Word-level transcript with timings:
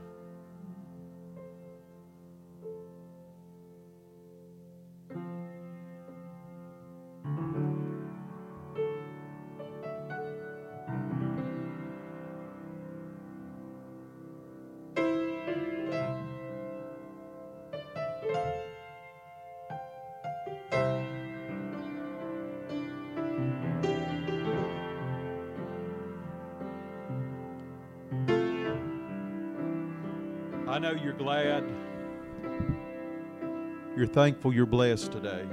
I 30.79 30.81
know 30.81 30.93
you're 30.93 31.13
glad. 31.13 31.65
You're 33.97 34.07
thankful 34.07 34.55
you're 34.55 34.65
blessed 34.65 35.11
today. 35.11 35.45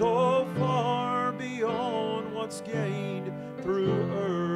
So 0.00 0.46
far 0.58 1.30
beyond 1.30 2.34
what's 2.34 2.62
gained 2.62 3.30
through 3.60 3.92
earthly 4.14 4.49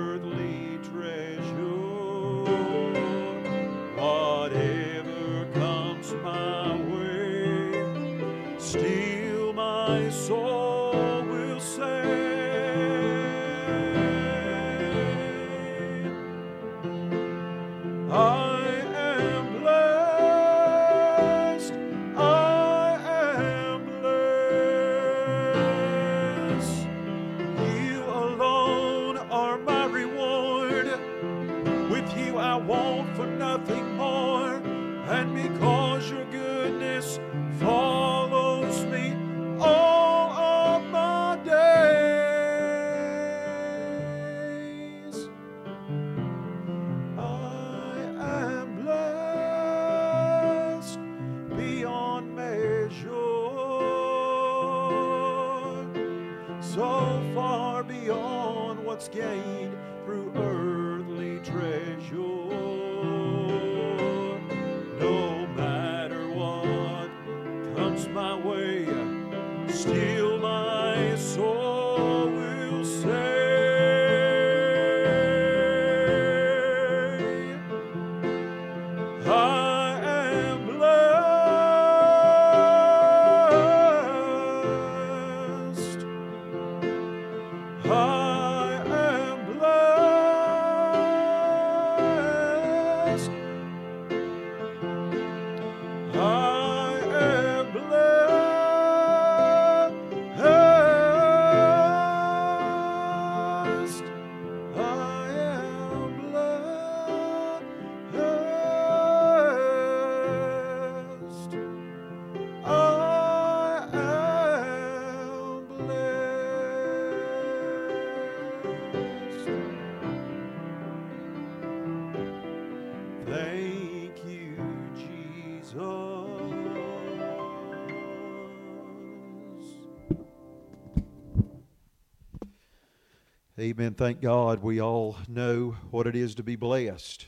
Amen. 133.56 133.95
Thank 133.95 134.21
God 134.21 134.65
we 134.65 134.81
all 134.81 135.17
know 135.29 135.77
what 135.93 136.09
it 136.09 136.17
is 136.17 136.35
to 136.35 136.43
be 136.43 136.56
blessed 136.56 137.27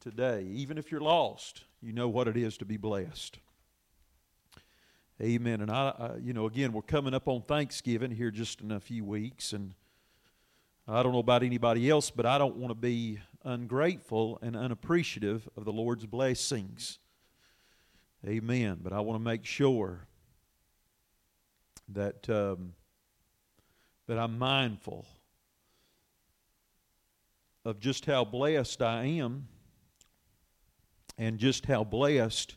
today. 0.00 0.42
Even 0.50 0.76
if 0.76 0.92
you're 0.92 1.00
lost, 1.00 1.64
you 1.80 1.94
know 1.94 2.10
what 2.10 2.28
it 2.28 2.36
is 2.36 2.58
to 2.58 2.66
be 2.66 2.76
blessed. 2.76 3.38
Amen. 5.22 5.62
And 5.62 5.70
I, 5.70 5.94
I, 5.98 6.16
you 6.18 6.34
know, 6.34 6.44
again, 6.44 6.72
we're 6.72 6.82
coming 6.82 7.14
up 7.14 7.26
on 7.26 7.40
Thanksgiving 7.40 8.10
here 8.10 8.30
just 8.30 8.60
in 8.60 8.70
a 8.70 8.80
few 8.80 9.02
weeks, 9.02 9.54
and 9.54 9.72
I 10.86 11.02
don't 11.02 11.12
know 11.12 11.20
about 11.20 11.42
anybody 11.42 11.88
else, 11.88 12.10
but 12.10 12.26
I 12.26 12.36
don't 12.36 12.56
want 12.56 12.72
to 12.72 12.74
be 12.74 13.18
ungrateful 13.44 14.38
and 14.42 14.54
unappreciative 14.54 15.48
of 15.56 15.64
the 15.64 15.72
Lord's 15.72 16.04
blessings. 16.04 16.98
Amen. 18.26 18.80
But 18.82 18.92
I 18.92 19.00
want 19.00 19.18
to 19.18 19.24
make 19.24 19.46
sure 19.46 20.06
that 21.88 22.28
um, 22.28 22.74
that 24.08 24.18
I'm 24.18 24.38
mindful 24.38 25.06
of 27.64 27.78
just 27.78 28.06
how 28.06 28.24
blessed 28.24 28.82
I 28.82 29.04
am, 29.04 29.46
and 31.18 31.38
just 31.38 31.66
how 31.66 31.84
blessed, 31.84 32.56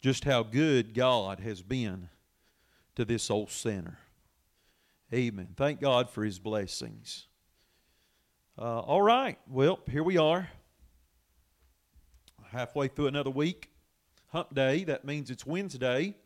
just 0.00 0.24
how 0.24 0.42
good 0.42 0.92
God 0.92 1.40
has 1.40 1.62
been 1.62 2.10
to 2.94 3.04
this 3.04 3.30
old 3.30 3.50
sinner. 3.50 3.98
Amen. 5.12 5.48
Thank 5.56 5.80
God 5.80 6.10
for 6.10 6.22
His 6.24 6.38
blessings. 6.38 7.26
Uh, 8.58 8.80
all 8.80 9.02
right. 9.02 9.38
Well, 9.48 9.80
here 9.90 10.02
we 10.02 10.18
are. 10.18 10.50
Halfway 12.50 12.88
through 12.88 13.06
another 13.06 13.30
week. 13.30 13.70
Hump 14.28 14.54
Day. 14.54 14.84
That 14.84 15.04
means 15.04 15.30
it's 15.30 15.46
Wednesday. 15.46 16.16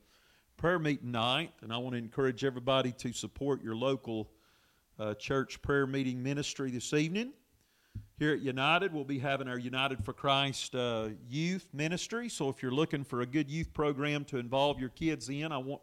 Prayer 0.58 0.80
meeting 0.80 1.12
night. 1.12 1.52
And 1.60 1.72
I 1.72 1.76
want 1.76 1.92
to 1.92 1.98
encourage 1.98 2.42
everybody 2.42 2.90
to 2.90 3.12
support 3.12 3.62
your 3.62 3.76
local 3.76 4.28
uh, 4.98 5.14
church 5.14 5.62
prayer 5.62 5.86
meeting 5.86 6.20
ministry 6.20 6.72
this 6.72 6.92
evening. 6.92 7.32
Here 8.18 8.32
at 8.32 8.40
United, 8.40 8.92
we'll 8.92 9.04
be 9.04 9.20
having 9.20 9.46
our 9.46 9.56
United 9.56 10.04
for 10.04 10.12
Christ 10.12 10.74
uh, 10.74 11.10
youth 11.28 11.68
ministry. 11.72 12.28
So 12.28 12.48
if 12.48 12.60
you're 12.60 12.72
looking 12.72 13.04
for 13.04 13.20
a 13.20 13.26
good 13.26 13.48
youth 13.48 13.72
program 13.72 14.24
to 14.24 14.38
involve 14.38 14.80
your 14.80 14.88
kids 14.88 15.28
in, 15.28 15.52
I 15.52 15.58
want 15.58 15.80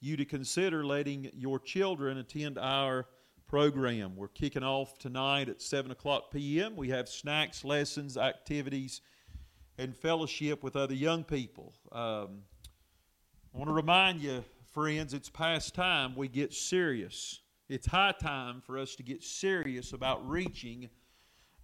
you 0.00 0.16
to 0.16 0.24
consider 0.24 0.84
letting 0.84 1.30
your 1.32 1.60
children 1.60 2.18
attend 2.18 2.58
our 2.58 3.06
program. 3.46 4.16
We're 4.16 4.26
kicking 4.26 4.64
off 4.64 4.98
tonight 4.98 5.48
at 5.48 5.62
7 5.62 5.92
o'clock 5.92 6.32
p.m. 6.32 6.74
We 6.74 6.88
have 6.88 7.08
snacks, 7.08 7.64
lessons, 7.64 8.16
activities, 8.16 9.00
and 9.78 9.94
fellowship 9.94 10.64
with 10.64 10.74
other 10.74 10.94
young 10.94 11.22
people. 11.22 11.72
Um, 11.92 12.40
I 13.54 13.56
want 13.56 13.68
to 13.70 13.74
remind 13.74 14.20
you, 14.20 14.44
friends, 14.72 15.14
it's 15.14 15.30
past 15.30 15.74
time 15.74 16.14
we 16.14 16.28
get 16.28 16.52
serious. 16.52 17.40
It's 17.70 17.86
high 17.86 18.12
time 18.12 18.60
for 18.60 18.78
us 18.78 18.94
to 18.96 19.02
get 19.02 19.22
serious 19.22 19.94
about 19.94 20.28
reaching 20.28 20.90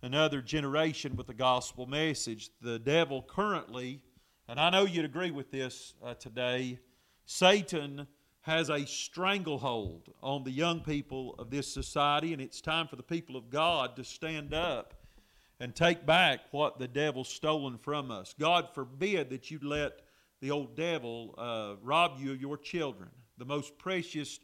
another 0.01 0.41
generation 0.41 1.15
with 1.15 1.27
the 1.27 1.35
gospel 1.35 1.87
message. 1.87 2.49
The 2.63 2.79
devil 2.79 3.23
currently, 3.23 4.01
and 4.49 4.59
I 4.59 4.71
know 4.71 4.87
you'd 4.87 5.05
agree 5.05 5.31
with 5.31 5.51
this 5.51 5.93
uh, 6.03 6.15
today, 6.15 6.79
Satan 7.27 8.07
has 8.41 8.71
a 8.71 8.87
stranglehold 8.87 10.09
on 10.23 10.43
the 10.43 10.51
young 10.51 10.81
people 10.81 11.35
of 11.39 11.51
this 11.51 11.73
society, 11.73 12.33
and 12.33 12.41
it's 12.41 12.63
time 12.63 12.89
for 12.89 12.97
the 12.97 13.03
people 13.03 13.37
of 13.37 13.51
God 13.51 13.95
to 13.97 14.05
stand 14.05 14.55
up 14.55 14.95
and 15.61 15.75
take 15.75 16.07
back 16.07 16.41
what 16.51 16.79
the 16.79 16.89
devil's 16.89 17.29
stolen 17.29 17.77
from 17.77 18.11
us. 18.11 18.35
God 18.39 18.71
forbid 18.75 19.29
that 19.31 19.51
you 19.51 19.61
let 19.63 20.01
the 20.45 20.51
old 20.51 20.77
devil 20.77 21.35
uh, 21.39 21.75
rob 21.83 22.19
you 22.19 22.33
of 22.33 22.39
your 22.39 22.59
children, 22.59 23.09
the 23.39 23.47
most 23.47 23.79
precious 23.79 24.41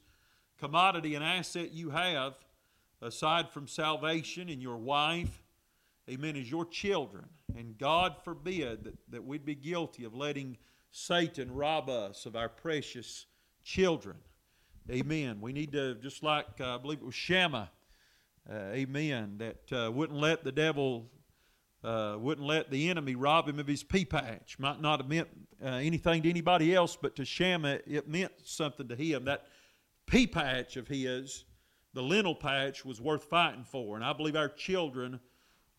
commodity 0.58 1.14
and 1.14 1.22
asset 1.22 1.72
you 1.72 1.90
have, 1.90 2.32
aside 3.02 3.50
from 3.50 3.68
salvation 3.68 4.48
and 4.48 4.62
your 4.62 4.78
wife, 4.78 5.42
amen, 6.08 6.36
is 6.36 6.50
your 6.50 6.64
children. 6.64 7.26
And 7.54 7.76
God 7.76 8.16
forbid 8.24 8.84
that, 8.84 8.94
that 9.10 9.22
we'd 9.22 9.44
be 9.44 9.54
guilty 9.54 10.04
of 10.04 10.14
letting 10.14 10.56
Satan 10.90 11.52
rob 11.52 11.90
us 11.90 12.24
of 12.24 12.34
our 12.34 12.48
precious 12.48 13.26
children. 13.62 14.16
Amen. 14.90 15.38
We 15.42 15.52
need 15.52 15.72
to, 15.72 15.96
just 15.96 16.22
like 16.22 16.46
uh, 16.60 16.76
I 16.76 16.78
believe 16.78 17.00
it 17.00 17.04
was 17.04 17.14
Shammah, 17.14 17.70
uh, 18.50 18.54
amen, 18.54 19.36
that 19.36 19.70
uh, 19.70 19.92
wouldn't 19.92 20.18
let 20.18 20.44
the 20.44 20.52
devil, 20.52 21.10
uh, 21.82 22.16
wouldn't 22.18 22.46
let 22.46 22.70
the 22.70 22.90
enemy 22.90 23.14
rob 23.14 23.48
him 23.48 23.58
of 23.58 23.66
his 23.66 23.82
pea 23.82 24.04
patch. 24.04 24.58
Might 24.58 24.80
not 24.80 25.00
have 25.00 25.08
meant 25.08 25.28
uh, 25.64 25.68
anything 25.68 26.22
to 26.22 26.30
anybody 26.30 26.74
else, 26.74 26.96
but 27.00 27.16
to 27.16 27.24
Shammah, 27.24 27.80
it 27.86 28.08
meant 28.08 28.32
something 28.44 28.88
to 28.88 28.96
him. 28.96 29.24
That 29.24 29.46
pea 30.06 30.26
patch 30.26 30.76
of 30.76 30.88
his, 30.88 31.44
the 31.94 32.02
lentil 32.02 32.34
patch, 32.34 32.84
was 32.84 33.00
worth 33.00 33.24
fighting 33.24 33.64
for. 33.64 33.96
And 33.96 34.04
I 34.04 34.12
believe 34.12 34.36
our 34.36 34.48
children 34.48 35.20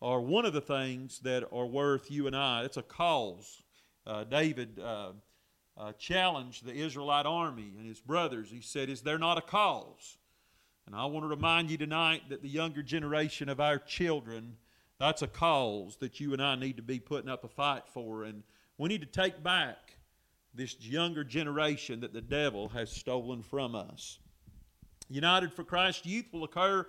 are 0.00 0.20
one 0.20 0.44
of 0.44 0.52
the 0.52 0.60
things 0.60 1.20
that 1.20 1.44
are 1.52 1.66
worth 1.66 2.10
you 2.10 2.26
and 2.26 2.34
I. 2.34 2.64
It's 2.64 2.76
a 2.76 2.82
cause. 2.82 3.62
Uh, 4.04 4.24
David 4.24 4.80
uh, 4.80 5.12
uh, 5.76 5.92
challenged 5.92 6.66
the 6.66 6.74
Israelite 6.74 7.26
army 7.26 7.72
and 7.78 7.86
his 7.86 8.00
brothers. 8.00 8.50
He 8.50 8.60
said, 8.60 8.88
Is 8.88 9.02
there 9.02 9.18
not 9.18 9.38
a 9.38 9.42
cause? 9.42 10.18
And 10.86 10.96
I 10.96 11.04
want 11.06 11.24
to 11.24 11.28
remind 11.28 11.70
you 11.70 11.78
tonight 11.78 12.22
that 12.28 12.42
the 12.42 12.48
younger 12.48 12.82
generation 12.82 13.48
of 13.48 13.60
our 13.60 13.78
children, 13.78 14.56
that's 15.02 15.20
a 15.20 15.26
cause 15.26 15.96
that 15.96 16.20
you 16.20 16.32
and 16.32 16.40
I 16.40 16.54
need 16.54 16.76
to 16.76 16.82
be 16.82 17.00
putting 17.00 17.28
up 17.28 17.42
a 17.42 17.48
fight 17.48 17.88
for. 17.92 18.22
And 18.22 18.44
we 18.78 18.88
need 18.88 19.00
to 19.00 19.06
take 19.08 19.42
back 19.42 19.96
this 20.54 20.80
younger 20.80 21.24
generation 21.24 21.98
that 22.02 22.12
the 22.12 22.20
devil 22.20 22.68
has 22.68 22.88
stolen 22.88 23.42
from 23.42 23.74
us. 23.74 24.20
United 25.08 25.52
for 25.52 25.64
Christ 25.64 26.06
Youth 26.06 26.26
will 26.32 26.44
occur 26.44 26.86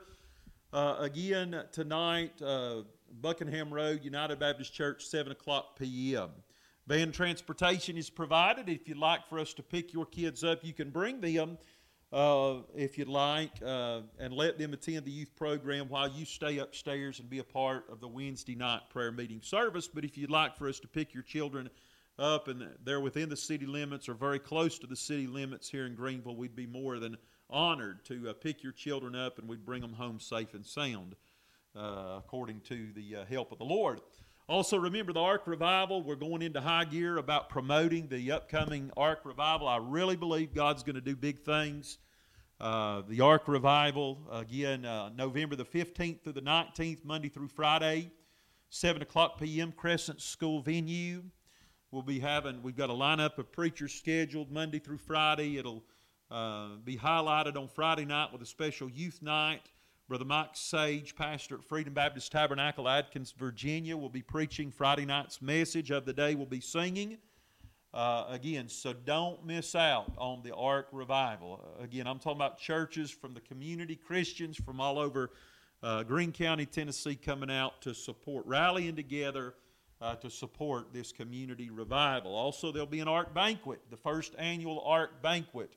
uh, 0.73 0.97
again 0.99 1.59
tonight, 1.71 2.39
uh, 2.39 2.83
Buckingham 3.19 3.73
Road, 3.73 4.03
United 4.03 4.37
Baptist 4.37 4.75
Church, 4.75 5.03
7 5.03 5.31
o'clock 5.31 5.79
p.m. 5.79 6.29
Van 6.85 7.11
transportation 7.11 7.97
is 7.97 8.11
provided. 8.11 8.69
If 8.69 8.87
you'd 8.87 8.97
like 8.99 9.27
for 9.27 9.39
us 9.39 9.55
to 9.55 9.63
pick 9.63 9.91
your 9.91 10.05
kids 10.05 10.43
up, 10.43 10.63
you 10.63 10.73
can 10.73 10.91
bring 10.91 11.19
them 11.19 11.57
uh, 12.13 12.61
if 12.75 12.97
you'd 12.97 13.07
like 13.07 13.51
uh, 13.65 14.01
and 14.19 14.33
let 14.33 14.59
them 14.59 14.73
attend 14.73 15.03
the 15.03 15.11
youth 15.11 15.35
program 15.35 15.89
while 15.89 16.07
you 16.07 16.25
stay 16.25 16.59
upstairs 16.59 17.19
and 17.19 17.27
be 17.27 17.39
a 17.39 17.43
part 17.43 17.85
of 17.89 17.99
the 17.99 18.07
Wednesday 18.07 18.53
night 18.53 18.81
prayer 18.91 19.11
meeting 19.11 19.41
service. 19.41 19.87
But 19.87 20.05
if 20.05 20.15
you'd 20.15 20.29
like 20.29 20.55
for 20.55 20.69
us 20.69 20.79
to 20.81 20.87
pick 20.87 21.15
your 21.15 21.23
children 21.23 21.71
up 22.19 22.47
and 22.47 22.69
they're 22.83 23.01
within 23.01 23.29
the 23.29 23.35
city 23.35 23.65
limits 23.65 24.07
or 24.07 24.13
very 24.13 24.37
close 24.37 24.77
to 24.79 24.87
the 24.87 24.95
city 24.95 25.25
limits 25.25 25.67
here 25.67 25.87
in 25.87 25.95
Greeneville, 25.95 26.35
we'd 26.35 26.55
be 26.55 26.67
more 26.67 26.99
than 26.99 27.17
honored 27.49 28.05
to 28.05 28.29
uh, 28.29 28.33
pick 28.33 28.61
your 28.61 28.73
children 28.73 29.15
up 29.15 29.39
and 29.39 29.47
we'd 29.47 29.65
bring 29.65 29.81
them 29.81 29.93
home 29.93 30.19
safe 30.19 30.53
and 30.53 30.63
sound 30.63 31.15
uh, 31.75 32.15
according 32.19 32.61
to 32.61 32.89
the 32.93 33.15
uh, 33.15 33.25
help 33.25 33.51
of 33.51 33.57
the 33.57 33.65
Lord. 33.65 33.99
Also, 34.49 34.77
remember 34.77 35.13
the 35.13 35.21
Ark 35.21 35.43
Revival. 35.47 36.03
We're 36.03 36.15
going 36.15 36.41
into 36.41 36.59
high 36.59 36.83
gear 36.83 37.17
about 37.17 37.47
promoting 37.49 38.09
the 38.09 38.33
upcoming 38.33 38.91
Ark 38.97 39.21
Revival. 39.23 39.69
I 39.69 39.77
really 39.77 40.17
believe 40.17 40.53
God's 40.53 40.83
going 40.83 40.95
to 40.95 41.01
do 41.01 41.15
big 41.15 41.39
things 41.43 41.97
Uh, 42.59 43.01
the 43.07 43.21
Ark 43.21 43.47
Revival, 43.47 44.19
again, 44.31 44.85
uh, 44.85 45.09
November 45.15 45.55
the 45.55 45.65
15th 45.65 46.23
through 46.23 46.33
the 46.33 46.41
19th, 46.41 47.03
Monday 47.05 47.29
through 47.29 47.47
Friday, 47.49 48.11
7 48.69 49.01
o'clock 49.01 49.39
p.m., 49.39 49.71
Crescent 49.71 50.21
School 50.21 50.61
venue. 50.61 51.23
We'll 51.91 52.03
be 52.03 52.19
having, 52.19 52.61
we've 52.63 52.77
got 52.77 52.89
a 52.89 52.93
lineup 52.93 53.37
of 53.37 53.51
preachers 53.51 53.93
scheduled 53.93 54.51
Monday 54.51 54.79
through 54.79 54.99
Friday. 54.99 55.57
It'll 55.57 55.83
uh, 56.31 56.77
be 56.83 56.97
highlighted 56.97 57.57
on 57.57 57.67
Friday 57.67 58.05
night 58.05 58.31
with 58.31 58.41
a 58.41 58.45
special 58.45 58.89
youth 58.89 59.21
night. 59.21 59.69
Brother 60.09 60.25
Mike 60.25 60.49
Sage, 60.51 61.15
pastor 61.15 61.55
at 61.55 61.63
Freedom 61.63 61.93
Baptist 61.93 62.29
Tabernacle, 62.29 62.89
Atkins, 62.89 63.33
Virginia, 63.37 63.95
will 63.95 64.09
be 64.09 64.21
preaching 64.21 64.69
Friday 64.69 65.05
night's 65.05 65.41
message 65.41 65.91
of 65.91 66.05
the 66.05 66.11
day. 66.11 66.35
We'll 66.35 66.45
be 66.45 66.59
singing. 66.59 67.17
Uh, 67.93 68.25
again, 68.27 68.67
so 68.67 68.91
don't 68.91 69.45
miss 69.45 69.75
out 69.75 70.11
on 70.17 70.41
the 70.43 70.53
Ark 70.53 70.87
Revival. 70.91 71.77
Uh, 71.79 71.83
again, 71.83 72.05
I'm 72.05 72.19
talking 72.19 72.37
about 72.37 72.57
churches 72.57 73.11
from 73.11 73.33
the 73.33 73.39
community, 73.39 73.95
Christians 73.95 74.57
from 74.57 74.81
all 74.81 74.99
over 74.99 75.31
uh, 75.81 76.03
Greene 76.03 76.33
County, 76.33 76.65
Tennessee, 76.65 77.15
coming 77.15 77.49
out 77.49 77.81
to 77.83 77.93
support, 77.93 78.45
rallying 78.45 78.97
together 78.97 79.53
uh, 80.01 80.15
to 80.15 80.29
support 80.29 80.91
this 80.91 81.13
community 81.13 81.69
revival. 81.69 82.35
Also, 82.35 82.73
there'll 82.73 82.85
be 82.85 82.99
an 82.99 83.07
Ark 83.07 83.33
banquet. 83.33 83.79
The 83.89 83.97
first 83.97 84.35
annual 84.37 84.81
Ark 84.81 85.21
banquet 85.21 85.71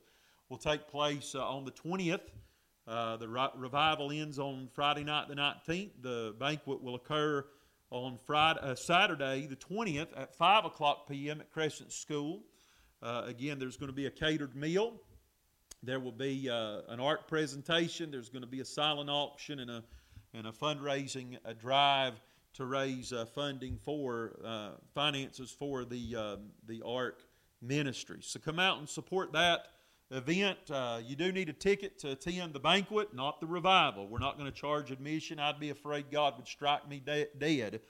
will 0.49 0.57
take 0.57 0.85
place 0.89 1.33
uh, 1.33 1.47
on 1.47 1.63
the 1.63 1.71
20th. 1.71 2.27
Uh, 2.87 3.17
the 3.17 3.27
revival 3.27 4.11
ends 4.11 4.39
on 4.39 4.69
Friday 4.73 5.03
night, 5.03 5.27
the 5.27 5.35
19th. 5.35 5.91
The 6.01 6.33
banquet 6.39 6.81
will 6.81 6.95
occur 6.95 7.45
on 7.89 8.17
Friday, 8.25 8.59
uh, 8.61 8.75
Saturday, 8.75 9.45
the 9.45 9.57
20th, 9.57 10.07
at 10.15 10.33
5 10.33 10.65
o'clock 10.65 11.07
p.m. 11.09 11.41
at 11.41 11.51
Crescent 11.51 11.91
School. 11.91 12.43
Uh, 13.01 13.23
again, 13.25 13.59
there's 13.59 13.75
going 13.75 13.89
to 13.89 13.95
be 13.95 14.05
a 14.05 14.11
catered 14.11 14.55
meal. 14.55 15.01
There 15.83 15.99
will 15.99 16.13
be 16.13 16.49
uh, 16.49 16.81
an 16.87 17.01
art 17.01 17.27
presentation. 17.27 18.09
There's 18.09 18.29
going 18.29 18.41
to 18.41 18.47
be 18.47 18.61
a 18.61 18.65
silent 18.65 19.09
auction 19.09 19.59
and 19.59 19.69
a, 19.69 19.83
and 20.33 20.47
a 20.47 20.51
fundraising 20.51 21.37
a 21.43 21.53
drive 21.53 22.13
to 22.53 22.65
raise 22.65 23.11
uh, 23.11 23.25
funding 23.25 23.77
for 23.83 24.39
uh, 24.45 24.71
finances 24.95 25.51
for 25.51 25.83
the, 25.83 26.15
um, 26.15 26.39
the 26.67 26.81
Ark 26.85 27.21
ministry. 27.61 28.19
So 28.21 28.39
come 28.39 28.59
out 28.59 28.79
and 28.79 28.87
support 28.87 29.33
that 29.33 29.67
event. 30.11 30.57
Uh, 30.69 30.99
you 31.05 31.15
do 31.15 31.31
need 31.31 31.49
a 31.49 31.53
ticket 31.53 31.99
to 31.99 32.11
attend 32.11 32.53
the 32.53 32.59
banquet, 32.59 33.13
not 33.13 33.39
the 33.39 33.47
revival. 33.47 34.07
We're 34.07 34.19
not 34.19 34.37
going 34.37 34.51
to 34.51 34.57
charge 34.57 34.91
admission. 34.91 35.39
I'd 35.39 35.59
be 35.59 35.69
afraid 35.69 36.11
God 36.11 36.35
would 36.37 36.47
strike 36.47 36.87
me 36.87 37.01
de- 37.05 37.27
dead 37.37 37.81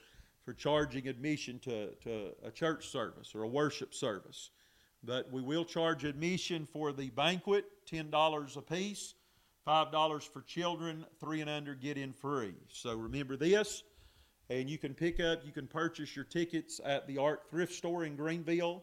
for 0.44 0.52
charging 0.52 1.06
admission 1.08 1.58
to, 1.60 1.90
to 2.04 2.30
a 2.44 2.50
church 2.50 2.88
service 2.88 3.34
or 3.34 3.42
a 3.42 3.48
worship 3.48 3.94
service. 3.94 4.50
But 5.04 5.30
we 5.30 5.42
will 5.42 5.64
charge 5.64 6.04
admission 6.04 6.66
for 6.66 6.92
the 6.92 7.10
banquet, 7.10 7.66
$10 7.90 8.56
a 8.56 8.62
piece, 8.62 9.14
$5 9.66 10.22
for 10.22 10.42
children, 10.42 11.04
three 11.20 11.40
and 11.40 11.50
under 11.50 11.74
get 11.74 11.98
in 11.98 12.12
free. 12.12 12.54
So 12.72 12.94
remember 12.94 13.36
this, 13.36 13.84
and 14.50 14.68
you 14.68 14.78
can 14.78 14.94
pick 14.94 15.20
up, 15.20 15.44
you 15.44 15.52
can 15.52 15.66
purchase 15.66 16.16
your 16.16 16.24
tickets 16.24 16.80
at 16.84 17.06
the 17.06 17.18
Ark 17.18 17.50
Thrift 17.50 17.74
Store 17.74 18.04
in 18.04 18.16
Greeneville. 18.16 18.80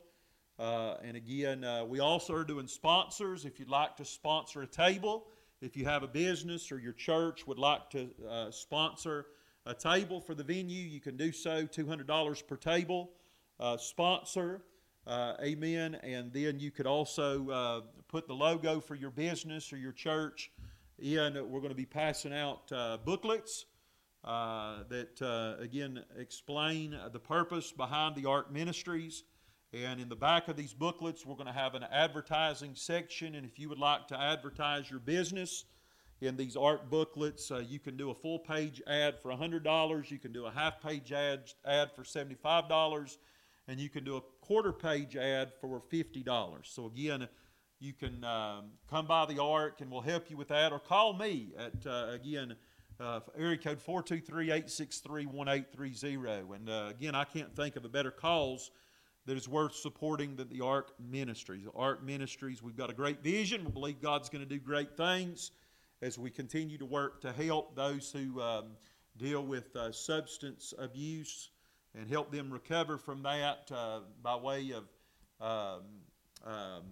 Uh, 0.57 0.95
and 1.03 1.17
again, 1.17 1.63
uh, 1.63 1.83
we 1.83 1.99
also 1.99 2.33
are 2.33 2.45
doing 2.45 2.67
sponsors. 2.67 3.45
If 3.45 3.59
you'd 3.59 3.69
like 3.69 3.97
to 3.97 4.05
sponsor 4.05 4.61
a 4.61 4.67
table, 4.67 5.27
if 5.61 5.75
you 5.75 5.85
have 5.85 6.03
a 6.03 6.07
business 6.07 6.71
or 6.71 6.79
your 6.79 6.93
church 6.93 7.45
would 7.45 7.59
like 7.59 7.89
to 7.89 8.09
uh, 8.29 8.51
sponsor 8.51 9.27
a 9.65 9.73
table 9.73 10.21
for 10.21 10.33
the 10.33 10.43
venue, 10.43 10.81
you 10.81 11.01
can 11.01 11.17
do 11.17 11.31
so. 11.31 11.65
$200 11.65 12.47
per 12.47 12.55
table. 12.55 13.11
Uh, 13.59 13.75
sponsor, 13.75 14.61
uh, 15.07 15.33
amen. 15.41 15.95
And 15.95 16.31
then 16.31 16.59
you 16.59 16.71
could 16.71 16.87
also 16.87 17.49
uh, 17.49 17.81
put 18.07 18.27
the 18.27 18.33
logo 18.33 18.79
for 18.79 18.95
your 18.95 19.11
business 19.11 19.73
or 19.73 19.77
your 19.77 19.91
church 19.91 20.51
in. 20.99 21.33
We're 21.33 21.59
going 21.59 21.69
to 21.69 21.75
be 21.75 21.85
passing 21.85 22.33
out 22.33 22.69
booklets 23.03 23.65
that, 24.23 25.57
again, 25.59 26.03
explain 26.17 26.97
the 27.11 27.19
purpose 27.19 27.73
behind 27.73 28.15
the 28.15 28.25
Ark 28.25 28.53
Ministries. 28.53 29.23
And 29.75 29.99
in 29.99 30.07
the 30.07 30.15
back 30.15 30.47
of 30.47 30.55
these 30.55 30.73
booklets, 30.73 31.25
we're 31.25 31.35
going 31.35 31.47
to 31.47 31.51
have 31.53 31.75
an 31.75 31.83
advertising 31.91 32.75
section. 32.75 33.35
And 33.35 33.45
if 33.45 33.59
you 33.59 33.67
would 33.67 33.77
like 33.77 34.07
to 34.07 34.17
advertise 34.17 34.89
your 34.89 35.01
business 35.01 35.65
in 36.21 36.37
these 36.37 36.55
art 36.55 36.89
booklets, 36.89 37.51
uh, 37.51 37.61
you 37.67 37.79
can 37.79 37.97
do 37.97 38.09
a 38.09 38.13
full 38.13 38.39
page 38.39 38.81
ad 38.87 39.19
for 39.21 39.31
$100. 39.31 40.09
You 40.09 40.17
can 40.17 40.31
do 40.31 40.45
a 40.45 40.51
half 40.51 40.81
page 40.81 41.11
ad, 41.11 41.51
ad 41.65 41.91
for 41.93 42.03
$75. 42.03 43.17
And 43.67 43.77
you 43.77 43.89
can 43.89 44.05
do 44.05 44.15
a 44.15 44.21
quarter 44.39 44.71
page 44.71 45.17
ad 45.17 45.51
for 45.59 45.81
$50. 45.91 46.59
So 46.63 46.85
again, 46.85 47.27
you 47.81 47.91
can 47.91 48.23
um, 48.23 48.67
come 48.89 49.07
by 49.07 49.25
the 49.25 49.41
Ark 49.41 49.81
and 49.81 49.91
we'll 49.91 49.99
help 49.99 50.29
you 50.29 50.37
with 50.37 50.47
that. 50.47 50.71
Or 50.71 50.79
call 50.79 51.11
me 51.11 51.49
at, 51.57 51.85
uh, 51.85 52.11
again, 52.11 52.55
uh, 52.97 53.19
area 53.37 53.57
code 53.57 53.81
423 53.81 54.45
863 54.45 55.25
1830. 55.25 56.53
And 56.55 56.69
uh, 56.69 56.87
again, 56.91 57.13
I 57.13 57.25
can't 57.25 57.53
think 57.53 57.75
of 57.75 57.83
a 57.83 57.89
better 57.89 58.11
cause 58.11 58.71
that 59.25 59.37
is 59.37 59.47
worth 59.49 59.75
supporting 59.75 60.35
than 60.35 60.49
the 60.49 60.61
Ark 60.61 60.91
Ministries. 60.99 61.63
The 61.63 61.71
Ark 61.71 62.03
Ministries, 62.03 62.61
we've 62.61 62.77
got 62.77 62.89
a 62.89 62.93
great 62.93 63.23
vision. 63.23 63.65
We 63.65 63.71
believe 63.71 64.01
God's 64.01 64.29
going 64.29 64.43
to 64.43 64.49
do 64.49 64.59
great 64.59 64.95
things 64.95 65.51
as 66.01 66.17
we 66.19 66.29
continue 66.29 66.77
to 66.77 66.85
work 66.85 67.21
to 67.21 67.31
help 67.31 67.75
those 67.75 68.11
who 68.11 68.39
um, 68.41 68.65
deal 69.17 69.43
with 69.43 69.75
uh, 69.75 69.91
substance 69.91 70.73
abuse 70.77 71.49
and 71.97 72.09
help 72.09 72.31
them 72.31 72.51
recover 72.51 72.97
from 72.97 73.23
that 73.23 73.71
uh, 73.73 74.01
by 74.21 74.35
way 74.35 74.71
of 74.71 74.83
um, 75.41 75.83
um, 76.45 76.83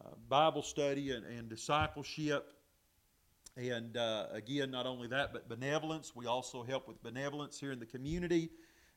uh, 0.00 0.10
Bible 0.28 0.62
study 0.62 1.12
and, 1.12 1.24
and 1.26 1.48
discipleship. 1.48 2.52
And 3.56 3.96
uh, 3.96 4.26
again, 4.32 4.70
not 4.70 4.86
only 4.86 5.08
that, 5.08 5.32
but 5.32 5.48
benevolence. 5.48 6.14
We 6.14 6.26
also 6.26 6.62
help 6.62 6.86
with 6.86 7.02
benevolence 7.02 7.58
here 7.58 7.72
in 7.72 7.80
the 7.80 7.86
community. 7.86 8.50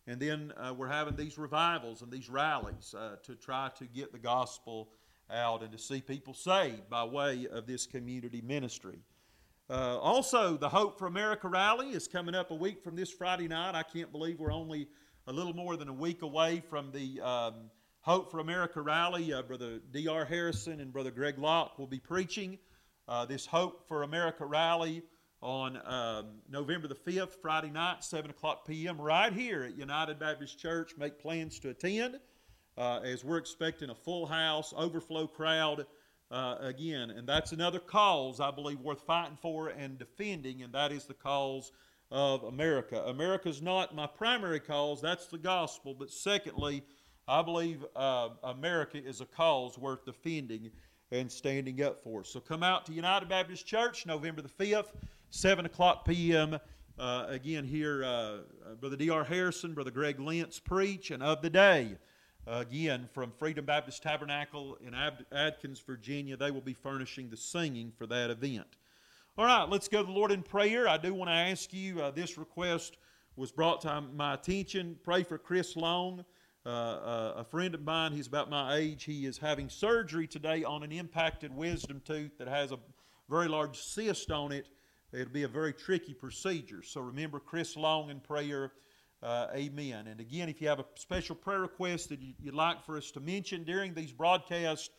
And 0.10 0.20
then 0.20 0.52
uh, 0.58 0.74
we're 0.76 0.88
having 0.88 1.16
these 1.16 1.38
revivals 1.38 2.02
and 2.02 2.12
these 2.12 2.32
rallies 2.32 2.96
uh, 2.98 3.18
to 3.22 3.36
try 3.36 3.70
to 3.78 3.86
get 3.86 4.12
the 4.12 4.18
gospel 4.18 4.90
out 5.30 5.62
and 5.62 5.72
to 5.72 5.78
see 5.78 6.02
people 6.02 6.34
saved 6.34 6.90
by 6.90 7.04
way 7.04 7.46
of 7.52 7.68
this 7.68 7.86
community 7.86 8.42
ministry. 8.42 8.98
Uh, 9.70 10.00
also, 10.00 10.58
the 10.58 10.68
Hope 10.68 10.98
for 10.98 11.06
America 11.06 11.48
rally 11.48 11.90
is 11.90 12.08
coming 12.08 12.34
up 12.34 12.50
a 12.50 12.56
week 12.56 12.84
from 12.84 12.96
this 12.96 13.12
Friday 13.12 13.48
night. 13.48 13.76
I 13.76 13.84
can't 13.84 14.12
believe 14.12 14.40
we're 14.40 14.52
only 14.52 14.88
a 15.28 15.32
little 15.32 15.54
more 15.54 15.78
than 15.78 15.90
a 15.90 15.94
week 15.94 16.24
away 16.24 16.64
from 16.68 16.92
the 16.92 17.22
um, 17.22 17.54
Hope 18.02 18.32
for 18.32 18.40
America 18.40 18.82
rally. 18.82 19.32
Uh, 19.32 19.44
Brother 19.44 19.80
D.R. 19.92 20.26
Harrison 20.26 20.82
and 20.82 20.92
Brother 20.92 21.12
Greg 21.12 21.38
Locke 21.38 21.78
will 21.78 21.86
be 21.86 22.00
preaching 22.00 22.58
uh, 23.08 23.26
this 23.26 23.46
Hope 23.46 23.88
for 23.88 24.02
America 24.02 24.44
rally 24.44 25.04
on 25.42 25.80
um, 25.86 26.28
November 26.50 26.88
the 26.88 26.96
5th, 26.96 27.36
Friday 27.42 27.70
night, 27.70 28.04
7 28.04 28.30
o'clock 28.30 28.68
p.m., 28.68 29.00
right 29.00 29.32
here 29.32 29.64
at 29.64 29.78
United 29.78 30.20
Baptist 30.20 30.60
Church. 30.60 30.94
Make 30.98 31.20
plans 31.20 31.60
to 31.60 31.70
attend 31.70 32.20
uh, 32.78 33.00
as 33.04 33.24
we're 33.24 33.38
expecting 33.38 33.90
a 33.90 33.96
full 33.96 34.26
house, 34.26 34.74
overflow 34.76 35.28
crowd 35.28 35.86
uh, 36.32 36.56
again. 36.60 37.12
And 37.12 37.28
that's 37.28 37.52
another 37.52 37.80
cause 37.80 38.40
I 38.40 38.52
believe 38.52 38.80
worth 38.80 39.02
fighting 39.02 39.38
for 39.42 39.70
and 39.70 39.98
defending, 39.98 40.64
and 40.64 40.74
that 40.74 40.92
is 40.92 41.06
the 41.06 41.14
cause 41.14 41.72
of 42.12 42.44
America. 42.44 43.04
America's 43.06 43.62
not 43.62 43.96
my 43.96 44.08
primary 44.08 44.60
cause, 44.60 45.02
that's 45.02 45.28
the 45.28 45.38
gospel. 45.38 45.96
But 45.98 46.10
secondly, 46.12 46.84
I 47.28 47.42
believe 47.42 47.86
uh, 47.96 48.30
America 48.44 48.98
is 48.98 49.22
a 49.22 49.26
cause 49.26 49.78
worth 49.78 50.06
defending 50.06 50.72
and 51.12 51.32
standing 51.32 51.82
up 51.82 52.04
for. 52.04 52.24
So 52.24 52.40
come 52.40 52.64
out 52.64 52.86
to 52.86 52.94
United 52.94 53.30
Baptist 53.30 53.66
Church 53.66 54.06
November 54.06 54.42
the 54.42 54.50
5th. 54.50 54.92
7 55.32 55.66
o'clock 55.66 56.06
p.m. 56.06 56.58
Uh, 56.98 57.26
again, 57.28 57.64
here, 57.64 58.04
uh, 58.04 58.08
uh 58.08 58.40
Brother 58.80 58.96
D.R. 58.96 59.24
Harrison, 59.24 59.74
Brother 59.74 59.92
Greg 59.92 60.20
Lentz 60.20 60.60
preach, 60.60 61.12
and 61.12 61.22
of 61.22 61.42
the 61.42 61.50
day, 61.50 61.98
again, 62.48 63.08
from 63.14 63.32
Freedom 63.32 63.64
Baptist 63.64 64.02
Tabernacle 64.02 64.78
in 64.86 64.94
Ad- 64.96 65.26
Atkins, 65.32 65.80
Virginia, 65.80 66.36
they 66.36 66.52
will 66.52 66.62
be 66.62 66.74
furnishing 66.74 67.30
the 67.30 67.38
singing 67.38 67.92
for 67.96 68.08
that 68.08 68.32
event. 68.32 68.78
All 69.38 69.46
right, 69.46 69.70
let's 69.70 69.88
go 69.88 70.02
to 70.02 70.06
the 70.06 70.12
Lord 70.12 70.32
in 70.32 70.42
prayer. 70.42 70.88
I 70.88 70.98
do 70.98 71.14
want 71.14 71.30
to 71.30 71.36
ask 71.36 71.72
you 71.74 72.02
uh, 72.02 72.12
this 72.12 72.38
request 72.38 72.98
was 73.36 73.52
brought 73.52 73.82
to 73.82 74.02
my 74.02 74.34
attention. 74.34 74.98
Pray 75.04 75.24
for 75.24 75.38
Chris 75.38 75.78
Long. 75.78 76.26
Uh, 76.66 76.70
uh, 76.70 77.34
a 77.38 77.44
friend 77.46 77.74
of 77.74 77.84
mine, 77.84 78.12
he's 78.12 78.28
about 78.28 78.50
my 78.50 78.76
age, 78.76 79.06
he 79.06 79.26
is 79.26 79.38
having 79.38 79.70
surgery 79.70 80.28
today 80.28 80.64
on 80.66 80.84
an 80.84 80.92
impacted 80.92 81.56
wisdom 81.56 82.02
tooth 82.04 82.38
that 82.38 82.50
has 82.50 82.74
a 82.74 82.80
very 83.30 83.48
large 83.48 83.78
cyst 83.80 84.30
on 84.30 84.52
it 84.52 84.68
It'll 85.12 85.34
be 85.34 85.44
a 85.44 85.48
very 85.48 85.74
tricky 85.74 86.14
procedure. 86.14 86.84
So 86.84 87.02
remember 87.02 87.40
Chris 87.40 87.76
Long 87.76 88.10
in 88.10 88.20
prayer. 88.20 88.74
Uh, 89.22 89.48
amen. 89.54 90.08
And 90.08 90.20
again, 90.20 90.50
if 90.50 90.62
you 90.62 90.68
have 90.68 90.80
a 90.80 90.86
special 90.96 91.36
prayer 91.36 91.62
request 91.62 92.10
that 92.10 92.20
you'd 92.22 92.54
like 92.54 92.86
for 92.86 92.96
us 92.96 93.12
to 93.12 93.20
mention 93.20 93.64
during 93.64 93.94
these 93.94 94.12
broadcasts, 94.12 94.90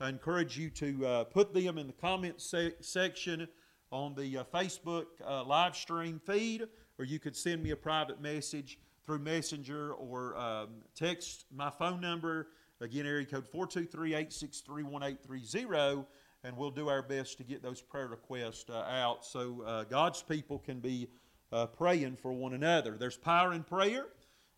I 0.00 0.08
encourage 0.08 0.58
you 0.58 0.68
to 0.70 1.06
uh, 1.06 1.24
put 1.24 1.54
them 1.54 1.78
in 1.78 1.86
the 1.86 1.92
comment 1.92 2.40
se- 2.40 2.74
section 2.80 3.46
on 3.92 4.14
the 4.14 4.38
uh, 4.38 4.44
Facebook 4.52 5.06
uh, 5.24 5.44
live 5.44 5.76
stream 5.76 6.20
feed, 6.26 6.64
or 6.98 7.04
you 7.04 7.20
could 7.20 7.36
send 7.36 7.62
me 7.62 7.70
a 7.70 7.76
private 7.76 8.20
message 8.20 8.78
through 9.06 9.20
Messenger 9.20 9.92
or 9.94 10.36
um, 10.36 10.68
text 10.94 11.44
my 11.54 11.70
phone 11.70 12.00
number. 12.00 12.48
Again, 12.80 13.06
area 13.06 13.24
code 13.24 13.46
423 13.46 14.08
863 14.10 14.82
1830 14.82 16.04
and 16.44 16.56
we'll 16.56 16.70
do 16.70 16.88
our 16.88 17.02
best 17.02 17.38
to 17.38 17.44
get 17.44 17.62
those 17.62 17.80
prayer 17.80 18.08
requests 18.08 18.68
uh, 18.68 18.78
out 18.90 19.24
so 19.24 19.62
uh, 19.66 19.84
God's 19.84 20.22
people 20.22 20.58
can 20.58 20.80
be 20.80 21.08
uh, 21.52 21.66
praying 21.66 22.16
for 22.16 22.32
one 22.32 22.54
another. 22.54 22.96
There's 22.98 23.16
power 23.16 23.52
in 23.52 23.62
prayer, 23.62 24.06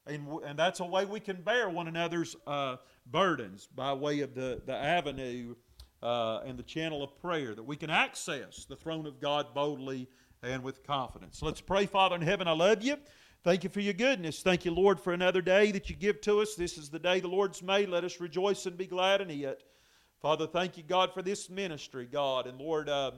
and, 0.06 0.26
and 0.46 0.58
that's 0.58 0.80
a 0.80 0.84
way 0.84 1.04
we 1.04 1.20
can 1.20 1.42
bear 1.42 1.68
one 1.68 1.88
another's 1.88 2.36
uh, 2.46 2.76
burdens 3.06 3.68
by 3.74 3.92
way 3.92 4.20
of 4.20 4.34
the, 4.34 4.62
the 4.64 4.74
avenue 4.74 5.54
uh, 6.02 6.40
and 6.46 6.58
the 6.58 6.62
channel 6.62 7.02
of 7.02 7.18
prayer, 7.20 7.54
that 7.54 7.62
we 7.62 7.76
can 7.76 7.90
access 7.90 8.64
the 8.64 8.76
throne 8.76 9.06
of 9.06 9.20
God 9.20 9.54
boldly 9.54 10.08
and 10.42 10.62
with 10.62 10.86
confidence. 10.86 11.40
Let's 11.42 11.60
pray, 11.60 11.86
Father 11.86 12.16
in 12.16 12.22
heaven, 12.22 12.46
I 12.46 12.52
love 12.52 12.82
you. 12.82 12.96
Thank 13.42 13.64
you 13.64 13.70
for 13.70 13.80
your 13.80 13.94
goodness. 13.94 14.40
Thank 14.42 14.64
you, 14.64 14.72
Lord, 14.72 14.98
for 14.98 15.12
another 15.12 15.42
day 15.42 15.70
that 15.72 15.90
you 15.90 15.96
give 15.96 16.20
to 16.22 16.40
us. 16.40 16.54
This 16.54 16.78
is 16.78 16.88
the 16.88 16.98
day 16.98 17.20
the 17.20 17.28
Lord's 17.28 17.62
made. 17.62 17.90
Let 17.90 18.04
us 18.04 18.20
rejoice 18.20 18.64
and 18.64 18.76
be 18.76 18.86
glad 18.86 19.20
in 19.20 19.30
it. 19.30 19.62
Father, 20.24 20.46
thank 20.46 20.78
you, 20.78 20.82
God, 20.82 21.12
for 21.12 21.20
this 21.20 21.50
ministry, 21.50 22.08
God. 22.10 22.46
And 22.46 22.58
Lord, 22.58 22.88
um, 22.88 23.12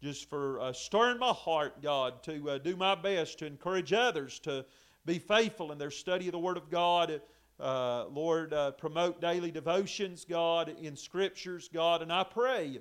just 0.00 0.30
for 0.30 0.60
uh, 0.60 0.72
stirring 0.72 1.18
my 1.18 1.32
heart, 1.32 1.82
God, 1.82 2.22
to 2.22 2.50
uh, 2.50 2.58
do 2.58 2.76
my 2.76 2.94
best 2.94 3.40
to 3.40 3.46
encourage 3.46 3.92
others 3.92 4.38
to 4.44 4.64
be 5.04 5.18
faithful 5.18 5.72
in 5.72 5.78
their 5.78 5.90
study 5.90 6.28
of 6.28 6.32
the 6.32 6.38
Word 6.38 6.56
of 6.56 6.70
God. 6.70 7.20
Uh, 7.58 8.04
Lord, 8.06 8.54
uh, 8.54 8.70
promote 8.70 9.20
daily 9.20 9.50
devotions, 9.50 10.24
God, 10.24 10.72
in 10.80 10.94
Scriptures, 10.94 11.68
God. 11.68 12.00
And 12.00 12.12
I 12.12 12.22
pray, 12.22 12.78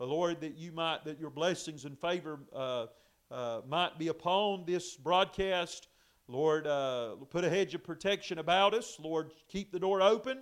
uh, 0.00 0.06
Lord, 0.06 0.40
that 0.40 0.58
you 0.58 0.72
might, 0.72 1.04
that 1.04 1.20
your 1.20 1.30
blessings 1.30 1.84
and 1.84 1.96
favor 1.96 2.40
uh, 2.52 2.86
might 3.68 3.96
be 3.96 4.08
upon 4.08 4.64
this 4.66 4.96
broadcast. 4.96 5.86
Lord, 6.26 6.64
put 7.30 7.44
a 7.44 7.48
hedge 7.48 7.76
of 7.76 7.84
protection 7.84 8.40
about 8.40 8.74
us. 8.74 8.96
Lord, 8.98 9.30
keep 9.46 9.70
the 9.70 9.78
door 9.78 10.02
open 10.02 10.40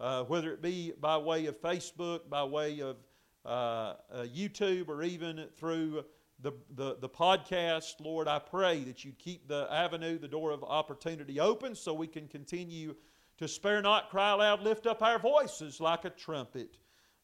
uh, 0.00 0.24
whether 0.24 0.52
it 0.52 0.62
be 0.62 0.92
by 1.00 1.16
way 1.16 1.46
of 1.46 1.60
Facebook, 1.60 2.28
by 2.28 2.44
way 2.44 2.80
of 2.80 2.96
uh, 3.44 3.48
uh, 3.48 3.94
YouTube, 4.24 4.88
or 4.88 5.02
even 5.02 5.46
through 5.56 6.04
the, 6.40 6.52
the, 6.74 6.96
the 7.00 7.08
podcast. 7.08 7.94
Lord, 8.00 8.28
I 8.28 8.38
pray 8.38 8.84
that 8.84 9.04
you 9.04 9.12
keep 9.12 9.48
the 9.48 9.66
avenue, 9.70 10.18
the 10.18 10.28
door 10.28 10.50
of 10.50 10.64
opportunity 10.64 11.40
open 11.40 11.74
so 11.74 11.94
we 11.94 12.06
can 12.06 12.28
continue 12.28 12.94
to 13.38 13.48
spare 13.48 13.82
not, 13.82 14.10
cry 14.10 14.32
loud, 14.32 14.62
lift 14.62 14.86
up 14.86 15.02
our 15.02 15.18
voices 15.18 15.80
like 15.80 16.04
a 16.04 16.10
trumpet. 16.10 16.76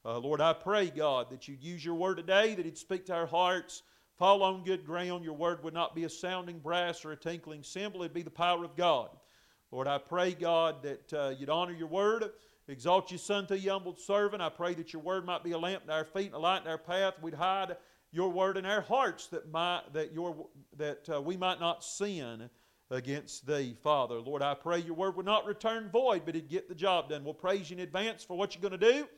Uh, 0.04 0.18
Lord, 0.18 0.40
I 0.40 0.52
pray, 0.52 0.90
God, 0.90 1.30
that 1.30 1.46
you'd 1.46 1.62
use 1.62 1.84
your 1.84 1.94
word 1.94 2.16
today, 2.16 2.54
that 2.54 2.60
it'd 2.60 2.78
speak 2.78 3.06
to 3.06 3.14
our 3.14 3.26
hearts, 3.26 3.82
fall 4.18 4.42
on 4.42 4.64
good 4.64 4.84
ground. 4.84 5.24
Your 5.24 5.34
word 5.34 5.62
would 5.62 5.74
not 5.74 5.94
be 5.94 6.04
a 6.04 6.08
sounding 6.08 6.58
brass 6.58 7.04
or 7.04 7.12
a 7.12 7.16
tinkling 7.16 7.62
cymbal, 7.62 8.02
it'd 8.02 8.14
be 8.14 8.22
the 8.22 8.30
power 8.30 8.64
of 8.64 8.76
God. 8.76 9.10
Lord, 9.70 9.86
I 9.86 9.98
pray, 9.98 10.32
God, 10.32 10.82
that 10.82 11.12
uh, 11.12 11.32
you'd 11.38 11.50
honor 11.50 11.72
your 11.72 11.86
word. 11.86 12.24
Exalt 12.70 13.10
your 13.10 13.18
Son 13.18 13.48
to 13.48 13.58
your 13.58 13.72
humble 13.72 13.96
servant. 13.96 14.40
I 14.40 14.48
pray 14.48 14.74
that 14.74 14.92
your 14.92 15.02
word 15.02 15.26
might 15.26 15.42
be 15.42 15.50
a 15.50 15.58
lamp 15.58 15.86
to 15.86 15.92
our 15.92 16.04
feet 16.04 16.26
and 16.26 16.34
a 16.34 16.38
light 16.38 16.62
in 16.62 16.68
our 16.68 16.78
path. 16.78 17.14
We'd 17.20 17.34
hide 17.34 17.76
your 18.12 18.30
word 18.30 18.56
in 18.56 18.64
our 18.64 18.80
hearts 18.80 19.26
that, 19.28 19.50
might, 19.50 19.92
that, 19.92 20.12
your, 20.12 20.46
that 20.76 21.08
uh, 21.12 21.20
we 21.20 21.36
might 21.36 21.58
not 21.58 21.82
sin 21.82 22.48
against 22.88 23.44
thee, 23.44 23.76
Father. 23.82 24.20
Lord, 24.20 24.40
I 24.40 24.54
pray 24.54 24.78
your 24.78 24.94
word 24.94 25.16
would 25.16 25.26
not 25.26 25.46
return 25.46 25.90
void, 25.90 26.22
but 26.24 26.36
it'd 26.36 26.48
get 26.48 26.68
the 26.68 26.76
job 26.76 27.08
done. 27.08 27.24
We'll 27.24 27.34
praise 27.34 27.70
you 27.70 27.76
in 27.76 27.82
advance 27.82 28.22
for 28.22 28.38
what 28.38 28.54
you're 28.54 28.62
going 28.62 28.80
to 28.80 28.92
do. 28.92 29.08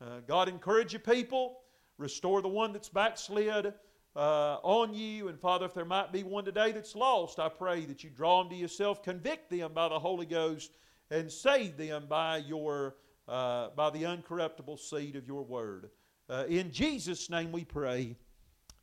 Uh, 0.00 0.20
God, 0.28 0.48
encourage 0.48 0.92
your 0.92 1.00
people. 1.00 1.58
Restore 1.98 2.40
the 2.40 2.48
one 2.48 2.72
that's 2.72 2.88
backslid 2.88 3.74
uh, 4.14 4.58
on 4.62 4.94
you. 4.94 5.26
And 5.26 5.40
Father, 5.40 5.66
if 5.66 5.74
there 5.74 5.84
might 5.84 6.12
be 6.12 6.22
one 6.22 6.44
today 6.44 6.70
that's 6.70 6.94
lost, 6.94 7.40
I 7.40 7.48
pray 7.48 7.84
that 7.86 8.04
you 8.04 8.10
draw 8.10 8.44
them 8.44 8.50
to 8.50 8.56
yourself, 8.56 9.02
convict 9.02 9.50
them 9.50 9.72
by 9.72 9.88
the 9.88 9.98
Holy 9.98 10.26
Ghost 10.26 10.70
and 11.12 11.30
save 11.30 11.76
them 11.76 12.06
by, 12.08 12.38
your, 12.38 12.96
uh, 13.28 13.68
by 13.76 13.90
the 13.90 14.02
uncorruptible 14.02 14.78
seed 14.78 15.14
of 15.14 15.26
your 15.26 15.42
word. 15.42 15.90
Uh, 16.28 16.44
in 16.48 16.72
Jesus' 16.72 17.28
name 17.28 17.52
we 17.52 17.64
pray. 17.64 18.16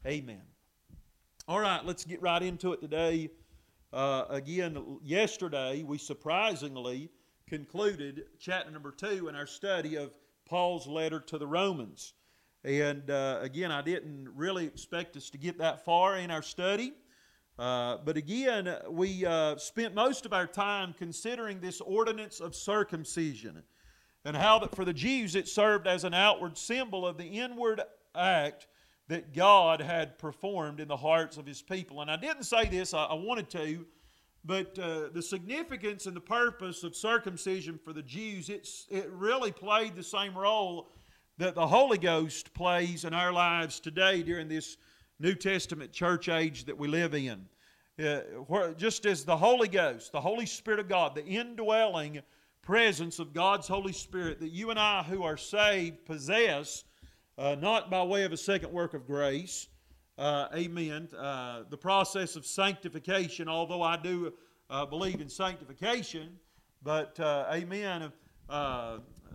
Amen. 0.06 0.42
All 1.48 1.60
right, 1.60 1.84
let's 1.84 2.06
get 2.06 2.22
right 2.22 2.42
into 2.42 2.72
it 2.74 2.82
today. 2.82 3.32
Uh, 3.92 4.26
again, 4.30 5.00
yesterday 5.04 5.82
we 5.82 5.98
surprisingly 5.98 7.10
concluded 7.48 8.26
chapter 8.38 8.70
number 8.70 8.92
two 8.92 9.28
in 9.28 9.36
our 9.36 9.48
study 9.48 9.96
of 9.96 10.12
Paul's 10.46 10.86
letter 10.86 11.20
to 11.22 11.40
the 11.40 11.48
Romans. 11.48 12.14
And 12.64 13.10
uh, 13.10 13.40
again, 13.42 13.72
I 13.72 13.82
didn't 13.82 14.30
really 14.36 14.68
expect 14.68 15.18
us 15.18 15.32
to 15.32 15.40
get 15.40 15.58
that 15.58 15.84
far 15.84 16.18
in 16.18 16.30
our 16.30 16.44
study. 16.44 16.94
Uh, 17.60 17.98
but 18.06 18.16
again, 18.16 18.74
we 18.90 19.26
uh, 19.26 19.58
spent 19.58 19.94
most 19.94 20.26
of 20.26 20.32
our 20.32 20.48
time 20.48 20.96
considering 20.98 21.60
this 21.60 21.82
ordinance 21.82 22.40
of 22.40 22.56
circumcision 22.56 23.62
and 24.24 24.38
how 24.38 24.60
that 24.60 24.74
for 24.74 24.86
the 24.86 24.94
Jews 24.94 25.36
it 25.36 25.46
served 25.46 25.86
as 25.86 26.06
an 26.06 26.14
outward 26.14 26.58
symbol 26.58 27.06
of 27.06 27.18
the 27.18 27.26
inward 27.26 27.82
act 28.16 28.68
that 29.10 29.34
God 29.34 29.82
had 29.82 30.18
performed 30.18 30.80
in 30.80 30.88
the 30.88 30.96
hearts 30.96 31.36
of 31.36 31.46
His 31.46 31.62
people. 31.62 32.00
And 32.00 32.10
I 32.10 32.16
didn't 32.16 32.44
say 32.44 32.64
this, 32.66 32.94
I, 32.94 33.04
I 33.04 33.16
wanted 33.16 33.50
to, 33.50 33.86
but 34.46 34.80
uh, 34.80 35.10
the 35.14 35.22
significance 35.22 36.06
and 36.06 36.16
the 36.16 36.22
purpose 36.22 36.84
of 36.84 36.96
circumcision 36.96 37.78
for 37.78 37.92
the 37.92 38.04
Jews, 38.04 38.48
it's, 38.48 38.88
it 38.90 39.10
really 39.12 39.52
played 39.52 39.98
the 39.98 40.04
same 40.04 40.38
role 40.38 40.92
that 41.38 41.56
the 41.56 41.68
Holy 41.68 41.98
Ghost 41.98 42.54
plays 42.54 43.04
in 43.04 43.14
our 43.14 43.34
lives 43.34 43.82
today 43.82 44.24
during 44.24 44.48
this 44.48 44.78
New 45.20 45.36
Testament 45.36 45.92
church 45.92 46.30
age 46.30 46.66
that 46.66 46.78
we 46.78 46.88
live 46.88 47.14
in. 47.14 47.46
Uh, 48.00 48.20
where, 48.48 48.74
just 48.74 49.06
as 49.06 49.26
the 49.26 49.36
Holy 49.36 49.68
Ghost, 49.68 50.14
the 50.14 50.22
Holy 50.22 50.46
Spirit 50.46 50.80
of 50.80 50.88
God, 50.88 51.14
the 51.14 51.26
indwelling 51.26 52.22
presence 52.62 53.20
of 53.20 53.34
God's 53.34 53.68
Holy 53.68 53.92
Spirit 53.92 54.40
that 54.40 54.52
you 54.52 54.70
and 54.70 54.80
I 54.80 55.04
who 55.04 55.24
are 55.24 55.36
saved 55.36 56.06
possess, 56.06 56.86
uh, 57.38 57.56
not 57.60 57.90
by 57.90 58.02
way 58.04 58.24
of 58.24 58.32
a 58.32 58.38
second 58.38 58.72
work 58.72 58.94
of 58.94 59.06
grace, 59.06 59.68
uh, 60.18 60.48
amen, 60.56 61.10
uh, 61.18 61.64
the 61.70 61.78
process 61.78 62.38
of 62.38 62.46
sanctification, 62.46 63.50
although 63.50 63.82
I 63.82 63.98
do 63.98 64.34
uh, 64.70 64.86
believe 64.86 65.20
in 65.20 65.28
sanctification, 65.28 66.38
but 66.82 67.20
uh, 67.20 67.48
amen, 67.52 68.14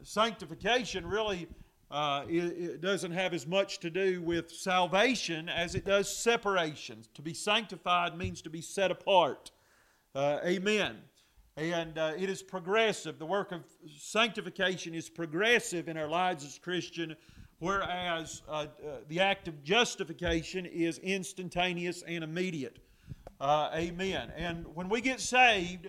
sanctification 0.02 1.06
really 1.06 1.48
uh, 1.94 2.24
it, 2.28 2.44
it, 2.58 2.80
doesn't 2.80 3.12
have 3.12 3.32
as 3.32 3.46
much 3.46 3.78
to 3.78 3.88
do 3.88 4.20
with 4.20 4.50
salvation 4.50 5.48
as 5.48 5.76
it 5.76 5.84
does 5.84 6.14
separation. 6.14 7.04
To 7.14 7.22
be 7.22 7.32
sanctified 7.32 8.18
means 8.18 8.42
to 8.42 8.50
be 8.50 8.60
set 8.60 8.90
apart. 8.90 9.52
Uh, 10.12 10.40
amen. 10.44 10.96
And 11.56 11.96
uh, 11.96 12.14
it 12.18 12.28
is 12.28 12.42
progressive. 12.42 13.20
The 13.20 13.26
work 13.26 13.52
of 13.52 13.62
sanctification 13.96 14.92
is 14.92 15.08
progressive 15.08 15.88
in 15.88 15.96
our 15.96 16.08
lives 16.08 16.44
as 16.44 16.58
Christian, 16.58 17.14
whereas 17.60 18.42
uh, 18.48 18.52
uh, 18.52 18.66
the 19.06 19.20
act 19.20 19.46
of 19.46 19.62
justification 19.62 20.66
is 20.66 20.98
instantaneous 20.98 22.02
and 22.08 22.24
immediate. 22.24 22.80
Uh, 23.40 23.70
amen. 23.72 24.32
And 24.36 24.66
when 24.74 24.88
we 24.88 25.00
get 25.00 25.20
saved, 25.20 25.86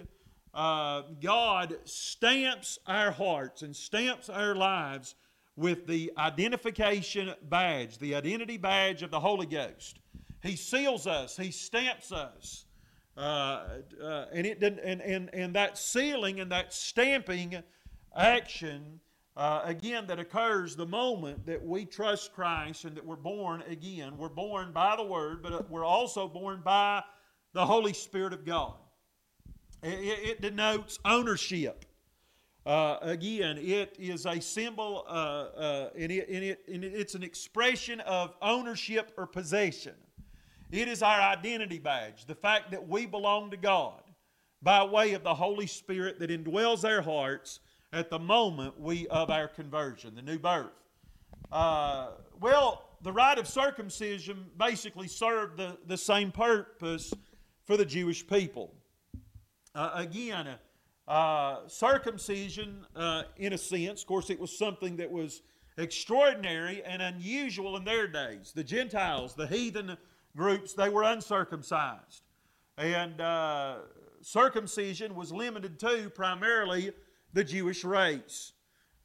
God 0.54 1.78
stamps 1.86 2.78
our 2.86 3.10
hearts 3.10 3.64
and 3.64 3.76
stamps 3.76 4.30
our 4.30 4.54
lives 4.54 5.16
with 5.56 5.88
the 5.88 6.12
identification 6.18 7.34
badge, 7.44 7.98
the 7.98 8.16
identity 8.16 8.58
badge 8.58 9.04
of 9.04 9.12
the 9.12 9.20
Holy 9.20 9.46
Ghost. 9.46 10.00
He 10.44 10.56
seals 10.56 11.08
us, 11.08 11.38
He 11.38 11.52
stamps 11.52 12.12
us. 12.12 12.66
Uh, 13.18 13.80
uh, 14.04 14.26
and, 14.34 14.46
it, 14.46 14.62
and, 14.62 14.80
and, 15.02 15.34
and 15.34 15.56
that 15.56 15.78
sealing 15.78 16.42
and 16.42 16.52
that 16.52 16.74
stamping 16.74 17.64
action, 18.14 19.00
uh, 19.38 19.62
again, 19.64 20.06
that 20.08 20.20
occurs 20.20 20.76
the 20.76 20.86
moment 20.86 21.46
that 21.46 21.64
we 21.66 21.86
trust 21.86 22.34
Christ 22.34 22.84
and 22.84 22.96
that 22.98 23.06
we're 23.06 23.16
born 23.16 23.64
again. 23.70 24.18
We're 24.18 24.28
born 24.28 24.74
by 24.74 24.98
the 24.98 25.04
Word, 25.04 25.42
but 25.42 25.54
uh, 25.54 25.62
we're 25.70 25.86
also 25.86 26.28
born 26.28 26.62
by 26.64 27.04
the 27.54 27.66
Holy 27.66 27.94
Spirit 27.94 28.34
of 28.34 28.46
God. 28.46 28.74
It, 29.82 30.20
it 30.30 30.42
denotes 30.42 31.00
ownership. 31.06 31.86
Uh, 32.66 32.98
again, 33.02 33.60
it 33.60 33.96
is 34.00 34.26
a 34.26 34.40
symbol, 34.40 35.06
uh, 35.08 35.12
uh, 35.12 35.90
and, 35.96 36.12
it, 36.12 36.28
and, 36.28 36.44
it, 36.44 36.64
and 36.68 36.84
it's 36.84 37.14
an 37.14 37.22
expression 37.22 38.00
of 38.02 38.34
ownership 38.42 39.12
or 39.18 39.28
possession. 39.28 39.94
It 40.72 40.88
is 40.88 41.04
our 41.04 41.22
identity 41.22 41.78
badge, 41.78 42.26
the 42.26 42.34
fact 42.34 42.72
that 42.72 42.88
we 42.88 43.06
belong 43.06 43.52
to 43.52 43.58
God 43.58 44.02
by 44.64 44.84
way 44.84 45.14
of 45.14 45.22
the 45.22 45.36
Holy 45.36 45.68
Spirit 45.68 46.18
that 46.20 46.32
indwells 46.32 46.84
our 46.84 47.04
hearts 47.04 47.60
at 47.94 48.10
the 48.10 48.18
moment 48.18 48.80
we 48.80 49.08
of 49.08 49.30
our 49.30 49.48
conversion, 49.48 50.16
the 50.16 50.24
new 50.24 50.40
birth. 50.40 50.72
Uh, 51.52 52.08
well, 52.42 52.90
the 53.04 53.14
rite 53.14 53.38
of 53.38 53.48
circumcision 53.48 54.44
basically 54.58 55.08
served 55.08 55.58
the, 55.58 55.78
the 55.86 55.98
same 55.98 56.32
purpose 56.32 57.14
for 57.66 57.78
the 57.78 57.86
Jewish 57.86 58.26
people. 58.26 58.74
Uh, 59.76 59.92
again, 59.94 60.48
uh, 61.08 61.68
circumcision, 61.68 62.86
uh, 62.96 63.24
in 63.38 63.54
a 63.54 63.58
sense, 63.58 64.02
of 64.02 64.08
course, 64.08 64.30
it 64.30 64.40
was 64.40 64.58
something 64.58 64.98
that 64.98 65.12
was 65.12 65.42
extraordinary 65.78 66.84
and 66.84 67.02
unusual 67.02 67.78
in 67.78 67.84
their 67.84 68.08
days. 68.08 68.54
The 68.56 68.64
Gentiles, 68.64 69.36
the 69.36 69.48
heathen 69.48 69.98
groups, 70.36 70.74
they 70.74 70.90
were 70.90 71.04
uncircumcised. 71.04 72.24
And 72.78 73.22
uh, 73.22 73.78
circumcision 74.22 75.16
was 75.16 75.32
limited 75.32 75.80
to 75.80 76.10
primarily 76.10 76.92
the 77.34 77.44
Jewish 77.44 77.84
race. 77.84 78.54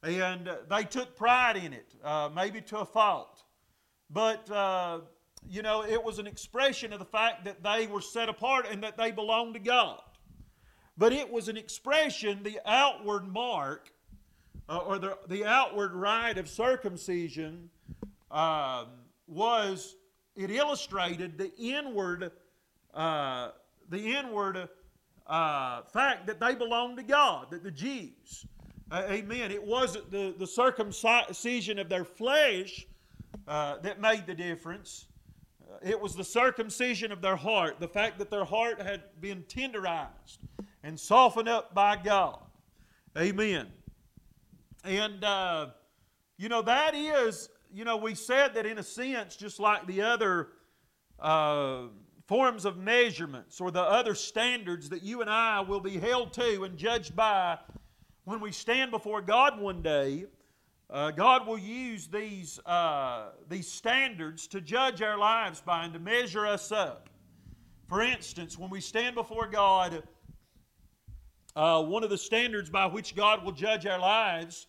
And 0.03 0.49
they 0.69 0.83
took 0.83 1.15
pride 1.15 1.57
in 1.57 1.73
it, 1.73 1.93
uh, 2.03 2.29
maybe 2.33 2.61
to 2.61 2.79
a 2.79 2.85
fault. 2.85 3.43
but, 4.09 4.49
uh, 4.49 4.99
you 5.47 5.61
know, 5.61 5.83
it 5.83 6.03
was 6.03 6.19
an 6.19 6.27
expression 6.27 6.93
of 6.93 6.99
the 6.99 7.05
fact 7.05 7.45
that 7.45 7.63
they 7.63 7.87
were 7.87 8.01
set 8.01 8.29
apart 8.29 8.65
and 8.69 8.83
that 8.83 8.97
they 8.97 9.11
belonged 9.11 9.53
to 9.55 9.59
God. 9.59 10.01
But 10.97 11.13
it 11.13 11.31
was 11.31 11.47
an 11.47 11.57
expression, 11.57 12.43
the 12.43 12.59
outward 12.65 13.27
mark, 13.27 13.91
uh, 14.69 14.77
or 14.79 14.99
the, 14.99 15.17
the 15.27 15.45
outward 15.45 15.93
rite 15.93 16.37
of 16.37 16.47
circumcision 16.47 17.69
um, 18.29 18.87
was, 19.27 19.95
it 20.35 20.51
illustrated 20.51 21.37
the 21.37 21.51
inward, 21.57 22.31
uh, 22.93 23.49
the 23.89 24.15
inward 24.15 24.69
uh, 25.27 25.81
fact 25.83 26.27
that 26.27 26.39
they 26.39 26.55
belonged 26.55 26.97
to 26.97 27.03
God, 27.03 27.47
that 27.51 27.63
the 27.63 27.71
Jews, 27.71 28.45
uh, 28.91 29.03
amen, 29.09 29.51
it 29.51 29.63
wasn't 29.63 30.11
the, 30.11 30.35
the 30.37 30.47
circumcision 30.47 31.79
of 31.79 31.89
their 31.89 32.05
flesh 32.05 32.85
uh, 33.47 33.77
that 33.79 34.01
made 34.01 34.25
the 34.27 34.33
difference. 34.33 35.07
Uh, 35.63 35.77
it 35.81 35.99
was 35.99 36.15
the 36.15 36.23
circumcision 36.23 37.11
of 37.11 37.21
their 37.21 37.37
heart, 37.37 37.79
the 37.79 37.87
fact 37.87 38.19
that 38.19 38.29
their 38.29 38.45
heart 38.45 38.81
had 38.81 39.03
been 39.19 39.43
tenderized 39.43 40.39
and 40.83 40.99
softened 40.99 41.49
up 41.49 41.73
by 41.73 41.95
God. 41.95 42.39
Amen. 43.17 43.67
And, 44.83 45.23
uh, 45.23 45.67
you 46.37 46.49
know, 46.49 46.61
that 46.63 46.95
is, 46.95 47.49
you 47.71 47.85
know, 47.85 47.97
we 47.97 48.15
said 48.15 48.53
that 48.55 48.65
in 48.65 48.77
a 48.77 48.83
sense, 48.83 49.35
just 49.35 49.59
like 49.59 49.85
the 49.85 50.01
other 50.01 50.49
uh, 51.19 51.83
forms 52.27 52.65
of 52.65 52.77
measurements 52.77 53.61
or 53.61 53.71
the 53.71 53.81
other 53.81 54.15
standards 54.15 54.89
that 54.89 55.03
you 55.03 55.21
and 55.21 55.29
I 55.29 55.59
will 55.61 55.81
be 55.81 55.97
held 55.97 56.33
to 56.33 56.63
and 56.63 56.77
judged 56.77 57.15
by 57.15 57.59
when 58.23 58.39
we 58.39 58.51
stand 58.51 58.91
before 58.91 59.21
God 59.21 59.59
one 59.59 59.81
day, 59.81 60.25
uh, 60.89 61.11
God 61.11 61.47
will 61.47 61.57
use 61.57 62.07
these, 62.07 62.59
uh, 62.65 63.29
these 63.49 63.67
standards 63.67 64.47
to 64.47 64.61
judge 64.61 65.01
our 65.01 65.17
lives 65.17 65.61
by 65.61 65.85
and 65.85 65.93
to 65.93 65.99
measure 65.99 66.45
us 66.45 66.71
up. 66.71 67.09
For 67.87 68.01
instance, 68.01 68.57
when 68.57 68.69
we 68.69 68.81
stand 68.81 69.15
before 69.15 69.47
God, 69.47 70.03
uh, 71.55 71.83
one 71.83 72.03
of 72.03 72.09
the 72.09 72.17
standards 72.17 72.69
by 72.69 72.85
which 72.85 73.15
God 73.15 73.43
will 73.43 73.51
judge 73.51 73.85
our 73.85 73.99
lives, 73.99 74.67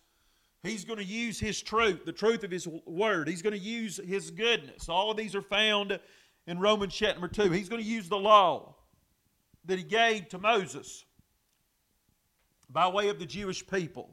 He's 0.63 0.85
going 0.85 0.99
to 0.99 1.05
use 1.05 1.39
His 1.39 1.61
truth, 1.61 2.05
the 2.05 2.13
truth 2.13 2.43
of 2.43 2.51
His 2.51 2.67
Word. 2.85 3.27
He's 3.27 3.41
going 3.41 3.53
to 3.53 3.59
use 3.59 3.99
His 4.05 4.31
goodness. 4.31 4.89
All 4.89 5.11
of 5.11 5.17
these 5.17 5.35
are 5.35 5.41
found 5.41 5.99
in 6.47 6.59
Romans 6.59 6.93
chapter 6.93 7.27
2. 7.27 7.51
He's 7.51 7.69
going 7.69 7.81
to 7.81 7.87
use 7.87 8.07
the 8.09 8.17
law 8.17 8.75
that 9.65 9.77
He 9.77 9.83
gave 9.83 10.29
to 10.29 10.37
Moses 10.37 11.05
by 12.69 12.87
way 12.87 13.09
of 13.09 13.19
the 13.19 13.25
Jewish 13.25 13.65
people. 13.67 14.09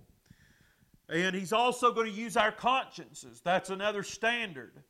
And 1.08 1.34
He's 1.34 1.52
also 1.52 1.92
going 1.92 2.06
to 2.06 2.16
use 2.16 2.36
our 2.36 2.52
consciences. 2.52 3.40
That's 3.44 3.70
another 3.70 4.02
standard 4.02 4.82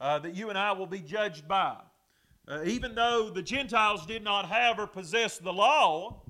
uh, 0.00 0.18
that 0.20 0.34
you 0.34 0.48
and 0.48 0.58
I 0.58 0.72
will 0.72 0.86
be 0.86 1.00
judged 1.00 1.46
by. 1.46 1.76
Uh, 2.48 2.62
even 2.64 2.94
though 2.96 3.30
the 3.30 3.42
Gentiles 3.42 4.04
did 4.04 4.24
not 4.24 4.48
have 4.48 4.80
or 4.80 4.86
possess 4.88 5.38
the 5.38 5.52
law, 5.52 6.22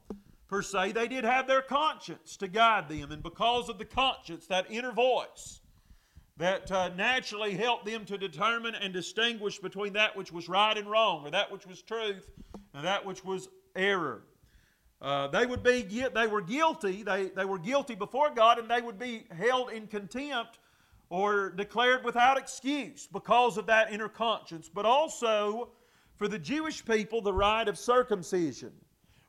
per 0.52 0.60
se, 0.60 0.92
they 0.92 1.08
did 1.08 1.24
have 1.24 1.46
their 1.46 1.62
conscience 1.62 2.36
to 2.36 2.46
guide 2.46 2.86
them. 2.86 3.10
And 3.10 3.22
because 3.22 3.70
of 3.70 3.78
the 3.78 3.86
conscience, 3.86 4.46
that 4.48 4.70
inner 4.70 4.92
voice 4.92 5.62
that 6.36 6.70
uh, 6.70 6.90
naturally 6.94 7.54
helped 7.54 7.86
them 7.86 8.04
to 8.04 8.18
determine 8.18 8.74
and 8.74 8.92
distinguish 8.92 9.58
between 9.58 9.94
that 9.94 10.14
which 10.14 10.30
was 10.30 10.50
right 10.50 10.76
and 10.76 10.90
wrong, 10.90 11.24
or 11.26 11.30
that 11.30 11.50
which 11.50 11.66
was 11.66 11.80
truth 11.80 12.28
and 12.74 12.84
that 12.84 13.06
which 13.06 13.24
was 13.24 13.48
error. 13.74 14.24
Uh, 15.00 15.28
they 15.28 15.46
would 15.46 15.62
be 15.62 15.82
they 16.14 16.26
were 16.26 16.42
guilty. 16.42 17.02
They, 17.02 17.30
they 17.30 17.46
were 17.46 17.58
guilty 17.58 17.94
before 17.94 18.28
God, 18.34 18.58
and 18.58 18.70
they 18.70 18.82
would 18.82 18.98
be 18.98 19.24
held 19.34 19.70
in 19.70 19.86
contempt 19.86 20.58
or 21.08 21.48
declared 21.48 22.04
without 22.04 22.36
excuse 22.36 23.08
because 23.10 23.56
of 23.56 23.66
that 23.68 23.90
inner 23.90 24.08
conscience. 24.08 24.68
But 24.68 24.84
also 24.84 25.70
for 26.16 26.28
the 26.28 26.38
Jewish 26.38 26.84
people, 26.84 27.22
the 27.22 27.32
rite 27.32 27.68
of 27.68 27.78
circumcision 27.78 28.72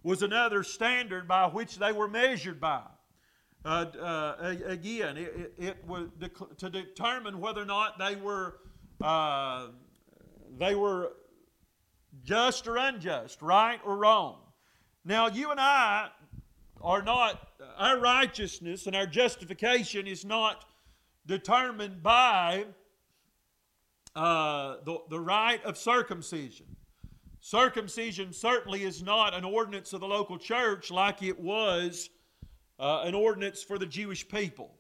was 0.03 0.21
another 0.21 0.63
standard 0.63 1.27
by 1.27 1.47
which 1.47 1.77
they 1.77 1.91
were 1.91 2.07
measured 2.07 2.59
by. 2.59 2.83
Uh, 3.65 3.85
uh, 3.99 4.55
again, 4.65 5.15
it, 5.15 5.53
it, 5.57 5.65
it, 5.65 5.87
was 5.87 6.09
to 6.57 6.69
determine 6.69 7.39
whether 7.39 7.61
or 7.61 7.65
not 7.65 7.97
they 7.97 8.15
were 8.15 8.57
uh, 9.01 9.67
they 10.59 10.75
were 10.75 11.13
just 12.23 12.67
or 12.67 12.77
unjust, 12.77 13.41
right 13.41 13.79
or 13.85 13.97
wrong. 13.97 14.39
Now, 15.05 15.27
you 15.27 15.51
and 15.51 15.59
I 15.59 16.09
are 16.81 17.01
not 17.01 17.47
our 17.77 17.99
righteousness 17.99 18.87
and 18.87 18.95
our 18.95 19.05
justification 19.05 20.07
is 20.07 20.25
not 20.25 20.65
determined 21.25 22.03
by 22.03 22.65
uh, 24.15 24.75
the, 24.85 24.97
the 25.09 25.19
rite 25.19 25.63
of 25.63 25.77
circumcision. 25.77 26.75
Circumcision 27.45 28.31
certainly 28.31 28.83
is 28.83 29.03
not 29.03 29.33
an 29.33 29.43
ordinance 29.43 29.91
of 29.91 29.99
the 29.99 30.07
local 30.07 30.37
church 30.37 30.89
like 30.89 31.21
it 31.21 31.37
was 31.37 32.09
uh, 32.79 33.01
an 33.03 33.13
ordinance 33.13 33.61
for 33.61 33.77
the 33.77 33.85
Jewish 33.85 34.25
people. 34.25 34.71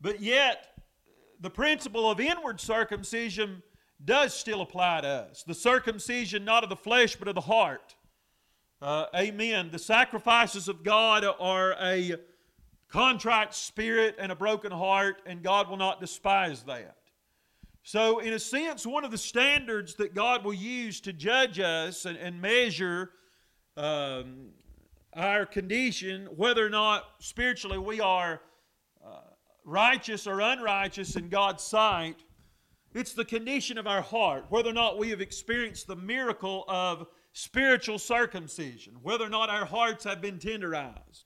But 0.00 0.18
yet, 0.22 0.78
the 1.40 1.50
principle 1.50 2.10
of 2.10 2.18
inward 2.18 2.58
circumcision 2.58 3.62
does 4.02 4.32
still 4.32 4.62
apply 4.62 5.02
to 5.02 5.08
us. 5.08 5.42
The 5.42 5.52
circumcision 5.52 6.42
not 6.42 6.64
of 6.64 6.70
the 6.70 6.76
flesh, 6.76 7.16
but 7.16 7.28
of 7.28 7.34
the 7.34 7.42
heart. 7.42 7.94
Uh, 8.80 9.04
amen. 9.14 9.68
The 9.70 9.78
sacrifices 9.78 10.68
of 10.68 10.82
God 10.82 11.22
are 11.38 11.76
a 11.82 12.14
contrite 12.88 13.52
spirit 13.52 14.16
and 14.18 14.32
a 14.32 14.36
broken 14.36 14.72
heart, 14.72 15.20
and 15.26 15.42
God 15.42 15.68
will 15.68 15.76
not 15.76 16.00
despise 16.00 16.62
that. 16.62 16.96
So, 17.82 18.18
in 18.18 18.34
a 18.34 18.38
sense, 18.38 18.86
one 18.86 19.04
of 19.04 19.10
the 19.10 19.18
standards 19.18 19.94
that 19.94 20.14
God 20.14 20.44
will 20.44 20.54
use 20.54 21.00
to 21.02 21.12
judge 21.12 21.58
us 21.58 22.04
and, 22.04 22.16
and 22.18 22.40
measure 22.40 23.10
um, 23.76 24.50
our 25.14 25.46
condition, 25.46 26.26
whether 26.36 26.64
or 26.64 26.70
not 26.70 27.04
spiritually 27.18 27.78
we 27.78 28.00
are 28.00 28.42
uh, 29.04 29.20
righteous 29.64 30.26
or 30.26 30.40
unrighteous 30.40 31.16
in 31.16 31.28
God's 31.28 31.64
sight, 31.64 32.16
it's 32.92 33.12
the 33.12 33.24
condition 33.24 33.78
of 33.78 33.86
our 33.86 34.02
heart, 34.02 34.46
whether 34.50 34.70
or 34.70 34.74
not 34.74 34.98
we 34.98 35.10
have 35.10 35.20
experienced 35.20 35.86
the 35.86 35.96
miracle 35.96 36.64
of 36.68 37.06
spiritual 37.32 37.98
circumcision, 37.98 38.94
whether 39.02 39.24
or 39.24 39.30
not 39.30 39.48
our 39.48 39.64
hearts 39.64 40.04
have 40.04 40.20
been 40.20 40.38
tenderized, 40.38 41.24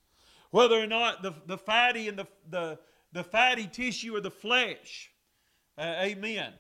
whether 0.50 0.80
or 0.80 0.86
not 0.86 1.22
the, 1.22 1.34
the 1.46 1.58
fatty 1.58 2.08
and 2.08 2.18
the, 2.18 2.26
the, 2.50 2.78
the 3.12 3.24
fatty 3.24 3.66
tissue 3.66 4.16
of 4.16 4.22
the 4.22 4.30
flesh 4.30 5.10
uh, 5.78 5.94
amen. 6.00 6.52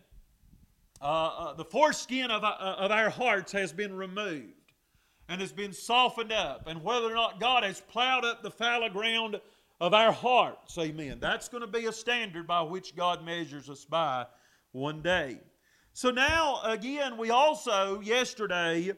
Uh, 1.00 1.04
uh, 1.04 1.54
the 1.54 1.64
foreskin 1.64 2.30
of, 2.30 2.44
uh, 2.44 2.56
of 2.78 2.90
our 2.90 3.10
hearts 3.10 3.52
has 3.52 3.72
been 3.72 3.94
removed 3.94 4.72
and 5.28 5.40
has 5.40 5.52
been 5.52 5.72
softened 5.72 6.32
up, 6.32 6.66
and 6.66 6.82
whether 6.82 7.10
or 7.10 7.14
not 7.14 7.40
God 7.40 7.62
has 7.62 7.80
plowed 7.80 8.24
up 8.24 8.42
the 8.42 8.50
fallow 8.50 8.88
ground 8.88 9.40
of 9.80 9.94
our 9.94 10.12
hearts, 10.12 10.76
amen. 10.78 11.18
That's 11.20 11.48
going 11.48 11.62
to 11.62 11.66
be 11.66 11.86
a 11.86 11.92
standard 11.92 12.46
by 12.46 12.62
which 12.62 12.94
God 12.94 13.24
measures 13.24 13.68
us 13.68 13.84
by 13.84 14.26
one 14.72 15.02
day. 15.02 15.40
So 15.92 16.10
now, 16.10 16.60
again, 16.64 17.16
we 17.16 17.30
also, 17.30 18.00
yesterday, 18.00 18.92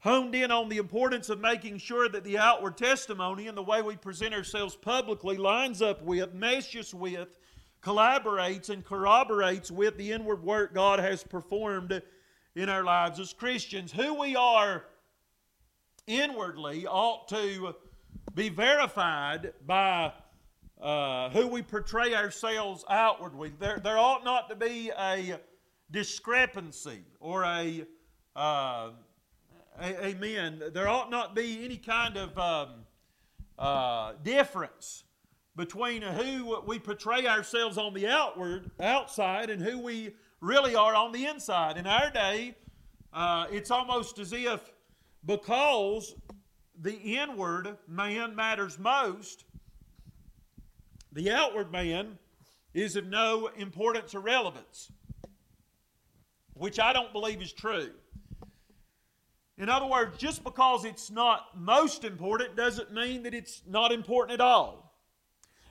honed 0.00 0.34
in 0.34 0.50
on 0.50 0.68
the 0.68 0.78
importance 0.78 1.28
of 1.28 1.40
making 1.40 1.78
sure 1.78 2.08
that 2.08 2.24
the 2.24 2.38
outward 2.38 2.76
testimony 2.76 3.48
and 3.48 3.56
the 3.56 3.62
way 3.62 3.82
we 3.82 3.96
present 3.96 4.32
ourselves 4.32 4.76
publicly 4.76 5.36
lines 5.36 5.82
up 5.82 6.02
with, 6.02 6.32
meshes 6.34 6.94
with, 6.94 7.38
collaborates 7.82 8.70
and 8.70 8.84
corroborates 8.84 9.70
with 9.70 9.96
the 9.96 10.12
inward 10.12 10.42
work 10.42 10.74
God 10.74 10.98
has 10.98 11.22
performed 11.22 12.02
in 12.54 12.68
our 12.68 12.84
lives 12.84 13.20
as 13.20 13.32
Christians. 13.32 13.92
Who 13.92 14.14
we 14.14 14.36
are 14.36 14.84
inwardly 16.06 16.86
ought 16.86 17.28
to 17.28 17.74
be 18.34 18.48
verified 18.48 19.52
by 19.66 20.12
uh, 20.80 21.30
who 21.30 21.46
we 21.46 21.62
portray 21.62 22.14
ourselves 22.14 22.84
outwardly. 22.88 23.52
There, 23.58 23.78
there 23.78 23.98
ought 23.98 24.24
not 24.24 24.48
to 24.48 24.56
be 24.56 24.90
a 24.98 25.38
discrepancy 25.90 27.04
or 27.20 27.44
a, 27.44 27.84
uh, 28.36 28.90
amen. 29.80 30.62
There 30.72 30.88
ought 30.88 31.10
not 31.10 31.34
be 31.34 31.64
any 31.64 31.76
kind 31.76 32.16
of 32.16 32.38
um, 32.38 32.68
uh, 33.58 34.12
difference 34.22 35.04
between 35.58 36.02
who 36.02 36.62
we 36.64 36.78
portray 36.78 37.26
ourselves 37.26 37.76
on 37.76 37.92
the 37.92 38.06
outward 38.06 38.70
outside 38.80 39.50
and 39.50 39.60
who 39.60 39.76
we 39.76 40.14
really 40.40 40.76
are 40.76 40.94
on 40.94 41.10
the 41.10 41.26
inside. 41.26 41.76
In 41.76 41.84
our 41.84 42.10
day, 42.10 42.54
uh, 43.12 43.46
it's 43.50 43.72
almost 43.72 44.20
as 44.20 44.32
if 44.32 44.60
because 45.26 46.14
the 46.80 46.94
inward 46.94 47.76
man 47.88 48.36
matters 48.36 48.78
most, 48.78 49.44
the 51.12 51.32
outward 51.32 51.72
man 51.72 52.18
is 52.72 52.94
of 52.94 53.06
no 53.06 53.48
importance 53.56 54.14
or 54.14 54.20
relevance, 54.20 54.92
which 56.54 56.78
I 56.78 56.92
don't 56.92 57.12
believe 57.12 57.42
is 57.42 57.52
true. 57.52 57.90
In 59.56 59.68
other 59.68 59.86
words, 59.86 60.16
just 60.18 60.44
because 60.44 60.84
it's 60.84 61.10
not 61.10 61.58
most 61.58 62.04
important 62.04 62.54
doesn't 62.54 62.94
mean 62.94 63.24
that 63.24 63.34
it's 63.34 63.62
not 63.66 63.90
important 63.90 64.40
at 64.40 64.40
all. 64.40 64.87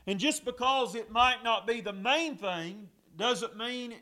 And 0.08 0.20
just 0.20 0.46
because 0.46 0.96
it 0.96 1.12
might 1.12 1.44
not 1.44 1.68
be 1.68 1.82
the 1.82 1.94
main 1.94 2.38
thing 2.38 2.88
doesn't 3.18 3.58
mean 3.58 3.94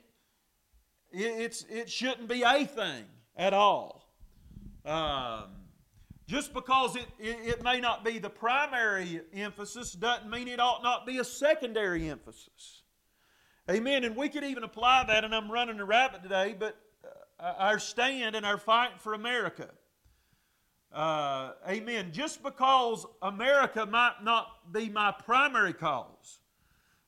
it's, 1.12 1.64
it 1.64 1.90
shouldn't 1.90 2.30
be 2.30 2.44
a 2.44 2.66
thing 2.66 3.06
at 3.36 3.54
all. 3.54 4.14
Um, 4.86 5.46
just 6.28 6.54
because 6.54 6.96
it, 6.96 7.08
it, 7.20 7.38
it, 7.44 7.64
may 7.64 7.80
not 7.80 8.06
be 8.06 8.20
the 8.20 8.30
primary 8.30 9.22
emphasis 9.34 9.94
doesn't 9.94 10.30
mean 10.30 10.48
it 10.48 10.60
ought 10.60 10.84
not 10.84 11.08
be 11.08 11.18
a 11.18 11.24
secondary 11.24 12.08
emphasis. 12.08 12.84
Amen. 13.70 14.04
And 14.04 14.16
we 14.16 14.30
could 14.30 14.44
even 14.44 14.64
apply 14.64 15.06
that, 15.08 15.24
and 15.24 15.34
I'm 15.34 15.52
running 15.52 15.80
a 15.80 15.86
rabbit 15.86 16.22
today, 16.22 16.56
but 16.58 16.78
uh, 17.40 17.54
our 17.58 17.80
stand 17.80 18.36
and 18.36 18.46
our 18.46 18.60
fight 18.60 19.02
for 19.02 19.14
America. 19.14 19.70
Uh, 20.96 21.52
amen. 21.68 22.10
Just 22.14 22.42
because 22.42 23.06
America 23.22 23.86
might 23.86 24.24
not 24.24 24.72
be 24.72 24.88
my 24.88 25.12
primary 25.12 25.74
cause, 25.74 26.40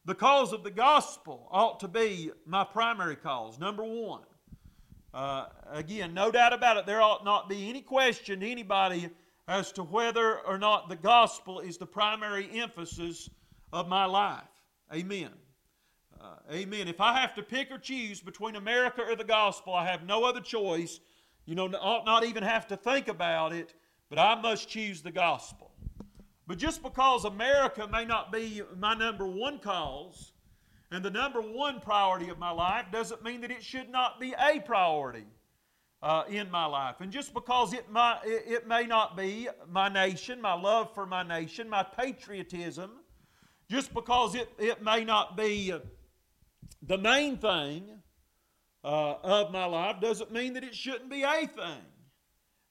the 0.04 0.14
cause 0.14 0.52
of 0.52 0.66
the 0.66 0.72
gospel 0.72 1.48
ought 1.50 1.80
to 1.80 1.88
be 1.88 2.30
my 2.46 2.66
primary 2.66 3.16
cause, 3.16 3.58
number 3.58 3.86
one. 3.86 4.24
Uh, 5.14 5.46
again, 5.72 6.14
no 6.14 6.30
doubt 6.30 6.52
about 6.52 6.76
it, 6.76 6.86
there 6.86 7.02
ought 7.02 7.24
not 7.24 7.48
be 7.48 7.70
any 7.70 7.82
question 7.82 8.42
to 8.42 8.52
anybody 8.52 9.10
as 9.48 9.72
to 9.72 9.84
whether 9.84 10.40
or 10.40 10.58
not 10.58 10.90
the 10.90 10.96
gospel 10.98 11.62
is 11.62 11.78
the 11.78 11.86
primary 11.86 12.50
emphasis 12.60 13.30
of 13.72 13.88
my 13.88 14.04
life. 14.04 14.44
Amen. 14.94 15.30
Uh, 16.20 16.36
amen. 16.52 16.90
If 16.90 17.00
I 17.00 17.18
have 17.18 17.34
to 17.36 17.42
pick 17.42 17.72
or 17.72 17.78
choose 17.78 18.20
between 18.20 18.58
America 18.58 19.02
or 19.02 19.16
the 19.16 19.24
gospel, 19.24 19.74
I 19.74 19.86
have 19.86 20.04
no 20.04 20.26
other 20.26 20.42
choice. 20.42 21.00
You 21.48 21.56
know, 21.56 21.68
ought 21.80 22.06
not 22.06 22.26
even 22.26 22.44
have 22.44 22.68
to 22.68 22.78
think 22.78 23.08
about 23.08 23.54
it, 23.54 23.74
but 24.10 24.20
I 24.20 24.40
must 24.40 24.68
choose 24.68 25.02
the 25.02 25.12
gospel. 25.12 25.72
But 26.46 26.58
just 26.58 26.84
because 26.84 27.24
America 27.24 27.88
may 27.92 28.04
not 28.04 28.34
be 28.34 28.62
my 28.78 28.94
number 28.94 29.26
one 29.26 29.60
cause 29.60 30.34
and 30.92 31.04
the 31.04 31.10
number 31.10 31.42
one 31.42 31.80
priority 31.80 32.30
of 32.30 32.38
my 32.38 32.52
life 32.52 32.86
doesn't 32.92 33.24
mean 33.24 33.42
that 33.42 33.52
it 33.52 33.64
should 33.64 33.90
not 33.90 34.20
be 34.20 34.36
a 34.38 34.60
priority 34.60 35.26
uh, 36.04 36.24
in 36.30 36.52
my 36.52 36.66
life. 36.66 36.96
And 37.00 37.12
just 37.12 37.34
because 37.34 37.74
it, 37.74 37.86
it 38.26 38.68
may 38.68 38.84
not 38.84 39.16
be 39.16 39.48
my 39.70 39.88
nation, 39.88 40.42
my 40.42 40.54
love 40.54 40.94
for 40.94 41.06
my 41.06 41.24
nation, 41.24 41.70
my 41.70 41.84
patriotism, 41.84 42.92
just 43.70 43.94
because 43.94 44.36
it, 44.36 44.50
it 44.60 44.84
may 44.84 45.06
not 45.06 45.38
be 45.38 45.74
the 46.82 46.98
main 46.98 47.38
thing 47.38 48.02
uh, 48.88 49.18
of 49.22 49.52
my 49.52 49.66
life, 49.66 49.98
doesn't 50.00 50.32
mean 50.32 50.54
that 50.54 50.64
it 50.64 50.74
shouldn't 50.74 51.10
be 51.10 51.24
a 51.24 51.46
thing 51.46 51.82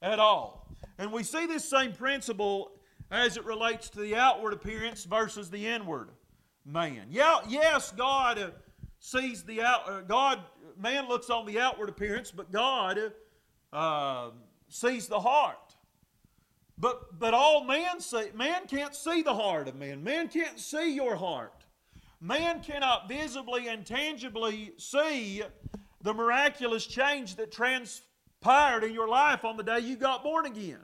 at 0.01 0.19
all. 0.19 0.67
And 0.99 1.13
we 1.13 1.23
see 1.23 1.47
this 1.47 1.69
same 1.69 1.93
principle 1.93 2.73
as 3.11 3.37
it 3.37 3.45
relates 3.45 3.91
to 3.91 4.01
the 4.01 4.17
outward 4.17 4.55
appearance 4.55 5.05
versus 5.05 5.51
the 5.51 5.67
inward 5.67 6.09
man. 6.65 7.09
Yeah, 7.11 7.41
yes, 7.47 7.93
God 7.93 8.39
uh, 8.39 8.51
sees 8.99 9.45
the 9.45 9.63
out. 9.63 9.89
Uh, 9.89 10.01
God, 10.01 10.41
man 10.81 11.07
looks 11.07 11.29
on 11.29 11.45
the 11.45 11.61
outward 11.61 11.91
appearance, 11.91 12.31
but 12.31 12.51
God 12.51 13.13
uh, 13.73 14.31
sees 14.69 15.09
the 15.09 15.21
heart. 15.21 15.77
But 16.79 17.19
but 17.19 17.35
all 17.35 17.65
man 17.65 18.01
see, 18.01 18.31
man 18.35 18.67
can't 18.67 18.95
see 18.95 19.23
the 19.23 19.35
heart 19.35 19.69
of 19.69 19.77
man. 19.77 20.03
Man 20.03 20.29
can't 20.29 20.59
see 20.59 20.95
your 20.95 21.17
heart. 21.17 21.65
Man 22.21 22.63
cannot 22.63 23.09
visibly 23.09 23.69
and 23.69 23.85
tangibly 23.85 24.73
see 24.79 25.43
the 26.01 26.15
miraculous 26.15 26.87
change 26.87 27.37
that 27.37 27.51
transpired 27.53 28.85
in 28.85 28.93
your 28.93 29.09
life 29.09 29.45
on 29.45 29.57
the 29.57 29.63
day 29.63 29.81
you 29.81 29.97
got 29.97 30.23
born 30.23 30.47
again. 30.47 30.81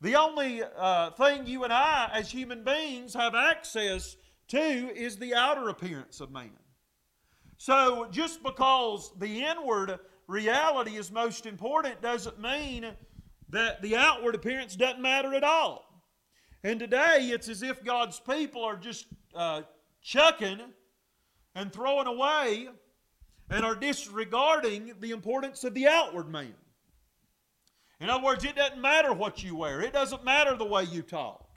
The 0.00 0.16
only 0.16 0.62
uh, 0.62 1.10
thing 1.12 1.46
you 1.46 1.64
and 1.64 1.72
I, 1.72 2.10
as 2.12 2.30
human 2.30 2.64
beings, 2.64 3.14
have 3.14 3.34
access 3.34 4.16
to 4.48 4.58
is 4.58 5.16
the 5.16 5.34
outer 5.34 5.68
appearance 5.68 6.20
of 6.20 6.32
man. 6.32 6.50
So 7.56 8.08
just 8.10 8.42
because 8.42 9.12
the 9.18 9.44
inward 9.44 10.00
reality 10.26 10.96
is 10.96 11.12
most 11.12 11.46
important 11.46 12.02
doesn't 12.02 12.40
mean 12.40 12.86
that 13.50 13.80
the 13.82 13.96
outward 13.96 14.34
appearance 14.34 14.74
doesn't 14.74 15.00
matter 15.00 15.34
at 15.34 15.44
all. 15.44 16.02
And 16.64 16.80
today 16.80 17.30
it's 17.32 17.48
as 17.48 17.62
if 17.62 17.84
God's 17.84 18.18
people 18.18 18.64
are 18.64 18.76
just 18.76 19.06
uh, 19.34 19.62
chucking 20.02 20.60
and 21.54 21.72
throwing 21.72 22.06
away 22.06 22.68
and 23.52 23.66
are 23.66 23.74
disregarding 23.74 24.94
the 25.00 25.10
importance 25.10 25.62
of 25.62 25.74
the 25.74 25.86
outward 25.86 26.28
man. 26.28 26.54
In 28.00 28.08
other 28.08 28.24
words, 28.24 28.44
it 28.44 28.56
doesn't 28.56 28.80
matter 28.80 29.12
what 29.12 29.44
you 29.44 29.54
wear, 29.54 29.80
it 29.82 29.92
doesn't 29.92 30.24
matter 30.24 30.56
the 30.56 30.64
way 30.64 30.84
you 30.84 31.02
talk. 31.02 31.48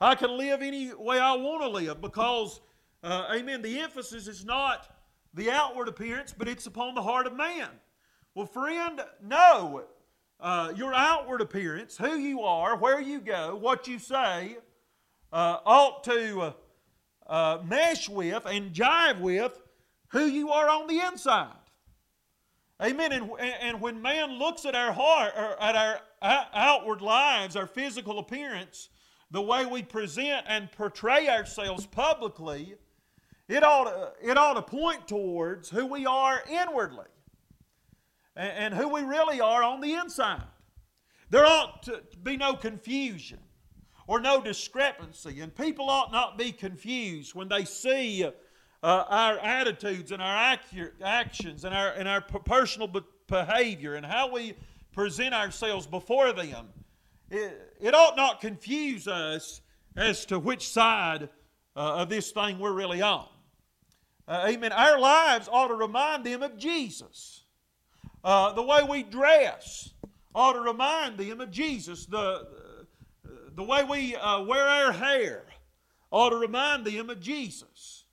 I 0.00 0.14
can 0.14 0.36
live 0.36 0.60
any 0.60 0.92
way 0.92 1.18
I 1.18 1.34
want 1.34 1.62
to 1.62 1.68
live 1.68 2.02
because, 2.02 2.60
uh, 3.02 3.28
amen, 3.34 3.62
the 3.62 3.78
emphasis 3.78 4.26
is 4.26 4.44
not 4.44 4.94
the 5.32 5.50
outward 5.50 5.88
appearance, 5.88 6.34
but 6.36 6.48
it's 6.48 6.66
upon 6.66 6.94
the 6.94 7.02
heart 7.02 7.26
of 7.26 7.34
man. 7.34 7.68
Well, 8.34 8.46
friend, 8.46 9.00
no. 9.22 9.84
Uh, 10.38 10.72
your 10.76 10.92
outward 10.92 11.40
appearance, 11.40 11.96
who 11.96 12.16
you 12.16 12.42
are, 12.42 12.76
where 12.76 13.00
you 13.00 13.20
go, 13.20 13.56
what 13.56 13.88
you 13.88 13.98
say, 13.98 14.58
uh, 15.32 15.58
ought 15.64 16.04
to 16.04 16.40
uh, 16.40 16.52
uh 17.26 17.58
mesh 17.64 18.08
with 18.08 18.44
and 18.44 18.72
jive 18.72 19.18
with 19.20 19.58
who 20.08 20.26
you 20.26 20.50
are 20.50 20.68
on 20.68 20.86
the 20.86 21.00
inside. 21.00 21.52
Amen. 22.82 23.12
And, 23.12 23.30
and 23.40 23.80
when 23.80 24.02
man 24.02 24.38
looks 24.38 24.64
at 24.66 24.74
our 24.74 24.92
heart, 24.92 25.32
or 25.36 25.60
at 25.62 25.74
our 25.74 26.00
outward 26.22 27.00
lives, 27.00 27.56
our 27.56 27.66
physical 27.66 28.18
appearance, 28.18 28.90
the 29.30 29.42
way 29.42 29.64
we 29.66 29.82
present 29.82 30.44
and 30.46 30.70
portray 30.72 31.28
ourselves 31.28 31.86
publicly, 31.86 32.74
it 33.48 33.64
ought 33.64 33.84
to, 33.84 34.30
it 34.30 34.36
ought 34.36 34.54
to 34.54 34.62
point 34.62 35.08
towards 35.08 35.70
who 35.70 35.86
we 35.86 36.04
are 36.04 36.42
inwardly 36.50 37.06
and, 38.34 38.52
and 38.52 38.74
who 38.74 38.88
we 38.88 39.02
really 39.02 39.40
are 39.40 39.62
on 39.62 39.80
the 39.80 39.94
inside. 39.94 40.42
There 41.30 41.46
ought 41.46 41.82
to 41.84 42.02
be 42.22 42.36
no 42.36 42.54
confusion 42.54 43.38
or 44.06 44.20
no 44.20 44.40
discrepancy, 44.40 45.40
and 45.40 45.54
people 45.54 45.90
ought 45.90 46.12
not 46.12 46.38
be 46.38 46.52
confused 46.52 47.34
when 47.34 47.48
they 47.48 47.64
see 47.64 48.28
uh, 48.82 49.04
our 49.08 49.38
attitudes 49.38 50.12
and 50.12 50.22
our 50.22 50.58
actions 51.02 51.64
and 51.64 51.74
our, 51.74 51.90
and 51.92 52.08
our 52.08 52.20
personal 52.20 52.90
behavior 53.26 53.94
and 53.94 54.04
how 54.06 54.30
we 54.30 54.54
present 54.92 55.34
ourselves 55.34 55.86
before 55.86 56.32
them. 56.32 56.68
It, 57.30 57.74
it 57.80 57.94
ought 57.94 58.16
not 58.16 58.40
confuse 58.40 59.08
us 59.08 59.60
as 59.96 60.26
to 60.26 60.38
which 60.38 60.68
side 60.68 61.28
uh, 61.74 61.96
of 61.96 62.08
this 62.08 62.30
thing 62.30 62.58
we're 62.58 62.72
really 62.72 63.02
on. 63.02 63.28
Uh, 64.28 64.46
amen. 64.48 64.72
Our 64.72 64.98
lives 64.98 65.48
ought 65.50 65.68
to 65.68 65.74
remind 65.74 66.24
them 66.24 66.42
of 66.42 66.56
Jesus. 66.56 67.44
Uh, 68.24 68.52
the 68.52 68.62
way 68.62 68.80
we 68.88 69.02
dress 69.02 69.90
ought 70.34 70.54
to 70.54 70.60
remind 70.60 71.18
them 71.18 71.40
of 71.40 71.50
Jesus. 71.50 72.06
The, 72.06 72.46
the 73.54 73.62
way 73.62 73.84
we 73.84 74.16
uh, 74.16 74.42
wear 74.42 74.66
our 74.66 74.92
hair 74.92 75.44
ought 76.10 76.30
to 76.30 76.36
remind 76.36 76.84
them 76.84 77.10
of 77.10 77.20
Jesus. 77.20 78.05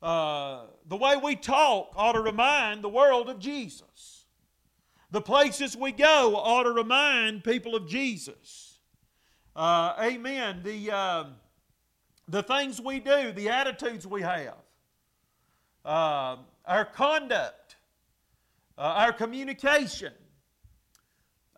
Uh, 0.00 0.66
the 0.86 0.96
way 0.96 1.16
we 1.16 1.34
talk 1.34 1.92
ought 1.96 2.12
to 2.12 2.20
remind 2.20 2.82
the 2.82 2.88
world 2.88 3.28
of 3.28 3.38
Jesus. 3.38 4.26
The 5.10 5.20
places 5.20 5.76
we 5.76 5.92
go 5.92 6.36
ought 6.36 6.64
to 6.64 6.72
remind 6.72 7.42
people 7.42 7.74
of 7.74 7.88
Jesus. 7.88 8.78
Uh, 9.56 9.94
amen. 10.00 10.60
The, 10.62 10.90
uh, 10.92 11.24
the 12.28 12.42
things 12.42 12.80
we 12.80 13.00
do, 13.00 13.32
the 13.32 13.48
attitudes 13.48 14.06
we 14.06 14.22
have, 14.22 14.54
uh, 15.84 16.36
our 16.66 16.84
conduct, 16.84 17.76
uh, 18.76 18.82
our 18.82 19.12
communication, 19.12 20.12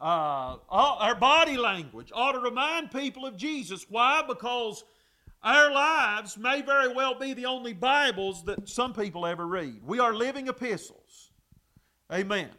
uh, 0.01 0.57
our 0.71 1.15
body 1.15 1.59
language 1.59 2.11
ought 2.15 2.33
to 2.33 2.39
remind 2.39 2.91
people 2.91 3.27
of 3.27 3.37
Jesus. 3.37 3.85
Why? 3.91 4.23
Because 4.27 4.85
our 5.43 5.73
lives 5.73 6.37
may 6.37 6.63
very 6.63 6.93
well 6.93 7.15
be 7.15 7.33
the 7.33 7.47
only 7.47 7.73
Bibles 7.73 8.45
that 8.45 8.69
some 8.69 8.93
people 8.93 9.27
ever 9.27 9.47
read. 9.47 9.81
We 9.85 9.99
are 9.99 10.15
living 10.15 10.49
epistles. 10.49 11.31
Amen. 12.13 12.51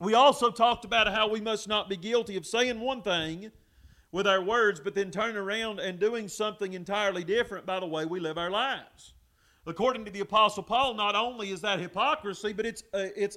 We 0.00 0.14
also 0.14 0.50
talked 0.50 0.84
about 0.84 1.12
how 1.12 1.28
we 1.28 1.40
must 1.40 1.68
not 1.68 1.88
be 1.88 1.96
guilty 1.96 2.36
of 2.36 2.46
saying 2.46 2.80
one 2.80 3.02
thing 3.02 3.50
with 4.12 4.26
our 4.26 4.42
words, 4.42 4.80
but 4.80 4.94
then 4.94 5.10
turn 5.10 5.36
around 5.36 5.80
and 5.80 5.98
doing 5.98 6.28
something 6.28 6.74
entirely 6.74 7.24
different 7.24 7.66
by 7.66 7.80
the 7.80 7.86
way 7.86 8.04
we 8.04 8.20
live 8.20 8.38
our 8.38 8.50
lives. 8.50 9.14
According 9.66 10.04
to 10.04 10.10
the 10.10 10.20
Apostle 10.20 10.62
Paul, 10.62 10.94
not 10.94 11.14
only 11.14 11.50
is 11.50 11.60
that 11.62 11.80
hypocrisy, 11.80 12.52
but 12.52 12.64
it's, 12.64 12.82
uh, 12.94 13.08
it's 13.16 13.36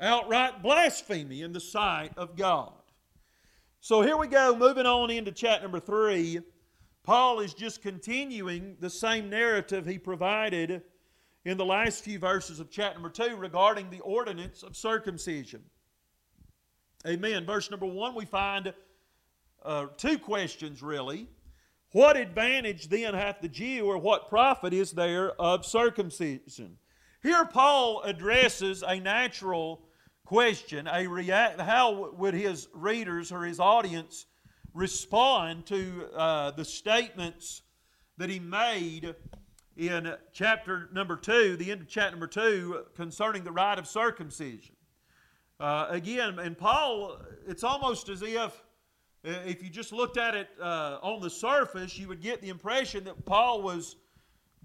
outright 0.00 0.62
blasphemy 0.62 1.42
in 1.42 1.52
the 1.52 1.60
sight 1.60 2.12
of 2.16 2.36
God. 2.36 2.72
So 3.80 4.02
here 4.02 4.16
we 4.16 4.26
go, 4.26 4.54
moving 4.54 4.84
on 4.84 5.10
into 5.10 5.32
chat 5.32 5.62
number 5.62 5.80
three. 5.80 6.40
Paul 7.10 7.40
is 7.40 7.54
just 7.54 7.82
continuing 7.82 8.76
the 8.78 8.88
same 8.88 9.28
narrative 9.28 9.84
he 9.84 9.98
provided 9.98 10.80
in 11.44 11.56
the 11.56 11.64
last 11.64 12.04
few 12.04 12.20
verses 12.20 12.60
of 12.60 12.70
chapter 12.70 13.00
number 13.00 13.10
2 13.10 13.34
regarding 13.34 13.90
the 13.90 13.98
ordinance 13.98 14.62
of 14.62 14.76
circumcision. 14.76 15.60
Amen. 17.04 17.44
Verse 17.44 17.68
number 17.68 17.86
1, 17.86 18.14
we 18.14 18.26
find 18.26 18.72
uh, 19.64 19.86
two 19.96 20.20
questions 20.20 20.84
really. 20.84 21.26
What 21.90 22.16
advantage 22.16 22.88
then 22.88 23.12
hath 23.12 23.40
the 23.40 23.48
Jew, 23.48 23.86
or 23.86 23.98
what 23.98 24.28
profit 24.28 24.72
is 24.72 24.92
there 24.92 25.32
of 25.32 25.66
circumcision? 25.66 26.76
Here, 27.24 27.44
Paul 27.44 28.02
addresses 28.02 28.84
a 28.86 29.00
natural 29.00 29.82
question, 30.24 30.86
a 30.86 31.08
react, 31.08 31.60
how 31.60 32.12
would 32.12 32.34
his 32.34 32.68
readers 32.72 33.32
or 33.32 33.42
his 33.42 33.58
audience 33.58 34.26
respond 34.74 35.66
to 35.66 36.08
uh, 36.14 36.50
the 36.52 36.64
statements 36.64 37.62
that 38.18 38.30
he 38.30 38.38
made 38.38 39.14
in 39.76 40.14
chapter 40.32 40.88
number 40.92 41.16
two, 41.16 41.56
the 41.56 41.70
end 41.70 41.80
of 41.80 41.88
chapter 41.88 42.10
number 42.10 42.26
two, 42.26 42.84
concerning 42.94 43.44
the 43.44 43.52
rite 43.52 43.78
of 43.78 43.86
circumcision. 43.86 44.74
Uh, 45.58 45.86
again, 45.90 46.38
and 46.38 46.56
Paul, 46.56 47.18
it's 47.46 47.64
almost 47.64 48.08
as 48.08 48.22
if, 48.22 48.62
if 49.24 49.62
you 49.62 49.70
just 49.70 49.92
looked 49.92 50.16
at 50.16 50.34
it 50.34 50.48
uh, 50.60 50.98
on 51.02 51.20
the 51.20 51.30
surface, 51.30 51.98
you 51.98 52.08
would 52.08 52.20
get 52.20 52.40
the 52.40 52.48
impression 52.48 53.04
that 53.04 53.24
Paul 53.24 53.62
was 53.62 53.96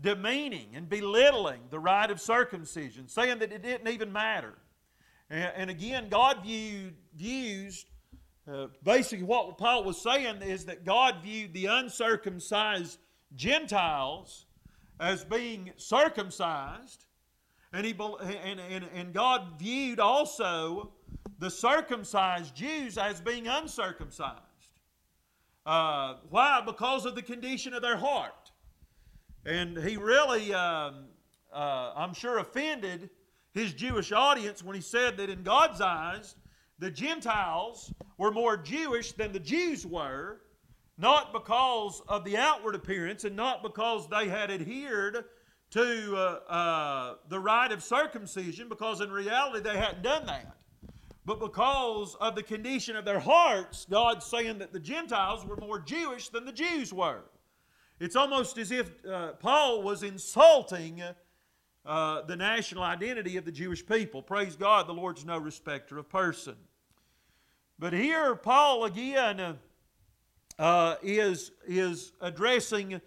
demeaning 0.02 0.70
and 0.74 0.90
belittling 0.90 1.62
the 1.70 1.80
rite 1.80 2.12
of 2.12 2.20
circumcision, 2.20 3.08
saying 3.08 3.40
that 3.40 3.52
it 3.52 3.62
didn't 3.62 3.88
even 3.88 4.12
matter. 4.12 4.54
And, 5.30 5.52
and 5.56 5.70
again, 5.70 6.08
God 6.10 6.44
viewed, 6.44 6.96
views, 7.16 7.86
uh, 8.52 8.68
basically 8.84 9.26
what 9.26 9.58
Paul 9.58 9.84
was 9.84 10.02
saying 10.02 10.42
is 10.42 10.66
that 10.66 10.86
God 10.86 11.18
viewed 11.24 11.54
the 11.54 11.66
uncircumcised 11.66 13.00
Gentiles 13.36 14.46
as 15.00 15.24
being 15.24 15.72
circumcised, 15.78 17.06
and, 17.74 17.86
he, 17.86 17.96
and, 18.44 18.60
and, 18.60 18.86
and 18.94 19.14
God 19.14 19.60
viewed 19.60 20.00
also 20.00 20.94
the 21.40 21.50
circumcised 21.50 22.56
Jews 22.56 22.98
as 22.98 23.20
being 23.20 23.48
uncircumcised. 23.48 24.42
Uh, 25.66 26.16
why? 26.30 26.62
Because 26.66 27.06
of 27.06 27.16
the 27.16 27.22
condition 27.22 27.74
of 27.74 27.82
their 27.82 27.98
heart. 27.98 28.52
And 29.46 29.78
he 29.78 29.98
really, 29.98 30.54
um, 30.54 31.06
uh, 31.52 31.94
I'm 31.96 32.14
sure, 32.14 32.38
offended 32.38 33.10
his 33.54 33.74
Jewish 33.74 34.12
audience 34.12 34.64
when 34.64 34.76
he 34.76 34.82
said 34.82 35.18
that 35.18 35.30
in 35.30 35.44
God's 35.44 35.82
eyes, 35.82 36.36
the 36.80 36.92
Gentiles 36.92 37.94
were 38.18 38.32
more 38.32 38.58
Jewish 38.58 39.14
than 39.14 39.32
the 39.32 39.40
Jews 39.40 39.86
were, 39.86 40.42
not 40.98 41.34
because 41.34 42.02
of 42.08 42.24
the 42.24 42.38
outward 42.38 42.76
appearance 42.76 43.24
and 43.24 43.36
not 43.36 43.64
because 43.64 44.08
they 44.08 44.28
had 44.28 44.52
adhered 44.52 45.26
to 45.72 46.16
uh, 46.16 46.52
uh, 46.52 47.16
the 47.30 47.40
rite 47.40 47.72
of 47.72 47.84
circumcision, 47.84 48.70
because 48.70 49.02
in 49.02 49.12
reality 49.12 49.62
they 49.62 49.78
hadn't 49.78 50.04
done 50.04 50.26
that. 50.26 50.56
But 51.26 51.40
because 51.40 52.16
of 52.22 52.36
the 52.36 52.44
condition 52.44 52.96
of 52.96 53.04
their 53.04 53.20
hearts, 53.20 53.86
God's 53.90 54.26
saying 54.26 54.60
that 54.60 54.72
the 54.72 54.80
Gentiles 54.80 55.46
were 55.46 55.58
more 55.58 55.80
Jewish 55.80 56.30
than 56.30 56.46
the 56.46 56.52
Jews 56.52 56.94
were. 56.94 57.24
It's 58.00 58.16
almost 58.16 58.58
as 58.58 58.72
if 58.72 58.92
uh, 59.06 59.34
Paul 59.34 59.82
was 59.82 60.04
insulting 60.04 61.02
uh, 61.86 62.22
the 62.24 62.36
national 62.36 62.84
identity 62.84 63.38
of 63.38 63.46
the 63.46 63.52
Jewish 63.52 63.86
people. 63.86 64.22
Praise 64.22 64.56
God, 64.56 64.88
the 64.88 64.94
Lord's 64.94 65.26
no 65.26 65.38
respecter 65.38 65.98
of 65.98 66.10
person. 66.10 66.56
But 67.78 67.94
here, 67.94 68.36
Paul 68.36 68.86
again 68.86 69.58
uh, 70.58 70.96
is, 71.04 71.52
is 71.68 72.14
addressing 72.22 73.02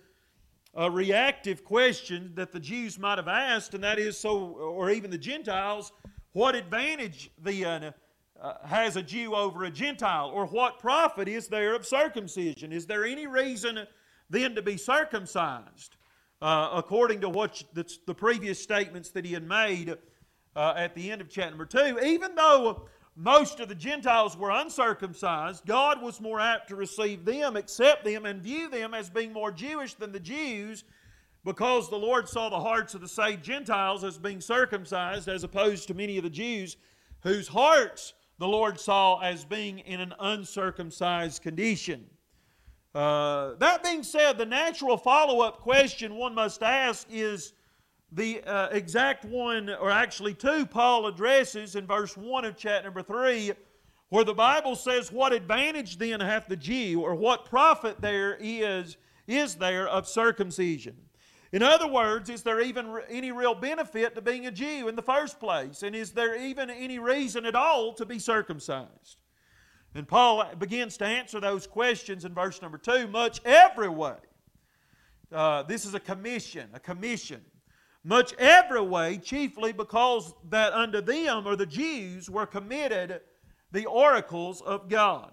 a 0.74 0.90
reactive 0.90 1.64
question 1.64 2.32
that 2.34 2.52
the 2.52 2.60
Jews 2.60 2.98
might 2.98 3.18
have 3.18 3.28
asked, 3.28 3.74
and 3.74 3.82
that 3.82 3.98
is 3.98 4.18
so, 4.18 4.38
or 4.38 4.90
even 4.90 5.10
the 5.10 5.18
Gentiles, 5.18 5.92
what 6.32 6.54
advantage 6.54 7.30
then 7.42 7.92
uh, 8.40 8.54
has 8.64 8.96
a 8.96 9.02
Jew 9.02 9.34
over 9.34 9.64
a 9.64 9.70
Gentile, 9.70 10.30
or 10.32 10.46
what 10.46 10.78
profit 10.78 11.26
is 11.26 11.48
there 11.48 11.74
of 11.74 11.84
circumcision? 11.84 12.72
Is 12.72 12.86
there 12.86 13.04
any 13.04 13.26
reason 13.26 13.86
then 14.30 14.54
to 14.54 14.62
be 14.62 14.76
circumcised, 14.76 15.96
uh, 16.40 16.70
according 16.74 17.20
to 17.20 17.28
what 17.28 17.62
the, 17.72 17.84
the, 18.06 18.14
previous 18.14 18.62
statements 18.62 19.10
that 19.10 19.24
he 19.24 19.32
had 19.32 19.46
made 19.46 19.96
uh, 20.54 20.74
at 20.76 20.94
the 20.94 21.10
end 21.10 21.20
of 21.20 21.28
chapter 21.28 21.50
number 21.50 21.66
2. 21.66 22.00
Even 22.04 22.34
though 22.34 22.88
most 23.16 23.58
of 23.58 23.68
the 23.68 23.74
Gentiles 23.74 24.36
were 24.36 24.50
uncircumcised, 24.50 25.66
God 25.66 26.00
was 26.00 26.20
more 26.20 26.38
apt 26.38 26.68
to 26.68 26.76
receive 26.76 27.24
them, 27.24 27.56
accept 27.56 28.04
them, 28.04 28.24
and 28.24 28.40
view 28.40 28.68
them 28.70 28.94
as 28.94 29.10
being 29.10 29.32
more 29.32 29.50
Jewish 29.50 29.94
than 29.94 30.12
the 30.12 30.20
Jews 30.20 30.84
because 31.44 31.88
the 31.88 31.96
Lord 31.96 32.28
saw 32.28 32.48
the 32.48 32.60
hearts 32.60 32.94
of 32.94 33.00
the 33.00 33.08
saved 33.08 33.42
Gentiles 33.42 34.04
as 34.04 34.18
being 34.18 34.40
circumcised 34.40 35.28
as 35.28 35.44
opposed 35.44 35.88
to 35.88 35.94
many 35.94 36.18
of 36.18 36.24
the 36.24 36.30
Jews 36.30 36.76
whose 37.22 37.48
hearts 37.48 38.14
the 38.38 38.46
Lord 38.46 38.78
saw 38.78 39.18
as 39.18 39.44
being 39.44 39.80
in 39.80 40.00
an 40.00 40.14
uncircumcised 40.20 41.42
condition. 41.42 42.06
Uh, 42.94 43.54
that 43.58 43.82
being 43.82 44.02
said, 44.02 44.38
the 44.38 44.46
natural 44.46 44.96
follow 44.96 45.40
up 45.40 45.60
question 45.60 46.14
one 46.14 46.34
must 46.34 46.62
ask 46.62 47.06
is 47.10 47.52
the 48.12 48.42
uh, 48.44 48.68
exact 48.70 49.24
one, 49.24 49.68
or 49.68 49.90
actually 49.90 50.34
two, 50.34 50.64
Paul 50.64 51.06
addresses 51.06 51.76
in 51.76 51.86
verse 51.86 52.16
1 52.16 52.44
of 52.46 52.56
chapter 52.56 52.84
number 52.84 53.02
3, 53.02 53.52
where 54.08 54.24
the 54.24 54.34
Bible 54.34 54.74
says, 54.74 55.12
What 55.12 55.34
advantage 55.34 55.98
then 55.98 56.20
hath 56.20 56.48
the 56.48 56.56
Jew, 56.56 57.02
or 57.02 57.14
what 57.14 57.44
profit 57.44 58.00
there 58.00 58.38
is, 58.40 58.96
is 59.26 59.56
there 59.56 59.86
of 59.88 60.08
circumcision? 60.08 60.96
In 61.52 61.62
other 61.62 61.86
words, 61.86 62.28
is 62.30 62.42
there 62.42 62.60
even 62.60 63.00
any 63.08 63.32
real 63.32 63.54
benefit 63.54 64.14
to 64.14 64.22
being 64.22 64.46
a 64.46 64.50
Jew 64.50 64.88
in 64.88 64.96
the 64.96 65.02
first 65.02 65.38
place? 65.40 65.82
And 65.82 65.94
is 65.94 66.12
there 66.12 66.36
even 66.36 66.68
any 66.68 66.98
reason 66.98 67.46
at 67.46 67.54
all 67.54 67.94
to 67.94 68.04
be 68.04 68.18
circumcised? 68.18 69.18
And 69.94 70.06
Paul 70.06 70.44
begins 70.58 70.96
to 70.98 71.06
answer 71.06 71.40
those 71.40 71.66
questions 71.66 72.24
in 72.24 72.34
verse 72.34 72.60
number 72.62 72.78
two 72.78 73.06
much 73.08 73.40
every 73.44 73.88
way. 73.88 74.16
Uh, 75.32 75.62
this 75.62 75.84
is 75.84 75.94
a 75.94 76.00
commission, 76.00 76.68
a 76.72 76.80
commission. 76.80 77.40
Much 78.04 78.32
every 78.38 78.80
way, 78.80 79.18
chiefly 79.18 79.72
because 79.72 80.32
that 80.48 80.72
unto 80.72 81.00
them, 81.00 81.46
or 81.46 81.56
the 81.56 81.66
Jews, 81.66 82.30
were 82.30 82.46
committed 82.46 83.20
the 83.72 83.86
oracles 83.86 84.62
of 84.62 84.88
God. 84.88 85.32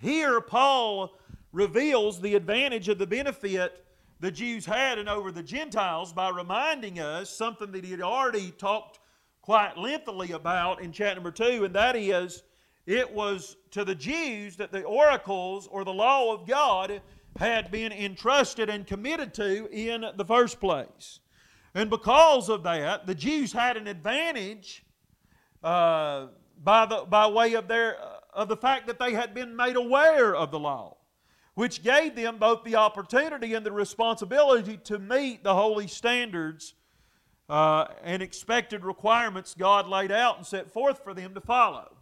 Here, 0.00 0.40
Paul 0.40 1.16
reveals 1.52 2.20
the 2.20 2.34
advantage 2.34 2.88
of 2.88 2.98
the 2.98 3.06
benefit 3.06 3.84
the 4.20 4.30
Jews 4.30 4.66
had 4.66 4.98
and 4.98 5.08
over 5.08 5.30
the 5.32 5.42
Gentiles 5.42 6.12
by 6.12 6.30
reminding 6.30 6.98
us 6.98 7.30
something 7.30 7.72
that 7.72 7.84
he 7.84 7.90
had 7.90 8.02
already 8.02 8.50
talked 8.52 8.98
quite 9.40 9.78
lengthily 9.78 10.32
about 10.32 10.82
in 10.82 10.92
chapter 10.92 11.16
number 11.16 11.30
2, 11.30 11.64
and 11.64 11.74
that 11.74 11.96
is 11.96 12.42
it 12.90 13.14
was 13.14 13.56
to 13.70 13.84
the 13.84 13.94
Jews 13.94 14.56
that 14.56 14.72
the 14.72 14.82
oracles 14.82 15.68
or 15.68 15.84
the 15.84 15.92
law 15.92 16.34
of 16.34 16.44
God 16.44 17.00
had 17.38 17.70
been 17.70 17.92
entrusted 17.92 18.68
and 18.68 18.84
committed 18.84 19.32
to 19.34 19.68
in 19.70 20.04
the 20.16 20.24
first 20.24 20.58
place. 20.58 21.20
And 21.72 21.88
because 21.88 22.48
of 22.48 22.64
that, 22.64 23.06
the 23.06 23.14
Jews 23.14 23.52
had 23.52 23.76
an 23.76 23.86
advantage 23.86 24.84
uh, 25.62 26.26
by, 26.64 26.84
the, 26.86 27.04
by 27.08 27.28
way 27.28 27.54
of, 27.54 27.68
their, 27.68 27.96
of 28.34 28.48
the 28.48 28.56
fact 28.56 28.88
that 28.88 28.98
they 28.98 29.12
had 29.12 29.34
been 29.34 29.54
made 29.54 29.76
aware 29.76 30.34
of 30.34 30.50
the 30.50 30.58
law, 30.58 30.96
which 31.54 31.84
gave 31.84 32.16
them 32.16 32.38
both 32.38 32.64
the 32.64 32.74
opportunity 32.74 33.54
and 33.54 33.64
the 33.64 33.70
responsibility 33.70 34.78
to 34.78 34.98
meet 34.98 35.44
the 35.44 35.54
holy 35.54 35.86
standards 35.86 36.74
uh, 37.48 37.86
and 38.02 38.20
expected 38.20 38.84
requirements 38.84 39.54
God 39.56 39.86
laid 39.86 40.10
out 40.10 40.38
and 40.38 40.46
set 40.46 40.72
forth 40.72 41.04
for 41.04 41.14
them 41.14 41.34
to 41.34 41.40
follow. 41.40 41.99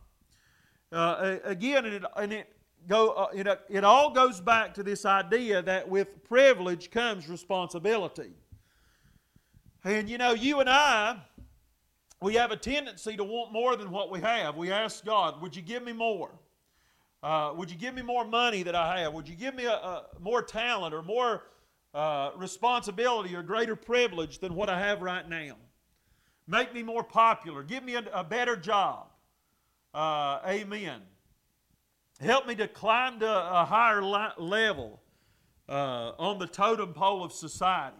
Uh, 0.90 1.36
again, 1.44 1.84
and 1.84 1.94
it, 1.94 2.02
and 2.16 2.32
it, 2.32 2.48
go, 2.86 3.10
uh, 3.10 3.28
it, 3.34 3.46
it 3.68 3.84
all 3.84 4.10
goes 4.10 4.40
back 4.40 4.72
to 4.74 4.82
this 4.82 5.04
idea 5.04 5.60
that 5.62 5.88
with 5.88 6.24
privilege 6.24 6.90
comes 6.90 7.28
responsibility. 7.28 8.30
And 9.84 10.08
you 10.08 10.18
know, 10.18 10.32
you 10.32 10.60
and 10.60 10.68
I, 10.68 11.18
we 12.20 12.34
have 12.34 12.50
a 12.50 12.56
tendency 12.56 13.16
to 13.16 13.24
want 13.24 13.52
more 13.52 13.76
than 13.76 13.90
what 13.90 14.10
we 14.10 14.20
have. 14.20 14.56
We 14.56 14.72
ask 14.72 15.04
God, 15.04 15.40
Would 15.42 15.54
you 15.54 15.62
give 15.62 15.84
me 15.84 15.92
more? 15.92 16.30
Uh, 17.22 17.52
would 17.56 17.70
you 17.70 17.76
give 17.76 17.94
me 17.94 18.02
more 18.02 18.24
money 18.24 18.62
that 18.62 18.74
I 18.74 19.00
have? 19.00 19.12
Would 19.12 19.28
you 19.28 19.34
give 19.34 19.54
me 19.54 19.64
a, 19.64 19.72
a 19.72 20.04
more 20.20 20.40
talent 20.40 20.94
or 20.94 21.02
more 21.02 21.44
uh, 21.92 22.30
responsibility 22.36 23.34
or 23.34 23.42
greater 23.42 23.74
privilege 23.74 24.38
than 24.38 24.54
what 24.54 24.68
I 24.68 24.78
have 24.78 25.02
right 25.02 25.28
now? 25.28 25.56
Make 26.46 26.72
me 26.72 26.82
more 26.82 27.02
popular. 27.02 27.62
Give 27.62 27.82
me 27.82 27.96
a, 27.96 28.04
a 28.12 28.22
better 28.22 28.56
job. 28.56 29.08
Uh, 29.94 30.40
amen. 30.46 31.00
Help 32.20 32.46
me 32.46 32.54
to 32.56 32.68
climb 32.68 33.20
to 33.20 33.28
a 33.28 33.64
higher 33.64 34.02
level 34.02 35.00
uh, 35.68 36.12
on 36.18 36.38
the 36.38 36.46
totem 36.46 36.92
pole 36.92 37.24
of 37.24 37.32
society. 37.32 37.96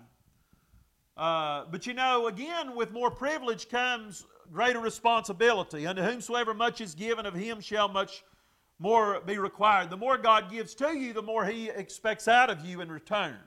Uh, 1.16 1.64
but 1.70 1.86
you 1.86 1.94
know, 1.94 2.26
again, 2.26 2.74
with 2.74 2.92
more 2.92 3.10
privilege 3.10 3.68
comes 3.68 4.26
greater 4.52 4.80
responsibility. 4.80 5.86
Unto 5.86 6.02
whomsoever 6.02 6.54
much 6.54 6.80
is 6.80 6.94
given, 6.94 7.26
of 7.26 7.34
him 7.34 7.60
shall 7.60 7.88
much 7.88 8.24
more 8.78 9.20
be 9.20 9.38
required. 9.38 9.90
The 9.90 9.96
more 9.96 10.16
God 10.16 10.50
gives 10.50 10.74
to 10.76 10.96
you, 10.96 11.12
the 11.12 11.22
more 11.22 11.44
He 11.44 11.68
expects 11.68 12.28
out 12.28 12.50
of 12.50 12.64
you 12.64 12.80
in 12.80 12.90
return, 12.90 13.38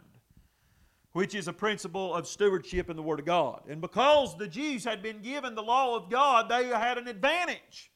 which 1.13 1.35
is 1.35 1.47
a 1.47 1.53
principle 1.53 2.13
of 2.13 2.27
stewardship 2.27 2.89
in 2.89 2.95
the 2.95 3.03
Word 3.03 3.19
of 3.19 3.25
God. 3.25 3.63
And 3.69 3.81
because 3.81 4.37
the 4.37 4.47
Jews 4.47 4.83
had 4.83 5.01
been 5.01 5.21
given 5.21 5.55
the 5.55 5.63
law 5.63 5.95
of 5.95 6.09
God, 6.09 6.49
they 6.49 6.67
had 6.67 6.97
an 6.97 7.07
advantage 7.07 7.90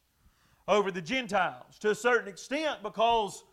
over 0.67 0.91
the 0.91 1.01
Gentiles 1.01 1.77
to 1.79 1.91
a 1.91 1.95
certain 1.95 2.27
extent 2.27 2.81
because 2.81 3.43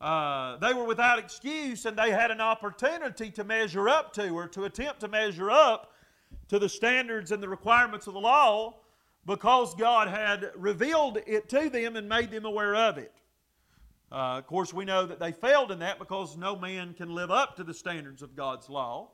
uh, 0.00 0.56
they 0.56 0.72
were 0.72 0.84
without 0.84 1.18
excuse 1.18 1.84
and 1.84 1.96
they 1.96 2.10
had 2.10 2.30
an 2.30 2.40
opportunity 2.40 3.30
to 3.30 3.44
measure 3.44 3.88
up 3.88 4.12
to 4.14 4.28
or 4.30 4.48
to 4.48 4.64
attempt 4.64 5.00
to 5.00 5.08
measure 5.08 5.50
up 5.50 5.92
to 6.48 6.58
the 6.58 6.68
standards 6.68 7.32
and 7.32 7.42
the 7.42 7.48
requirements 7.48 8.06
of 8.06 8.14
the 8.14 8.20
law 8.20 8.74
because 9.26 9.74
God 9.74 10.08
had 10.08 10.50
revealed 10.56 11.18
it 11.26 11.48
to 11.50 11.68
them 11.68 11.96
and 11.96 12.08
made 12.08 12.30
them 12.30 12.44
aware 12.44 12.74
of 12.74 12.98
it. 12.98 13.12
Uh, 14.10 14.38
of 14.38 14.46
course, 14.46 14.74
we 14.74 14.84
know 14.84 15.06
that 15.06 15.20
they 15.20 15.30
failed 15.30 15.70
in 15.70 15.78
that 15.78 15.98
because 15.98 16.36
no 16.36 16.56
man 16.56 16.94
can 16.94 17.14
live 17.14 17.30
up 17.30 17.54
to 17.56 17.62
the 17.62 17.74
standards 17.74 18.22
of 18.22 18.34
God's 18.34 18.68
law. 18.68 19.10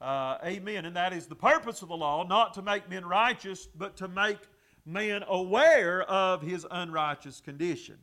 Uh, 0.00 0.36
amen. 0.44 0.84
And 0.84 0.94
that 0.94 1.12
is 1.12 1.26
the 1.26 1.34
purpose 1.34 1.82
of 1.82 1.88
the 1.88 1.96
law, 1.96 2.24
not 2.24 2.54
to 2.54 2.62
make 2.62 2.88
men 2.88 3.04
righteous, 3.04 3.66
but 3.66 3.96
to 3.96 4.06
make 4.06 4.38
man 4.86 5.24
aware 5.26 6.02
of 6.02 6.42
his 6.42 6.66
unrighteous 6.70 7.40
condition. 7.40 7.96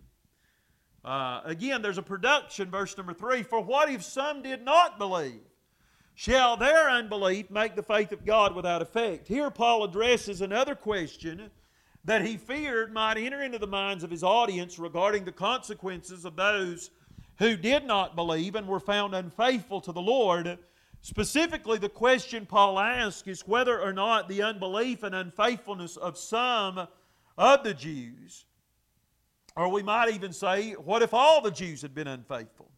Uh, 1.04 1.42
again, 1.46 1.82
there's 1.82 1.98
a 1.98 2.04
production, 2.04 2.70
verse 2.70 2.96
number 2.96 3.14
three. 3.14 3.44
For 3.44 3.62
what 3.62 3.90
if 3.90 4.04
some 4.04 4.42
did 4.42 4.64
not 4.64 5.00
believe? 5.00 5.42
Shall 6.14 6.58
their 6.58 6.90
unbelief 6.90 7.50
make 7.50 7.76
the 7.76 7.84
faith 7.84 8.12
of 8.12 8.26
God 8.26 8.54
without 8.54 8.82
effect? 8.82 9.28
Here, 9.28 9.50
Paul 9.50 9.84
addresses 9.84 10.42
another 10.42 10.76
question 10.76 11.50
that 12.04 12.26
he 12.26 12.38
feared 12.38 12.94
might 12.94 13.18
enter 13.18 13.42
into 13.42 13.60
the 13.60 13.68
minds 13.68 14.04
of 14.04 14.12
his 14.12 14.24
audience 14.24 14.78
regarding 14.78 15.26
the 15.26 15.32
consequences 15.32 16.26
of 16.26 16.36
those 16.36 16.92
who 17.38 17.56
did 17.56 17.86
not 17.86 18.16
believe 18.16 18.56
and 18.56 18.68
were 18.68 18.80
found 18.80 19.16
unfaithful 19.16 19.82
to 19.82 19.92
the 19.92 20.02
Lord. 20.02 20.60
Specifically, 21.02 21.80
the 21.80 21.90
question 21.90 22.46
Paul 22.46 22.80
asks 22.80 23.28
is 23.28 23.48
whether 23.48 23.80
or 23.80 23.92
not 23.92 24.30
the 24.30 24.44
unbelief 24.44 25.04
and 25.04 25.16
unfaithfulness 25.16 25.98
of 25.98 26.18
some 26.18 26.88
of 27.38 27.64
the 27.64 27.74
Jews, 27.74 28.46
or 29.56 29.70
we 29.70 29.82
might 29.82 30.14
even 30.14 30.32
say, 30.32 30.74
what 30.74 31.02
if 31.02 31.14
all 31.14 31.42
the 31.42 31.52
Jews 31.52 31.82
had 31.82 31.96
been 31.96 32.08
unfaithful? 32.08 32.70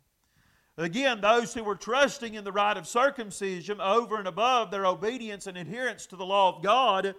Again, 0.77 1.21
those 1.21 1.53
who 1.53 1.63
were 1.63 1.75
trusting 1.75 2.33
in 2.33 2.43
the 2.43 2.51
rite 2.51 2.77
of 2.77 2.87
circumcision 2.87 3.79
over 3.79 4.17
and 4.17 4.27
above 4.27 4.71
their 4.71 4.85
obedience 4.85 5.45
and 5.45 5.57
adherence 5.57 6.07
to 6.07 6.15
the 6.15 6.25
law 6.25 6.55
of 6.55 6.63
God 6.63 7.13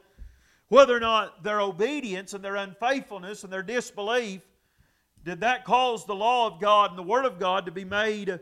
whether 0.68 0.96
or 0.96 1.00
not 1.00 1.44
their 1.44 1.60
obedience 1.60 2.32
and 2.32 2.42
their 2.42 2.56
unfaithfulness 2.56 3.44
and 3.44 3.52
their 3.52 3.62
disbelief 3.62 4.40
did 5.22 5.40
that 5.40 5.64
cause 5.64 6.04
the 6.04 6.14
law 6.14 6.46
of 6.46 6.60
God 6.60 6.90
and 6.90 6.98
the 6.98 7.02
Word 7.02 7.24
of 7.24 7.38
God 7.38 7.66
to 7.66 7.72
be 7.72 7.84
made 7.84 8.40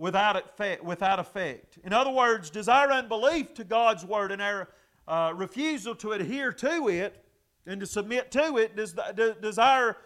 without 0.00 0.34
effect? 0.34 0.82
Without 0.82 1.20
effect? 1.20 1.78
In 1.84 1.92
other 1.92 2.10
words, 2.10 2.48
does 2.48 2.68
our 2.68 2.90
unbelief 2.90 3.52
to 3.54 3.64
God's 3.64 4.04
Word 4.04 4.32
and 4.32 4.40
our 4.40 4.70
uh, 5.06 5.32
refusal 5.36 5.94
to 5.96 6.12
adhere 6.12 6.52
to 6.52 6.88
it 6.88 7.22
and 7.66 7.80
to 7.80 7.86
submit 7.86 8.30
to 8.32 8.56
it, 8.56 8.74
does, 8.74 8.94
the, 8.94 9.36
does 9.40 9.58
our 9.58 9.98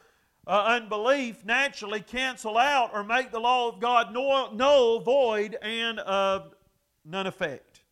uh, 0.46 0.64
unbelief 0.66 1.44
naturally 1.44 2.00
cancel 2.00 2.58
out 2.58 2.90
or 2.92 3.04
make 3.04 3.30
the 3.30 3.38
law 3.38 3.68
of 3.68 3.80
God 3.80 4.12
null, 4.12 4.52
null 4.52 5.00
void, 5.00 5.56
and 5.62 6.00
of 6.00 6.54
none 7.04 7.28
effect? 7.28 7.82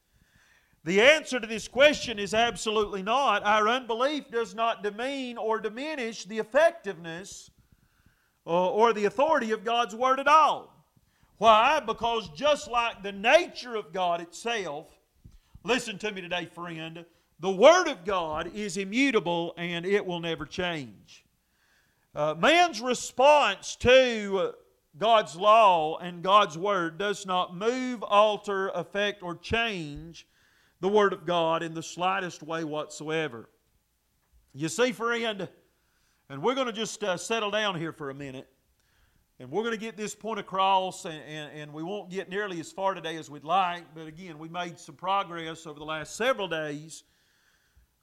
The 0.84 1.00
answer 1.00 1.38
to 1.38 1.46
this 1.46 1.68
question 1.68 2.18
is 2.18 2.34
absolutely 2.34 3.04
not. 3.04 3.44
Our 3.44 3.68
unbelief 3.68 4.28
does 4.28 4.56
not 4.56 4.82
demean 4.82 5.38
or 5.38 5.60
diminish 5.60 6.24
the 6.24 6.40
effectiveness 6.40 7.48
or 8.44 8.92
the 8.92 9.04
authority 9.04 9.52
of 9.52 9.64
God's 9.64 9.94
Word 9.94 10.18
at 10.18 10.26
all. 10.26 10.71
Why? 11.42 11.80
Because 11.84 12.28
just 12.28 12.70
like 12.70 13.02
the 13.02 13.10
nature 13.10 13.74
of 13.74 13.92
God 13.92 14.20
itself, 14.20 14.86
listen 15.64 15.98
to 15.98 16.12
me 16.12 16.20
today, 16.20 16.44
friend, 16.44 17.04
the 17.40 17.50
Word 17.50 17.88
of 17.88 18.04
God 18.04 18.54
is 18.54 18.76
immutable 18.76 19.52
and 19.56 19.84
it 19.84 20.06
will 20.06 20.20
never 20.20 20.46
change. 20.46 21.24
Uh, 22.14 22.36
man's 22.38 22.80
response 22.80 23.74
to 23.80 24.52
God's 24.96 25.34
law 25.34 25.98
and 25.98 26.22
God's 26.22 26.56
Word 26.56 26.96
does 26.96 27.26
not 27.26 27.56
move, 27.56 28.04
alter, 28.04 28.68
affect, 28.68 29.24
or 29.24 29.34
change 29.34 30.28
the 30.78 30.88
Word 30.88 31.12
of 31.12 31.26
God 31.26 31.64
in 31.64 31.74
the 31.74 31.82
slightest 31.82 32.44
way 32.44 32.62
whatsoever. 32.62 33.50
You 34.54 34.68
see, 34.68 34.92
friend, 34.92 35.48
and 36.28 36.40
we're 36.40 36.54
going 36.54 36.68
to 36.68 36.72
just 36.72 37.02
uh, 37.02 37.16
settle 37.16 37.50
down 37.50 37.80
here 37.80 37.92
for 37.92 38.10
a 38.10 38.14
minute, 38.14 38.46
and 39.42 39.50
we're 39.50 39.64
going 39.64 39.74
to 39.74 39.80
get 39.80 39.96
this 39.96 40.14
point 40.14 40.38
across, 40.38 41.04
and, 41.04 41.20
and, 41.26 41.52
and 41.58 41.72
we 41.72 41.82
won't 41.82 42.10
get 42.10 42.28
nearly 42.28 42.60
as 42.60 42.70
far 42.70 42.94
today 42.94 43.16
as 43.16 43.28
we'd 43.28 43.42
like, 43.42 43.82
but 43.92 44.06
again, 44.06 44.38
we 44.38 44.48
made 44.48 44.78
some 44.78 44.94
progress 44.94 45.66
over 45.66 45.80
the 45.80 45.84
last 45.84 46.14
several 46.14 46.46
days. 46.46 47.02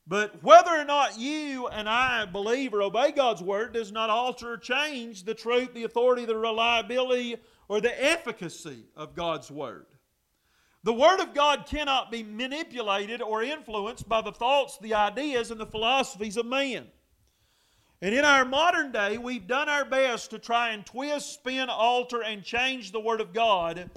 But 0.06 0.44
whether 0.44 0.72
or 0.72 0.84
not 0.84 1.18
you 1.18 1.70
and 1.70 1.88
I 1.88 2.26
believe 2.26 2.74
or 2.74 2.82
obey 2.82 3.14
God's 3.14 3.42
Word 3.42 3.72
does 3.72 3.90
not 3.90 4.10
alter 4.10 4.52
or 4.52 4.58
change 4.58 5.24
the 5.24 5.34
truth, 5.34 5.74
the 5.74 5.86
authority, 5.86 6.26
the 6.26 6.36
reliability, 6.36 7.38
or 7.70 7.80
the 7.80 8.04
efficacy 8.04 8.84
of 8.98 9.16
God's 9.16 9.50
Word. 9.50 9.86
The 10.84 10.92
Word 10.94 11.22
of 11.22 11.34
God 11.34 11.66
cannot 11.66 12.12
be 12.12 12.22
manipulated 12.22 13.22
or 13.22 13.44
influenced 13.44 14.10
by 14.10 14.22
the 14.22 14.34
thoughts, 14.34 14.78
the 14.80 14.94
ideas, 14.94 15.52
and 15.52 15.60
the 15.62 15.66
philosophies 15.66 16.36
of 16.36 16.46
man. 16.46 16.88
And 18.02 18.16
in 18.16 18.24
our 18.24 18.46
modern 18.46 18.94
day, 18.94 19.18
we've 19.18 19.46
done 19.46 19.68
our 19.68 19.84
best 19.84 20.30
to 20.32 20.40
try 20.40 20.70
and 20.70 20.86
twist, 20.86 21.34
spin, 21.34 21.70
alter, 21.70 22.24
and 22.24 22.44
change 22.44 22.94
the 22.94 23.00
Word 23.00 23.20
of 23.20 23.34
God 23.34 23.90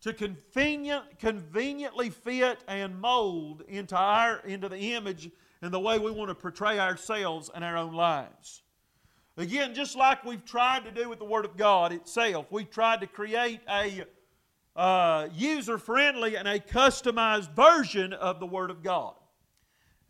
to 0.00 0.14
convenient, 0.14 1.18
conveniently 1.18 2.08
fit 2.08 2.64
and 2.66 2.98
mold 2.98 3.62
into, 3.68 3.96
our, 3.96 4.38
into 4.46 4.70
the 4.70 4.94
image 4.94 5.30
and 5.60 5.72
the 5.72 5.80
way 5.80 5.98
we 5.98 6.10
want 6.10 6.30
to 6.30 6.34
portray 6.34 6.78
ourselves 6.78 7.50
and 7.54 7.62
our 7.62 7.76
own 7.76 7.92
lives. 7.92 8.62
Again, 9.36 9.74
just 9.74 9.94
like 9.94 10.24
we've 10.24 10.44
tried 10.44 10.84
to 10.84 10.90
do 10.90 11.08
with 11.08 11.18
the 11.18 11.24
Word 11.26 11.44
of 11.44 11.56
God 11.56 11.92
itself, 11.92 12.46
we've 12.50 12.70
tried 12.70 13.00
to 13.00 13.06
create 13.06 13.60
a 13.68 14.04
uh, 14.74 15.28
user 15.34 15.76
friendly 15.76 16.36
and 16.36 16.48
a 16.48 16.58
customized 16.58 17.54
version 17.54 18.14
of 18.14 18.40
the 18.40 18.46
Word 18.46 18.70
of 18.70 18.82
God. 18.82 19.14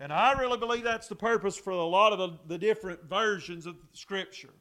And 0.00 0.12
I 0.12 0.32
really 0.32 0.58
believe 0.58 0.84
that's 0.84 1.08
the 1.08 1.14
purpose 1.14 1.56
for 1.56 1.70
a 1.70 1.84
lot 1.84 2.12
of 2.12 2.18
the, 2.18 2.38
the 2.48 2.58
different 2.58 3.04
versions 3.04 3.66
of 3.66 3.76
Scripture. 3.92 4.52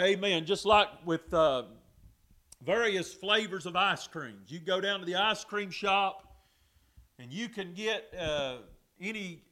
Amen. 0.00 0.46
Just 0.46 0.64
like 0.64 0.88
with 1.04 1.32
uh, 1.32 1.64
various 2.64 3.12
flavors 3.12 3.66
of 3.66 3.76
ice 3.76 4.06
creams. 4.06 4.50
You 4.50 4.60
go 4.60 4.80
down 4.80 5.00
to 5.00 5.06
the 5.06 5.16
ice 5.16 5.44
cream 5.44 5.70
shop 5.70 6.24
and 7.18 7.32
you 7.32 7.48
can 7.48 7.74
get 7.74 8.12
uh, 8.18 8.58
any, 9.00 9.42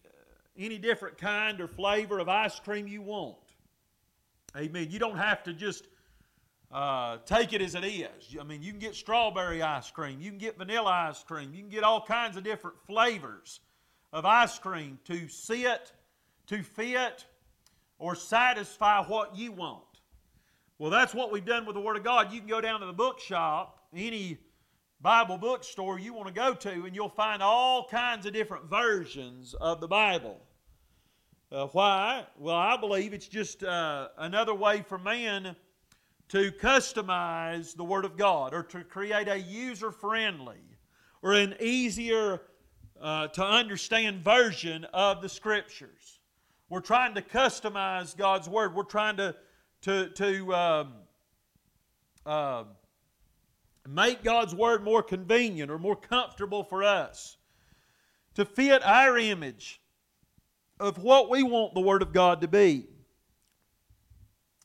any 0.56 0.78
different 0.78 1.18
kind 1.18 1.60
or 1.60 1.68
flavor 1.68 2.18
of 2.18 2.28
ice 2.28 2.58
cream 2.58 2.86
you 2.86 3.02
want. 3.02 3.36
Amen. 4.56 4.88
You 4.90 4.98
don't 4.98 5.16
have 5.16 5.42
to 5.44 5.52
just 5.52 5.86
uh, 6.72 7.18
take 7.26 7.52
it 7.52 7.60
as 7.60 7.74
it 7.74 7.84
is. 7.84 8.36
I 8.40 8.44
mean, 8.44 8.62
you 8.62 8.70
can 8.70 8.80
get 8.80 8.94
strawberry 8.94 9.62
ice 9.62 9.90
cream, 9.90 10.20
you 10.20 10.30
can 10.30 10.38
get 10.38 10.56
vanilla 10.56 10.90
ice 10.90 11.22
cream, 11.22 11.52
you 11.52 11.60
can 11.60 11.68
get 11.68 11.84
all 11.84 12.04
kinds 12.04 12.36
of 12.36 12.44
different 12.44 12.76
flavors 12.86 13.60
of 14.12 14.24
ice 14.24 14.58
cream 14.58 14.98
to 15.04 15.28
sit, 15.28 15.92
to 16.46 16.62
fit, 16.62 17.26
or 17.98 18.14
satisfy 18.14 19.02
what 19.02 19.36
you 19.36 19.52
want. 19.52 19.82
Well, 20.78 20.90
that's 20.90 21.14
what 21.14 21.30
we've 21.30 21.44
done 21.44 21.66
with 21.66 21.74
the 21.74 21.80
Word 21.80 21.96
of 21.96 22.04
God. 22.04 22.32
You 22.32 22.40
can 22.40 22.48
go 22.48 22.60
down 22.60 22.80
to 22.80 22.86
the 22.86 22.92
bookshop, 22.92 23.86
any 23.94 24.38
Bible 25.00 25.36
bookstore 25.36 25.98
you 25.98 26.14
want 26.14 26.28
to 26.28 26.34
go 26.34 26.54
to, 26.54 26.70
and 26.86 26.94
you'll 26.94 27.08
find 27.08 27.42
all 27.42 27.86
kinds 27.88 28.24
of 28.24 28.32
different 28.32 28.64
versions 28.64 29.54
of 29.54 29.80
the 29.80 29.88
Bible. 29.88 30.40
Uh, 31.50 31.66
why? 31.66 32.24
Well, 32.38 32.56
I 32.56 32.76
believe 32.78 33.12
it's 33.12 33.28
just 33.28 33.62
uh, 33.62 34.08
another 34.16 34.54
way 34.54 34.82
for 34.88 34.98
man 34.98 35.54
to 36.32 36.50
customize 36.50 37.76
the 37.76 37.84
Word 37.84 38.06
of 38.06 38.16
God 38.16 38.54
or 38.54 38.62
to 38.62 38.82
create 38.84 39.28
a 39.28 39.38
user 39.38 39.90
friendly 39.90 40.62
or 41.20 41.34
an 41.34 41.54
easier 41.60 42.40
uh, 42.98 43.28
to 43.28 43.44
understand 43.44 44.24
version 44.24 44.86
of 44.94 45.20
the 45.20 45.28
Scriptures. 45.28 46.20
We're 46.70 46.80
trying 46.80 47.14
to 47.16 47.20
customize 47.20 48.16
God's 48.16 48.48
Word. 48.48 48.74
We're 48.74 48.84
trying 48.84 49.18
to, 49.18 49.36
to, 49.82 50.08
to 50.08 50.54
um, 50.54 50.92
uh, 52.24 52.64
make 53.86 54.24
God's 54.24 54.54
Word 54.54 54.82
more 54.82 55.02
convenient 55.02 55.70
or 55.70 55.78
more 55.78 55.96
comfortable 55.96 56.64
for 56.64 56.82
us 56.82 57.36
to 58.36 58.46
fit 58.46 58.82
our 58.82 59.18
image 59.18 59.82
of 60.80 60.96
what 60.96 61.28
we 61.28 61.42
want 61.42 61.74
the 61.74 61.82
Word 61.82 62.00
of 62.00 62.14
God 62.14 62.40
to 62.40 62.48
be. 62.48 62.86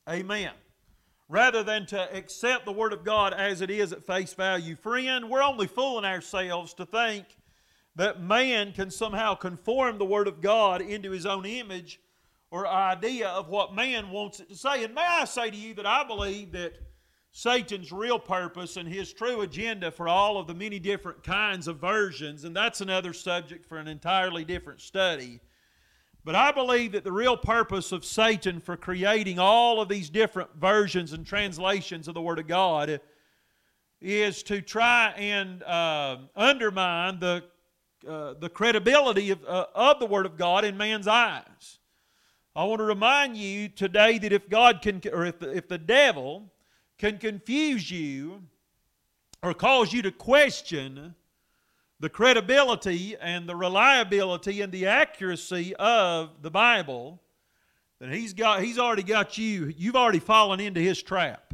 Amen 0.08 0.52
rather 1.28 1.62
than 1.62 1.86
to 1.86 2.16
accept 2.16 2.64
the 2.64 2.72
Word 2.72 2.92
of 2.92 3.04
God 3.04 3.34
as 3.34 3.60
it 3.60 3.70
is 3.70 3.92
at 3.92 4.06
face 4.06 4.32
value. 4.34 4.74
Friend, 4.76 5.28
we're 5.28 5.42
only 5.42 5.66
fooling 5.66 6.04
ourselves 6.04 6.72
to 6.74 6.86
think 6.86 7.26
that 7.96 8.22
man 8.22 8.72
can 8.72 8.90
somehow 8.90 9.34
conform 9.34 9.98
the 9.98 10.04
Word 10.04 10.28
of 10.28 10.40
God 10.40 10.80
into 10.80 11.10
his 11.10 11.26
own 11.26 11.44
image 11.44 12.00
or 12.50 12.66
idea 12.66 13.28
of 13.28 13.48
what 13.48 13.74
man 13.74 14.10
wants 14.10 14.40
it 14.40 14.48
to 14.48 14.56
say. 14.56 14.84
And 14.84 14.94
may 14.94 15.04
I 15.04 15.24
say 15.24 15.50
to 15.50 15.56
you 15.56 15.74
that 15.74 15.86
I 15.86 16.04
believe 16.04 16.52
that 16.52 16.74
Satan's 17.30 17.92
real 17.92 18.18
purpose 18.18 18.78
and 18.78 18.88
his 18.88 19.12
true 19.12 19.42
agenda 19.42 19.90
for 19.90 20.08
all 20.08 20.38
of 20.38 20.46
the 20.46 20.54
many 20.54 20.78
different 20.78 21.22
kinds 21.22 21.68
of 21.68 21.78
versions, 21.78 22.44
and 22.44 22.56
that's 22.56 22.80
another 22.80 23.12
subject 23.12 23.66
for 23.66 23.76
an 23.76 23.86
entirely 23.86 24.44
different 24.44 24.80
study 24.80 25.40
but 26.28 26.34
I 26.34 26.52
believe 26.52 26.92
that 26.92 27.04
the 27.04 27.10
real 27.10 27.38
purpose 27.38 27.90
of 27.90 28.04
Satan 28.04 28.60
for 28.60 28.76
creating 28.76 29.38
all 29.38 29.80
of 29.80 29.88
these 29.88 30.10
different 30.10 30.50
versions 30.56 31.14
and 31.14 31.24
translations 31.24 32.06
of 32.06 32.12
the 32.12 32.20
Word 32.20 32.38
of 32.38 32.46
God 32.46 33.00
is 34.02 34.42
to 34.42 34.60
try 34.60 35.14
and 35.16 35.62
uh, 35.62 36.18
undermine 36.36 37.18
the, 37.18 37.44
uh, 38.06 38.34
the 38.34 38.50
credibility 38.50 39.30
of, 39.30 39.42
uh, 39.46 39.68
of 39.74 40.00
the 40.00 40.04
Word 40.04 40.26
of 40.26 40.36
God 40.36 40.66
in 40.66 40.76
man's 40.76 41.08
eyes. 41.08 41.78
I 42.54 42.64
want 42.64 42.80
to 42.80 42.84
remind 42.84 43.38
you 43.38 43.70
today 43.70 44.18
that 44.18 44.30
if 44.30 44.50
God 44.50 44.82
can, 44.82 45.00
or 45.10 45.24
if 45.24 45.38
the, 45.38 45.56
if 45.56 45.66
the 45.66 45.78
devil 45.78 46.52
can 46.98 47.16
confuse 47.16 47.90
you 47.90 48.42
or 49.42 49.54
cause 49.54 49.94
you 49.94 50.02
to 50.02 50.12
question 50.12 51.14
the 52.00 52.08
credibility 52.08 53.16
and 53.20 53.48
the 53.48 53.56
reliability 53.56 54.60
and 54.60 54.72
the 54.72 54.86
accuracy 54.86 55.74
of 55.76 56.42
the 56.42 56.50
Bible, 56.50 57.20
then 57.98 58.12
he's 58.12 58.32
got 58.32 58.62
he's 58.62 58.78
already 58.78 59.02
got 59.02 59.36
you. 59.36 59.72
You've 59.76 59.96
already 59.96 60.20
fallen 60.20 60.60
into 60.60 60.80
his 60.80 61.02
trap. 61.02 61.52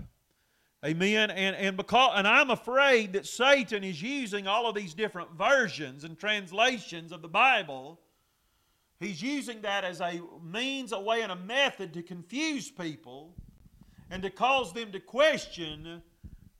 Amen. 0.84 1.30
And 1.30 1.57
and 1.57 1.76
because 1.76 2.12
and 2.14 2.28
I'm 2.28 2.51
afraid 2.51 3.14
that 3.14 3.26
Satan 3.26 3.82
is 3.82 4.03
using 4.03 4.47
all 4.47 4.68
of 4.68 4.74
these 4.74 4.92
different 4.92 5.30
versions 5.32 6.05
and 6.05 6.18
translations 6.18 7.11
of 7.11 7.22
the 7.22 7.28
Bible. 7.28 7.99
He's 9.01 9.22
using 9.22 9.62
that 9.62 9.84
as 9.84 10.01
a 10.01 10.20
means, 10.42 10.92
a 10.92 11.01
way, 11.01 11.22
and 11.22 11.32
a 11.32 11.36
method 11.36 11.95
to 11.95 12.03
confuse 12.03 12.70
people 12.70 13.34
and 14.11 14.22
to 14.22 14.30
cause 14.30 14.72
them 14.72 14.92
to 14.92 15.01
question 15.01 16.03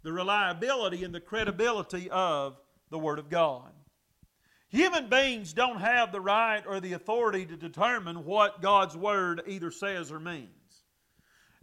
the 0.03 0.12
reliability 0.12 1.05
and 1.05 1.14
the 1.14 1.20
credibility 1.20 2.11
of 2.11 2.57
the 2.91 2.99
Word 2.99 3.18
of 3.18 3.28
God. 3.28 3.74
Human 4.75 5.09
beings 5.09 5.53
don't 5.53 5.79
have 5.79 6.11
the 6.11 6.20
right 6.20 6.64
or 6.66 6.81
the 6.81 6.95
authority 6.95 7.47
to 7.47 7.57
determine 7.57 8.25
what 8.25 8.61
God's 8.61 8.97
Word 8.97 9.41
either 9.47 9.70
says 9.70 10.11
or 10.11 10.18
means. 10.18 10.49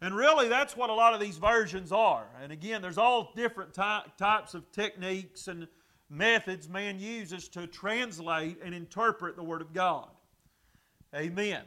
And 0.02 0.16
really, 0.16 0.48
that's 0.48 0.78
what 0.78 0.90
a 0.90 0.94
lot 0.94 1.14
of 1.14 1.20
these 1.20 1.38
versions 1.38 1.92
are. 1.92 2.26
And 2.42 2.54
again, 2.54 2.82
there's 2.82 2.98
all 2.98 3.34
different 3.36 3.74
ty- 3.74 4.06
types 4.18 4.54
of 4.54 4.72
techniques 4.72 5.50
and 5.50 5.68
methods 6.10 6.70
man 6.70 7.02
uses 7.02 7.50
to 7.50 7.68
translate 7.68 8.60
and 8.64 8.74
interpret 8.74 9.36
the 9.36 9.44
Word 9.44 9.62
of 9.62 9.74
God. 9.74 10.08
Amen. 11.14 11.64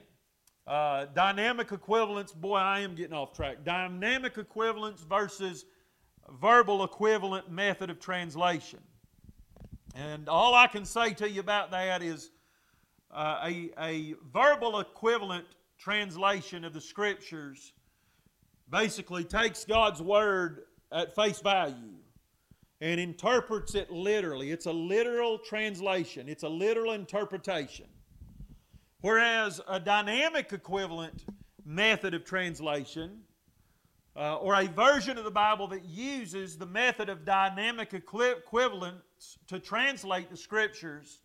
Uh, 0.66 1.05
dynamic 1.14 1.72
equivalence, 1.72 2.32
boy, 2.32 2.57
I 2.57 2.80
am 2.80 2.95
getting 2.95 3.12
off 3.12 3.34
track. 3.34 3.64
Dynamic 3.64 4.38
equivalence 4.38 5.03
versus 5.03 5.66
verbal 6.40 6.84
equivalent 6.84 7.51
method 7.51 7.90
of 7.90 8.01
translation. 8.01 8.80
And 9.95 10.28
all 10.28 10.55
I 10.55 10.66
can 10.66 10.84
say 10.84 11.14
to 11.14 11.30
you 11.30 11.40
about 11.40 11.70
that 11.70 12.03
is 12.03 12.30
uh, 13.12 13.38
a, 13.45 13.70
a 13.78 14.14
verbal 14.32 14.80
equivalent 14.80 15.47
translation 15.78 16.64
of 16.64 16.72
the 16.72 16.80
Scriptures 16.80 17.72
basically 18.68 19.22
takes 19.22 19.64
God's 19.64 20.03
Word 20.03 20.62
at 20.90 21.14
face 21.14 21.40
value 21.40 21.95
and 22.80 22.99
interprets 22.99 23.76
it 23.76 23.90
literally. 23.90 24.51
It's 24.51 24.66
a 24.66 24.72
literal 24.72 25.38
translation, 25.38 26.28
it's 26.28 26.42
a 26.42 26.49
literal 26.49 26.92
interpretation. 26.92 27.86
Whereas 29.01 29.61
a 29.68 29.78
dynamic 29.78 30.53
equivalent 30.53 31.24
method 31.64 32.14
of 32.14 32.24
translation 32.24 33.20
uh, 34.16 34.36
or 34.36 34.55
a 34.55 34.66
version 34.66 35.18
of 35.18 35.24
the 35.24 35.30
Bible 35.30 35.66
that 35.68 35.84
uses 35.84 36.57
the 36.57 36.66
method 36.66 37.09
of 37.09 37.24
dynamic 37.24 37.92
to 39.48 39.58
translate 39.58 40.30
the 40.30 40.36
Scriptures, 40.36 41.20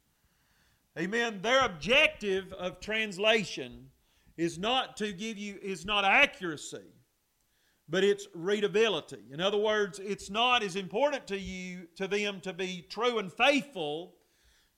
amen, 0.97 1.39
their 1.41 1.65
objective 1.65 2.51
of 2.53 2.79
translation 2.79 3.89
is 4.37 4.57
not 4.57 4.97
to 4.97 5.11
give 5.13 5.37
you, 5.37 5.57
is 5.61 5.85
not 5.85 6.05
accuracy, 6.05 6.93
but 7.87 8.03
it's 8.03 8.27
readability. 8.33 9.23
In 9.31 9.41
other 9.41 9.57
words, 9.57 9.99
it's 9.99 10.29
not 10.29 10.63
as 10.63 10.75
important 10.75 11.27
to 11.27 11.37
you, 11.37 11.87
to 11.95 12.07
them 12.07 12.39
to 12.41 12.53
be 12.53 12.85
true 12.89 13.19
and 13.19 13.31
faithful 13.31 14.15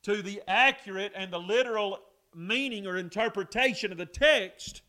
to 0.04 0.22
the 0.22 0.42
accurate 0.48 1.12
and 1.16 1.32
the 1.32 1.40
literal 1.40 2.00
meaning 2.34 2.88
or 2.88 2.98
interpretation 2.98 3.92
of 3.92 3.98
the 3.98 4.06
text 4.06 4.82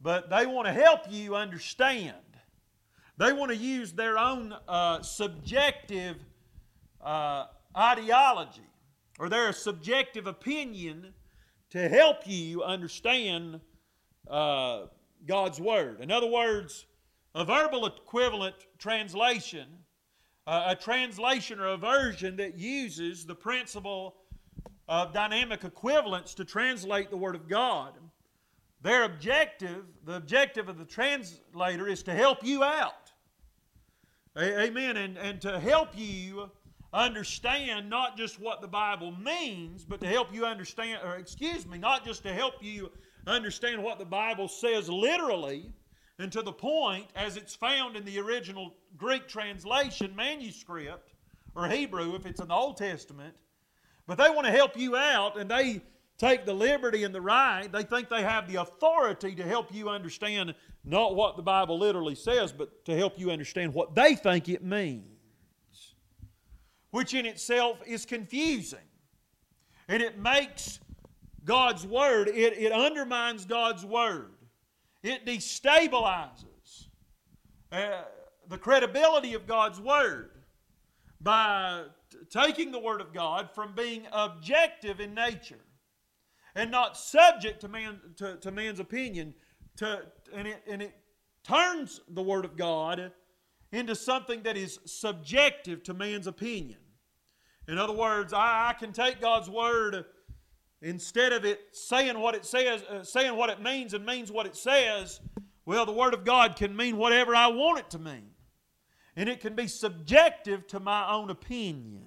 but 0.00 0.30
they 0.30 0.46
want 0.46 0.66
to 0.66 0.72
help 0.72 1.00
you 1.10 1.34
understand. 1.34 2.14
They 3.16 3.32
want 3.32 3.50
to 3.50 3.56
use 3.56 3.92
their 3.92 4.16
own 4.16 4.54
uh, 4.68 5.02
subjective 5.02 6.16
uh, 7.00 7.46
ideology 7.76 8.62
or 9.18 9.28
their 9.28 9.52
subjective 9.52 10.26
opinion 10.26 11.12
to 11.70 11.88
help 11.88 12.26
you 12.26 12.62
understand 12.62 13.60
uh, 14.28 14.86
God's 15.26 15.60
Word. 15.60 16.00
In 16.00 16.10
other 16.10 16.26
words, 16.26 16.86
a 17.34 17.44
verbal 17.44 17.86
equivalent 17.86 18.56
translation, 18.78 19.66
uh, 20.46 20.64
a 20.68 20.76
translation 20.76 21.60
or 21.60 21.68
a 21.68 21.76
version 21.76 22.36
that 22.36 22.56
uses 22.56 23.26
the 23.26 23.34
principle 23.34 24.16
of 24.88 25.12
dynamic 25.12 25.64
equivalence 25.64 26.34
to 26.34 26.44
translate 26.44 27.10
the 27.10 27.16
Word 27.16 27.34
of 27.34 27.48
God 27.48 27.92
their 28.80 29.04
objective, 29.04 29.84
the 30.04 30.14
objective 30.14 30.68
of 30.68 30.78
the 30.78 30.84
translator, 30.84 31.88
is 31.88 32.02
to 32.04 32.12
help 32.12 32.44
you 32.44 32.62
out. 32.62 33.10
Amen. 34.36 34.96
And, 34.96 35.18
and 35.18 35.40
to 35.40 35.58
help 35.58 35.90
you 35.96 36.48
understand 36.92 37.90
not 37.90 38.16
just 38.16 38.40
what 38.40 38.60
the 38.60 38.68
Bible 38.68 39.12
means, 39.12 39.84
but 39.84 40.00
to 40.00 40.06
help 40.06 40.32
you 40.32 40.44
understand, 40.46 41.00
or 41.04 41.16
excuse 41.16 41.66
me, 41.66 41.78
not 41.78 42.04
just 42.04 42.22
to 42.22 42.32
help 42.32 42.54
you 42.62 42.90
understand 43.26 43.82
what 43.82 43.98
the 43.98 44.04
Bible 44.04 44.48
says 44.48 44.88
literally 44.88 45.72
and 46.18 46.32
to 46.32 46.42
the 46.42 46.52
point 46.52 47.06
as 47.14 47.36
it's 47.36 47.54
found 47.54 47.96
in 47.96 48.04
the 48.04 48.18
original 48.18 48.74
Greek 48.96 49.28
translation 49.28 50.14
manuscript, 50.16 51.12
or 51.54 51.68
Hebrew 51.68 52.14
if 52.14 52.26
it's 52.26 52.40
in 52.40 52.48
the 52.48 52.54
Old 52.54 52.76
Testament, 52.76 53.34
but 54.06 54.18
they 54.18 54.30
want 54.30 54.46
to 54.46 54.52
help 54.52 54.76
you 54.76 54.96
out 54.96 55.38
and 55.38 55.50
they 55.50 55.82
take 56.16 56.44
the 56.44 56.52
liberty 56.52 57.04
and 57.04 57.14
the 57.14 57.20
right. 57.20 57.70
They 57.70 57.84
think 57.84 58.08
they 58.08 58.22
have 58.22 58.50
the 58.50 58.56
authority 58.56 59.34
to 59.36 59.44
help 59.44 59.72
you 59.72 59.88
understand 59.88 60.54
not 60.84 61.14
what 61.14 61.36
the 61.36 61.42
Bible 61.42 61.78
literally 61.78 62.14
says, 62.14 62.52
but 62.52 62.84
to 62.86 62.96
help 62.96 63.18
you 63.18 63.30
understand 63.30 63.72
what 63.72 63.94
they 63.94 64.14
think 64.14 64.48
it 64.48 64.64
means, 64.64 65.17
which 66.90 67.14
in 67.14 67.26
itself 67.26 67.80
is 67.86 68.06
confusing. 68.06 68.78
And 69.88 70.02
it 70.02 70.18
makes 70.18 70.80
God's 71.44 71.86
Word, 71.86 72.28
it, 72.28 72.58
it 72.58 72.72
undermines 72.72 73.44
God's 73.44 73.84
Word, 73.84 74.32
it 75.02 75.24
destabilizes 75.24 76.88
uh, 77.72 78.02
the 78.48 78.58
credibility 78.58 79.34
of 79.34 79.46
God's 79.46 79.80
Word 79.80 80.30
by 81.20 81.84
t- 82.10 82.18
taking 82.30 82.70
the 82.70 82.78
Word 82.78 83.00
of 83.00 83.12
God 83.12 83.50
from 83.54 83.74
being 83.74 84.06
objective 84.12 85.00
in 85.00 85.14
nature 85.14 85.60
and 86.54 86.70
not 86.70 86.96
subject 86.96 87.60
to, 87.60 87.68
man, 87.68 88.00
to, 88.16 88.36
to 88.36 88.50
man's 88.50 88.80
opinion. 88.80 89.34
To, 89.76 90.02
and, 90.34 90.48
it, 90.48 90.62
and 90.68 90.82
it 90.82 90.94
turns 91.44 92.00
the 92.08 92.22
Word 92.22 92.44
of 92.44 92.56
God 92.56 93.12
into 93.72 93.94
something 93.94 94.42
that 94.42 94.56
is 94.56 94.78
subjective 94.84 95.82
to 95.84 95.94
man's 95.94 96.26
opinion. 96.26 96.78
In 97.66 97.78
other 97.78 97.92
words, 97.92 98.32
I, 98.32 98.70
I 98.70 98.72
can 98.72 98.92
take 98.92 99.20
God's 99.20 99.50
Word 99.50 100.04
instead 100.80 101.32
of 101.32 101.44
it 101.44 101.60
saying 101.72 102.18
what 102.18 102.34
it 102.34 102.46
says, 102.46 102.82
uh, 102.84 103.02
saying 103.02 103.36
what 103.36 103.50
it 103.50 103.60
means 103.60 103.92
and 103.94 104.06
means 104.06 104.32
what 104.32 104.46
it 104.46 104.56
says. 104.56 105.20
Well, 105.66 105.84
the 105.84 105.92
Word 105.92 106.14
of 106.14 106.24
God 106.24 106.56
can 106.56 106.74
mean 106.74 106.96
whatever 106.96 107.34
I 107.34 107.48
want 107.48 107.80
it 107.80 107.90
to 107.90 107.98
mean. 107.98 108.30
And 109.16 109.28
it 109.28 109.40
can 109.40 109.54
be 109.54 109.66
subjective 109.66 110.66
to 110.68 110.80
my 110.80 111.10
own 111.10 111.28
opinion. 111.28 112.06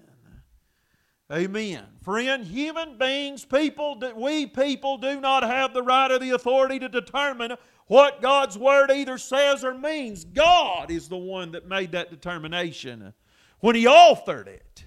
Amen. 1.31 1.85
Friend, 2.01 2.43
human 2.43 2.97
beings, 2.97 3.45
people, 3.45 3.95
that 3.99 4.17
we 4.17 4.47
people 4.47 4.97
do 4.97 5.21
not 5.21 5.43
have 5.43 5.73
the 5.73 5.81
right 5.81 6.11
or 6.11 6.19
the 6.19 6.31
authority 6.31 6.77
to 6.79 6.89
determine 6.89 7.53
what 7.91 8.21
God's 8.21 8.57
Word 8.57 8.89
either 8.89 9.17
says 9.17 9.65
or 9.65 9.73
means. 9.73 10.23
God 10.23 10.89
is 10.89 11.09
the 11.09 11.17
one 11.17 11.51
that 11.51 11.67
made 11.67 11.91
that 11.91 12.09
determination 12.09 13.13
when 13.59 13.75
He 13.75 13.83
authored 13.83 14.47
it. 14.47 14.85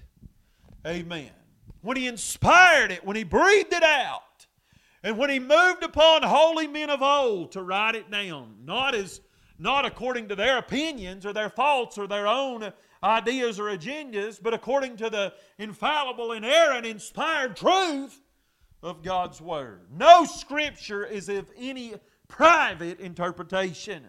Amen. 0.87 1.29
When 1.81 1.97
He 1.97 2.07
inspired 2.07 2.89
it, 2.89 3.05
when 3.05 3.15
He 3.15 3.23
breathed 3.23 3.73
it 3.73 3.83
out, 3.83 4.47
and 5.03 5.19
when 5.19 5.29
He 5.29 5.37
moved 5.37 5.83
upon 5.83 6.23
holy 6.23 6.65
men 6.65 6.89
of 6.89 7.03
old 7.03 7.51
to 7.51 7.61
write 7.61 7.93
it 7.93 8.09
down, 8.09 8.55
not 8.65 8.95
as 8.95 9.21
not 9.59 9.85
according 9.85 10.29
to 10.29 10.35
their 10.35 10.57
opinions 10.57 11.27
or 11.27 11.31
their 11.31 11.49
thoughts 11.49 11.99
or 11.99 12.07
their 12.07 12.25
own 12.25 12.73
ideas 13.03 13.59
or 13.59 13.65
agendas, 13.65 14.41
but 14.41 14.55
according 14.55 14.97
to 14.97 15.11
the 15.11 15.31
infallible, 15.59 16.31
inerrant, 16.31 16.87
inspired 16.87 17.55
truth 17.55 18.19
of 18.81 19.03
God's 19.03 19.39
Word. 19.39 19.81
No 19.95 20.25
Scripture 20.25 21.05
is 21.05 21.29
of 21.29 21.51
any 21.55 21.93
private 22.27 22.99
interpretation. 22.99 24.03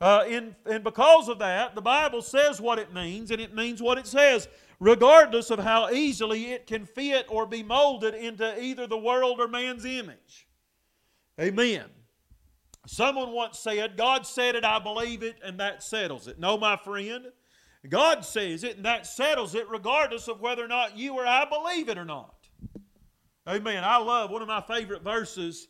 Uh, 0.00 0.24
in, 0.28 0.56
and 0.66 0.82
because 0.82 1.28
of 1.28 1.38
that, 1.38 1.74
the 1.74 1.80
Bible 1.80 2.22
says 2.22 2.60
what 2.60 2.78
it 2.78 2.92
means, 2.92 3.30
and 3.30 3.40
it 3.40 3.54
means 3.54 3.80
what 3.80 3.98
it 3.98 4.06
says, 4.06 4.48
regardless 4.80 5.50
of 5.50 5.60
how 5.60 5.90
easily 5.90 6.52
it 6.52 6.66
can 6.66 6.84
fit 6.84 7.26
or 7.28 7.46
be 7.46 7.62
molded 7.62 8.14
into 8.14 8.60
either 8.60 8.86
the 8.86 8.98
world 8.98 9.38
or 9.38 9.46
man's 9.46 9.84
image. 9.84 10.48
Amen. 11.40 11.84
Someone 12.86 13.30
once 13.30 13.60
said, 13.60 13.96
God 13.96 14.26
said 14.26 14.56
it, 14.56 14.64
I 14.64 14.80
believe 14.80 15.22
it, 15.22 15.36
and 15.44 15.60
that 15.60 15.84
settles 15.84 16.26
it. 16.26 16.40
No, 16.40 16.58
my 16.58 16.76
friend. 16.76 17.26
God 17.88 18.24
says 18.24 18.64
it, 18.64 18.76
and 18.76 18.84
that 18.84 19.06
settles 19.06 19.54
it 19.54 19.68
regardless 19.68 20.28
of 20.28 20.40
whether 20.40 20.64
or 20.64 20.68
not 20.68 20.96
you 20.96 21.14
or 21.14 21.26
I 21.26 21.44
believe 21.44 21.88
it 21.88 21.98
or 21.98 22.04
not. 22.04 22.34
Amen. 23.48 23.82
I 23.84 23.98
love 23.98 24.30
one 24.30 24.42
of 24.42 24.48
my 24.48 24.60
favorite 24.60 25.02
verses 25.02 25.68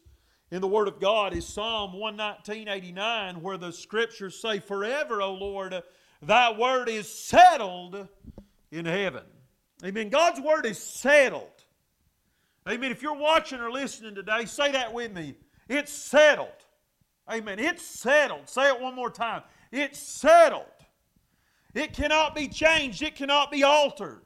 in 0.52 0.60
the 0.60 0.68
Word 0.68 0.86
of 0.86 1.00
God 1.00 1.34
is 1.34 1.46
Psalm 1.46 1.94
119.89, 1.94 3.38
where 3.38 3.56
the 3.56 3.72
scriptures 3.72 4.38
say, 4.38 4.58
Forever, 4.58 5.22
O 5.22 5.32
Lord, 5.32 5.82
thy 6.20 6.52
word 6.52 6.90
is 6.90 7.08
settled 7.08 8.06
in 8.70 8.84
heaven. 8.84 9.22
Amen. 9.82 10.10
God's 10.10 10.40
word 10.42 10.66
is 10.66 10.78
settled. 10.78 11.48
Amen. 12.68 12.92
If 12.92 13.00
you're 13.00 13.16
watching 13.16 13.60
or 13.60 13.72
listening 13.72 14.14
today, 14.14 14.44
say 14.44 14.70
that 14.72 14.92
with 14.92 15.14
me. 15.14 15.36
It's 15.70 15.90
settled. 15.90 16.48
Amen. 17.32 17.58
It's 17.58 17.82
settled. 17.82 18.46
Say 18.46 18.68
it 18.68 18.78
one 18.78 18.94
more 18.94 19.10
time. 19.10 19.42
It's 19.72 19.98
settled. 19.98 20.66
It 21.74 21.94
cannot 21.94 22.34
be 22.34 22.46
changed. 22.46 23.00
It 23.00 23.16
cannot 23.16 23.50
be 23.50 23.62
altered. 23.62 24.20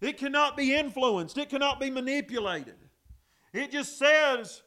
It 0.00 0.16
cannot 0.16 0.56
be 0.56 0.74
influenced. 0.74 1.36
It 1.36 1.50
cannot 1.50 1.78
be 1.78 1.90
manipulated. 1.90 2.76
It 3.52 3.70
just 3.70 3.98
says 3.98 4.62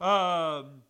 um, 0.00 0.82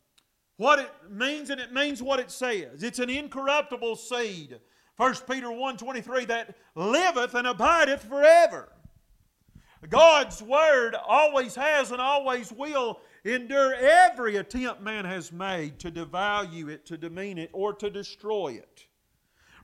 what 0.57 0.79
it 0.79 0.91
means 1.11 1.51
and 1.51 1.61
it 1.61 1.73
means 1.73 2.03
what 2.03 2.19
it 2.19 2.31
says. 2.31 2.83
It's 2.83 2.99
an 2.99 3.11
incorruptible 3.11 3.97
seed. 3.97 4.59
1 4.97 5.15
Peter 5.31 5.49
1.23 5.49 6.27
that 6.29 6.57
liveth 6.75 7.35
and 7.35 7.47
abideth 7.47 8.05
forever. 8.05 8.73
God's 9.89 10.43
word 10.43 10.97
always 11.07 11.55
has 11.55 11.93
and 11.93 12.01
always 12.01 12.51
will 12.51 13.01
endure 13.25 13.75
every 13.75 14.37
attempt 14.37 14.81
man 14.81 15.05
has 15.05 15.31
made 15.31 15.79
to 15.81 15.91
devalue 15.91 16.71
it, 16.71 16.87
to 16.87 16.97
demean 16.97 17.39
it, 17.39 17.51
or 17.53 17.73
to 17.75 17.91
destroy 17.91 18.55
it. 18.55 18.87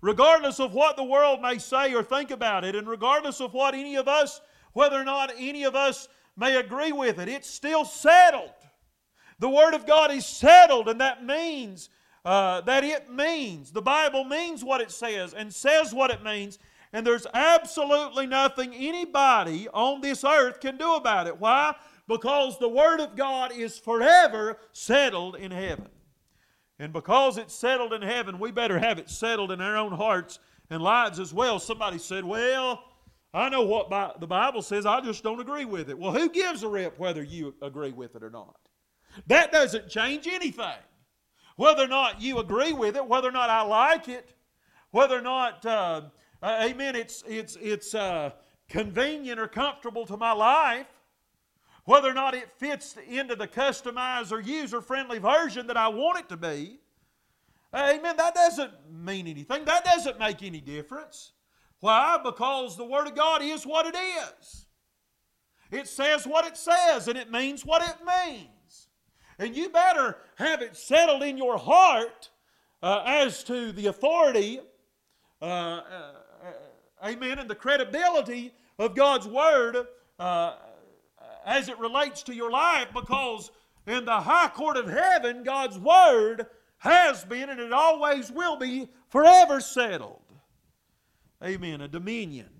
Regardless 0.01 0.61
of 0.61 0.75
what 0.75 0.97
the 0.97 1.05
world 1.05 1.41
may 1.41 1.59
say 1.59 1.95
or 1.95 2.03
think 2.03 2.31
about 2.31 2.65
it, 2.65 2.75
and 2.75 2.89
regardless 2.89 3.41
of 3.41 3.55
what 3.55 3.75
any 3.75 3.97
of 3.97 4.09
us, 4.09 4.41
whether 4.73 5.01
or 5.01 5.05
not 5.05 5.33
any 5.39 5.65
of 5.65 5.75
us 5.75 6.09
may 6.37 6.57
agree 6.57 6.93
with 6.93 7.19
it, 7.19 7.29
it's 7.29 7.49
still 7.49 7.85
settled. 7.85 8.51
The 9.43 9.49
Word 9.49 9.75
of 9.75 9.87
God 9.87 10.13
is 10.13 10.25
settled, 10.25 10.89
and 10.89 11.01
that 11.01 11.25
means 11.25 11.91
uh, 12.25 12.61
that 12.61 12.85
it 12.85 13.11
means, 13.11 13.73
the 13.73 13.83
Bible 13.83 14.23
means 14.23 14.63
what 14.63 14.81
it 14.81 14.93
says 14.93 15.35
and 15.35 15.53
says 15.53 15.93
what 15.93 16.13
it 16.13 16.23
means, 16.23 16.61
and 16.93 17.05
there's 17.05 17.27
absolutely 17.35 18.29
nothing 18.29 18.73
anybody 18.73 19.67
on 19.75 20.01
this 20.01 20.23
earth 20.23 20.61
can 20.61 20.77
do 20.77 20.95
about 20.95 21.27
it. 21.27 21.41
Why? 21.41 21.75
Because 22.07 22.57
the 22.61 22.69
Word 22.69 23.01
of 23.01 23.17
God 23.17 23.51
is 23.51 23.81
forever 23.81 24.59
settled 24.71 25.35
in 25.35 25.51
heaven. 25.51 25.89
And 26.79 26.93
because 26.93 27.37
it's 27.37 27.53
settled 27.53 27.93
in 27.93 28.03
heaven, 28.03 28.39
we 28.39 28.53
better 28.53 28.79
have 28.79 29.01
it 29.01 29.11
settled 29.11 29.51
in 29.51 29.61
our 29.61 29.77
own 29.77 29.91
hearts 29.91 30.39
and 30.71 30.81
lives 30.81 31.19
as 31.19 31.35
well. 31.35 31.59
Somebody 31.59 31.99
said, 31.99 32.25
Well, 32.25 32.85
I 33.35 33.49
know 33.49 33.63
what 33.63 34.21
the 34.21 34.27
Bible 34.29 34.63
says, 34.63 34.87
I 34.87 35.01
just 35.01 35.25
don't 35.25 35.41
agree 35.41 35.65
with 35.65 35.91
it. 35.91 35.99
Well, 35.99 36.13
who 36.13 36.29
gives 36.29 36.63
a 36.63 36.69
rip 36.69 36.97
whether 36.97 37.25
you 37.25 37.57
agree 37.61 37.91
with 37.91 38.15
it 38.15 38.23
or 38.23 38.31
not? 38.31 38.55
That 39.27 39.53
doesn't 39.53 39.89
change 39.89 40.27
anything. 40.27 40.83
Whether 41.57 41.85
or 41.85 41.89
not 41.89 42.21
you 42.21 42.39
agree 42.39 42.73
with 42.73 42.97
it, 42.97 43.07
whether 43.07 43.29
or 43.29 43.33
not 43.33 43.51
I 43.51 43.63
like 43.63 44.09
it, 44.09 44.35
whether 44.91 45.19
or 45.19 45.23
not, 45.23 45.65
uh, 45.67 46.03
uh, 46.43 46.59
amen, 46.63 46.97
it's, 46.97 47.23
it's, 47.27 47.57
it's 47.61 47.95
uh, 47.95 48.31
convenient 48.69 49.39
or 49.39 49.49
comfortable 49.49 50.07
to 50.07 50.17
my 50.17 50.33
life, 50.33 50.87
whether 51.85 52.09
or 52.09 52.15
not 52.15 52.35
it 52.35 52.51
fits 52.59 52.97
into 53.09 53.35
the 53.35 53.49
customized 53.49 54.33
or 54.33 54.41
user 54.41 54.81
friendly 54.81 55.19
version 55.19 55.67
that 55.67 55.77
I 55.77 55.89
want 55.89 56.21
it 56.21 56.29
to 56.29 56.37
be, 56.37 56.79
amen, 57.75 58.17
that 58.17 58.35
doesn't 58.35 58.73
mean 58.91 59.27
anything. 59.27 59.65
That 59.65 59.85
doesn't 59.85 60.19
make 60.19 60.43
any 60.43 60.61
difference. 60.61 61.33
Why? 61.81 62.19
Because 62.23 62.77
the 62.77 62.85
Word 62.85 63.09
of 63.09 63.17
God 63.17 63.43
is 63.43 63.65
what 63.65 63.87
it 63.87 63.97
is. 63.97 64.67
It 65.71 65.89
says 65.89 66.27
what 66.27 66.47
it 66.47 66.57
says, 66.57 67.09
and 67.09 67.19
it 67.19 67.31
means 67.31 67.65
what 67.65 67.83
it 67.83 67.97
means. 68.07 68.49
And 69.39 69.57
you 69.57 69.71
better 69.71 70.19
have 70.37 70.63
it 70.63 70.77
settled 70.77 71.23
in 71.23 71.37
your 71.37 71.59
heart 71.59 72.31
uh, 72.83 73.03
as 73.07 73.45
to 73.45 73.73
the 73.73 73.87
authority, 73.87 74.61
uh, 75.41 75.45
uh, 75.45 76.13
amen, 77.05 77.39
and 77.39 77.49
the 77.49 77.55
credibility 77.55 78.53
of 78.79 78.95
God's 78.95 79.27
Word 79.27 79.77
uh, 80.19 80.55
as 81.45 81.69
it 81.69 81.79
relates 81.79 82.23
to 82.25 82.35
your 82.35 82.51
life 82.51 82.89
because 82.93 83.51
in 83.87 84.05
the 84.05 84.21
high 84.21 84.49
court 84.49 84.77
of 84.77 84.89
heaven, 84.89 85.43
God's 85.43 85.79
Word 85.79 86.47
has 86.79 87.25
been 87.25 87.51
and 87.51 87.61
it 87.61 87.73
always 87.73 88.31
will 88.31 88.57
be 88.57 88.89
forever 89.09 89.61
settled. 89.61 90.21
Amen. 91.43 91.81
A 91.81 91.89
dominion. 91.89 92.51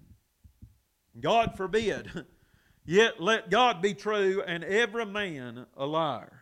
God 1.21 1.57
forbid. 1.57 2.27
Yet 2.85 3.21
let 3.21 3.51
God 3.51 3.81
be 3.81 3.95
true 3.95 4.43
and 4.45 4.65
every 4.65 5.07
man 5.07 5.67
a 5.77 5.87
liar. 5.87 6.42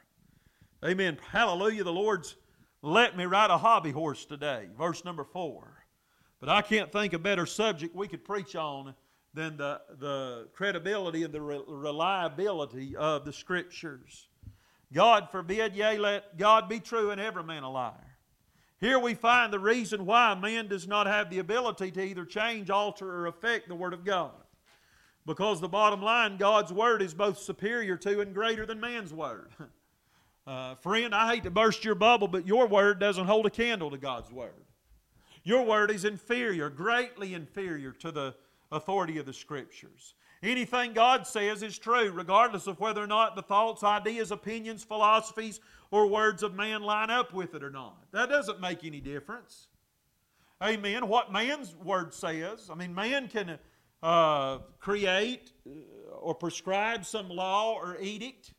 Amen. 0.85 1.19
Hallelujah. 1.31 1.85
The 1.85 1.93
Lord's 1.93 2.37
let 2.83 3.15
me 3.15 3.27
ride 3.27 3.51
a 3.51 3.59
hobby 3.59 3.91
horse 3.91 4.25
today. 4.25 4.69
Verse 4.79 5.05
number 5.05 5.25
four. 5.25 5.85
But 6.41 6.49
I 6.49 6.63
can't 6.63 6.91
think 6.91 7.13
a 7.13 7.19
better 7.19 7.45
subject 7.45 7.95
we 7.95 8.09
could 8.09 8.25
preach 8.25 8.57
on 8.57 8.95
than 9.35 9.59
the, 9.59 9.81
the 9.99 10.49
credibility 10.55 11.23
and 11.23 11.35
the 11.35 11.43
re- 11.43 11.61
reliability 11.67 12.97
of 12.97 13.27
the 13.27 13.33
Scriptures. 13.33 14.29
God 14.93 15.29
forbid, 15.31 15.77
yea, 15.77 15.99
let 15.99 16.39
God 16.39 16.69
be 16.69 16.81
true 16.81 17.11
and 17.11 17.21
every 17.21 17.45
man 17.45 17.63
a 17.63 17.71
liar. 17.71 18.17
Here 18.81 18.99
we 18.99 19.13
find 19.13 19.53
the 19.53 19.59
reason 19.59 20.07
why 20.07 20.35
man 20.35 20.67
does 20.67 20.89
not 20.89 21.07
have 21.07 21.29
the 21.29 21.39
ability 21.39 21.91
to 21.91 22.03
either 22.03 22.25
change, 22.25 22.71
alter, 22.71 23.07
or 23.07 23.27
affect 23.27 23.69
the 23.69 23.75
Word 23.75 23.93
of 23.93 24.07
God. 24.07 24.33
Because 25.27 25.61
the 25.61 25.69
bottom 25.69 26.01
line, 26.01 26.39
God's 26.39 26.73
Word 26.73 27.03
is 27.03 27.13
both 27.13 27.39
superior 27.39 27.99
to 27.99 28.23
and 28.23 28.35
greater 28.35 28.65
than 28.65 28.81
man's 28.81 29.13
Word. 29.13 29.51
Uh, 30.47 30.75
friend, 30.77 31.15
I 31.15 31.35
hate 31.35 31.45
to 31.45 31.51
burst 31.51 31.85
your 31.85 31.95
bubble, 31.95 32.29
but 32.29 32.47
your 32.47 32.67
word 32.67 32.99
doesn't 32.99 33.27
hold 33.27 33.47
a 33.47 33.51
candle 33.51 33.91
to 33.91 33.99
God's 33.99 34.33
word. 34.33 34.65
Your 35.45 35.65
word 35.65 35.91
is 35.91 36.05
inferior, 36.05 36.69
greatly 36.71 37.35
inferior 37.35 37.93
to 37.93 38.11
the 38.11 38.35
authority 38.73 39.19
of 39.19 39.27
the 39.27 39.33
Scriptures. 39.33 40.15
Anything 40.43 40.95
God 40.95 41.27
says 41.27 41.63
is 41.63 41.79
true, 41.79 42.11
regardless 42.11 42.67
of 42.67 42.81
whether 42.81 43.03
or 43.03 43.07
not 43.07 43.37
the 43.37 43.43
thoughts, 43.43 43.83
ideas, 43.83 44.31
opinions, 44.31 44.83
philosophies, 44.83 45.61
or 45.91 46.07
words 46.07 46.43
of 46.43 46.55
man 46.55 46.83
line 46.83 47.11
up 47.11 47.35
with 47.35 47.55
it 47.55 47.63
or 47.63 47.71
not. 47.71 48.05
That 48.13 48.29
doesn't 48.29 48.61
make 48.61 48.85
any 48.85 49.01
difference. 49.01 49.69
Amen. 50.63 51.09
What 51.09 51.33
man's 51.33 51.75
word 51.75 52.15
says, 52.15 52.71
I 52.71 52.75
mean, 52.75 52.95
man 52.95 53.29
can 53.29 53.59
uh, 54.03 54.59
create 54.79 55.53
uh, 55.67 56.15
or 56.17 56.35
prescribe 56.35 57.05
some 57.05 57.29
law 57.29 57.75
or 57.75 57.99
edict. 58.01 58.55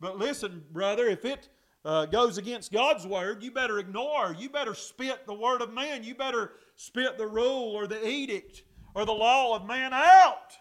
But 0.00 0.18
listen, 0.18 0.64
brother, 0.72 1.06
if 1.06 1.24
it 1.24 1.48
uh, 1.84 2.06
goes 2.06 2.38
against 2.38 2.72
God's 2.72 3.06
word, 3.06 3.42
you 3.42 3.50
better 3.50 3.78
ignore. 3.78 4.34
You 4.38 4.48
better 4.48 4.74
spit 4.74 5.26
the 5.26 5.34
word 5.34 5.62
of 5.62 5.72
man. 5.72 6.04
You 6.04 6.14
better 6.14 6.52
spit 6.76 7.18
the 7.18 7.26
rule 7.26 7.74
or 7.74 7.86
the 7.86 8.06
edict 8.06 8.62
or 8.94 9.04
the 9.04 9.12
law 9.12 9.56
of 9.56 9.66
man 9.66 9.92
out 9.92 10.56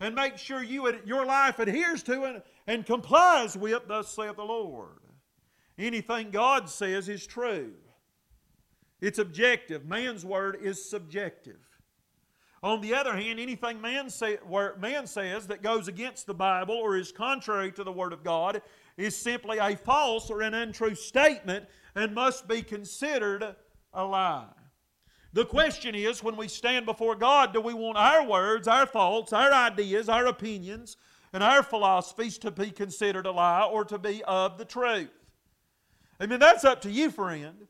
and 0.00 0.14
make 0.14 0.38
sure 0.38 0.62
you, 0.62 0.92
your 1.04 1.26
life 1.26 1.58
adheres 1.58 2.02
to 2.04 2.24
it 2.24 2.44
and 2.66 2.86
complies 2.86 3.56
with, 3.56 3.86
thus 3.86 4.08
saith 4.08 4.36
the 4.36 4.44
Lord. 4.44 4.98
Anything 5.78 6.30
God 6.30 6.68
says 6.68 7.08
is 7.08 7.26
true. 7.26 7.72
It's 9.00 9.18
objective. 9.18 9.86
Man's 9.86 10.24
word 10.24 10.58
is 10.60 10.88
subjective. 10.88 11.58
On 12.62 12.82
the 12.82 12.94
other 12.94 13.16
hand, 13.16 13.40
anything 13.40 13.80
man, 13.80 14.10
say, 14.10 14.38
man 14.78 15.06
says 15.06 15.46
that 15.46 15.62
goes 15.62 15.88
against 15.88 16.26
the 16.26 16.34
Bible 16.34 16.74
or 16.74 16.96
is 16.98 17.10
contrary 17.10 17.72
to 17.72 17.84
the 17.84 17.92
Word 17.92 18.12
of 18.12 18.22
God 18.22 18.60
is 19.00 19.16
simply 19.16 19.58
a 19.58 19.76
false 19.76 20.30
or 20.30 20.42
an 20.42 20.54
untrue 20.54 20.94
statement 20.94 21.66
and 21.94 22.14
must 22.14 22.46
be 22.46 22.62
considered 22.62 23.56
a 23.92 24.04
lie. 24.04 24.46
The 25.32 25.44
question 25.44 25.94
is 25.94 26.22
when 26.22 26.36
we 26.36 26.48
stand 26.48 26.86
before 26.86 27.14
God, 27.14 27.52
do 27.52 27.60
we 27.60 27.74
want 27.74 27.96
our 27.96 28.26
words, 28.26 28.66
our 28.66 28.86
thoughts, 28.86 29.32
our 29.32 29.52
ideas, 29.52 30.08
our 30.08 30.26
opinions, 30.26 30.96
and 31.32 31.42
our 31.42 31.62
philosophies 31.62 32.36
to 32.38 32.50
be 32.50 32.70
considered 32.70 33.26
a 33.26 33.30
lie 33.30 33.62
or 33.62 33.84
to 33.84 33.98
be 33.98 34.22
of 34.24 34.58
the 34.58 34.64
truth? 34.64 35.10
I 36.18 36.26
mean, 36.26 36.40
that's 36.40 36.64
up 36.64 36.80
to 36.82 36.90
you, 36.90 37.10
friend. 37.10 37.68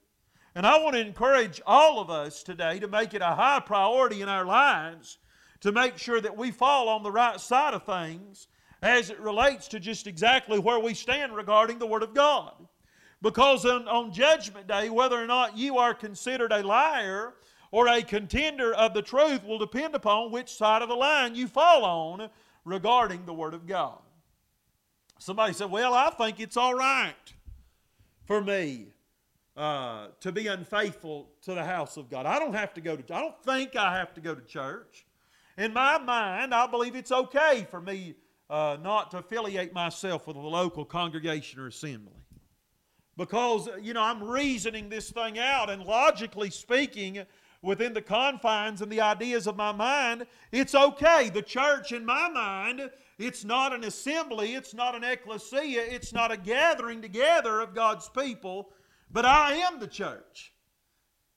And 0.55 0.66
I 0.66 0.83
want 0.83 0.95
to 0.97 1.01
encourage 1.01 1.61
all 1.64 2.01
of 2.01 2.11
us 2.11 2.43
today 2.43 2.81
to 2.81 2.89
make 2.89 3.14
it 3.14 3.22
a 3.22 3.35
high 3.35 3.61
priority 3.61 4.22
in 4.22 4.28
our 4.28 4.45
lives 4.45 5.18
to 5.61 5.72
make 5.72 5.99
sure 5.99 6.20
that 6.20 6.37
we 6.37 6.51
fall 6.51 6.89
on 6.89 7.03
the 7.03 7.12
right 7.12 7.39
side 7.39 7.74
of 7.74 7.85
things 7.85 8.49
as 8.83 9.11
it 9.11 9.20
relates 9.20 9.68
to 9.68 9.81
just 9.81 10.07
exactly 10.07 10.59
where 10.59 10.78
we 10.78 10.95
stand 10.95 11.35
regarding 11.35 11.78
the 11.78 11.87
Word 11.87 12.03
of 12.03 12.14
God. 12.14 12.53
Because 13.22 13.66
on, 13.66 13.87
on 13.87 14.12
Judgment 14.12 14.66
Day, 14.66 14.89
whether 14.89 15.22
or 15.22 15.26
not 15.26 15.57
you 15.57 15.76
are 15.76 15.95
considered 15.95 16.53
a 16.53 16.62
liar 16.62 17.35
or 17.70 17.87
a 17.89 18.03
contender 18.03 18.72
of 18.72 18.95
the 18.95 19.03
truth 19.03 19.45
will 19.45 19.59
depend 19.59 19.95
upon 19.95 20.33
which 20.33 20.53
side 20.53 20.83
of 20.83 20.89
the 20.89 20.95
line 20.95 21.35
you 21.35 21.47
fall 21.47 21.85
on 21.85 22.31
regarding 22.64 23.26
the 23.26 23.35
Word 23.35 23.55
of 23.55 23.66
God. 23.66 23.99
Somebody 25.18 25.53
said, 25.53 25.70
Well, 25.70 25.93
I 25.93 26.11
think 26.11 26.41
it's 26.41 26.57
all 26.57 26.74
right 26.74 27.14
for 28.24 28.41
me 28.41 28.87
uh, 29.57 30.07
to 30.20 30.33
be 30.33 30.47
unfaithful 30.47 31.28
to 31.43 31.53
the 31.55 31.64
house 31.64 31.99
of 31.99 32.09
God. 32.09 32.24
I 32.24 32.39
don't 32.39 32.55
have 32.55 32.72
to 32.74 32.81
go 32.81 32.97
to. 32.97 33.14
I 33.14 33.20
don't 33.20 33.45
think 33.45 33.76
I 33.76 33.99
have 33.99 34.14
to 34.14 34.20
go 34.22 34.35
to 34.35 34.41
church. 34.41 35.05
In 35.59 35.74
my 35.74 35.99
mind, 35.99 36.55
I 36.55 36.66
believe 36.66 36.97
it's 36.97 37.12
okay 37.12 37.66
for 37.70 37.81
me 37.81 38.14
uh, 38.51 38.77
not 38.83 39.13
to 39.13 39.19
affiliate 39.19 39.73
myself 39.73 40.27
with 40.27 40.37
a 40.37 40.41
local 40.41 40.85
congregation 40.85 41.61
or 41.61 41.69
assembly. 41.69 42.13
Because, 43.17 43.69
you 43.81 43.95
know, 43.95 44.03
I'm 44.03 44.23
reasoning 44.23 44.89
this 44.89 45.11
thing 45.11 45.39
out, 45.39 45.71
and 45.71 45.85
logically 45.85 46.51
speaking, 46.51 47.25
within 47.63 47.93
the 47.93 48.03
confines 48.03 48.83
and 48.83 48.91
the 48.91 49.01
ideas 49.01 49.47
of 49.47 49.57
my 49.57 49.73
mind, 49.73 50.27
it's 50.51 50.75
okay. 50.75 51.31
The 51.31 51.43
church, 51.43 51.93
in 51.93 52.05
my 52.05 52.29
mind, 52.29 52.91
it's 53.19 53.45
not 53.45 53.73
an 53.73 53.85
assembly, 53.85 54.55
it's 54.55 54.75
not 54.75 54.95
an 54.95 55.05
ecclesia, 55.05 55.83
it's 55.83 56.13
not 56.13 56.33
a 56.33 56.37
gathering 56.37 57.03
together 57.03 57.61
of 57.61 57.75
God's 57.75 58.09
people, 58.09 58.71
but 59.13 59.25
I 59.25 59.55
am 59.55 59.79
the 59.79 59.87
church. 59.87 60.53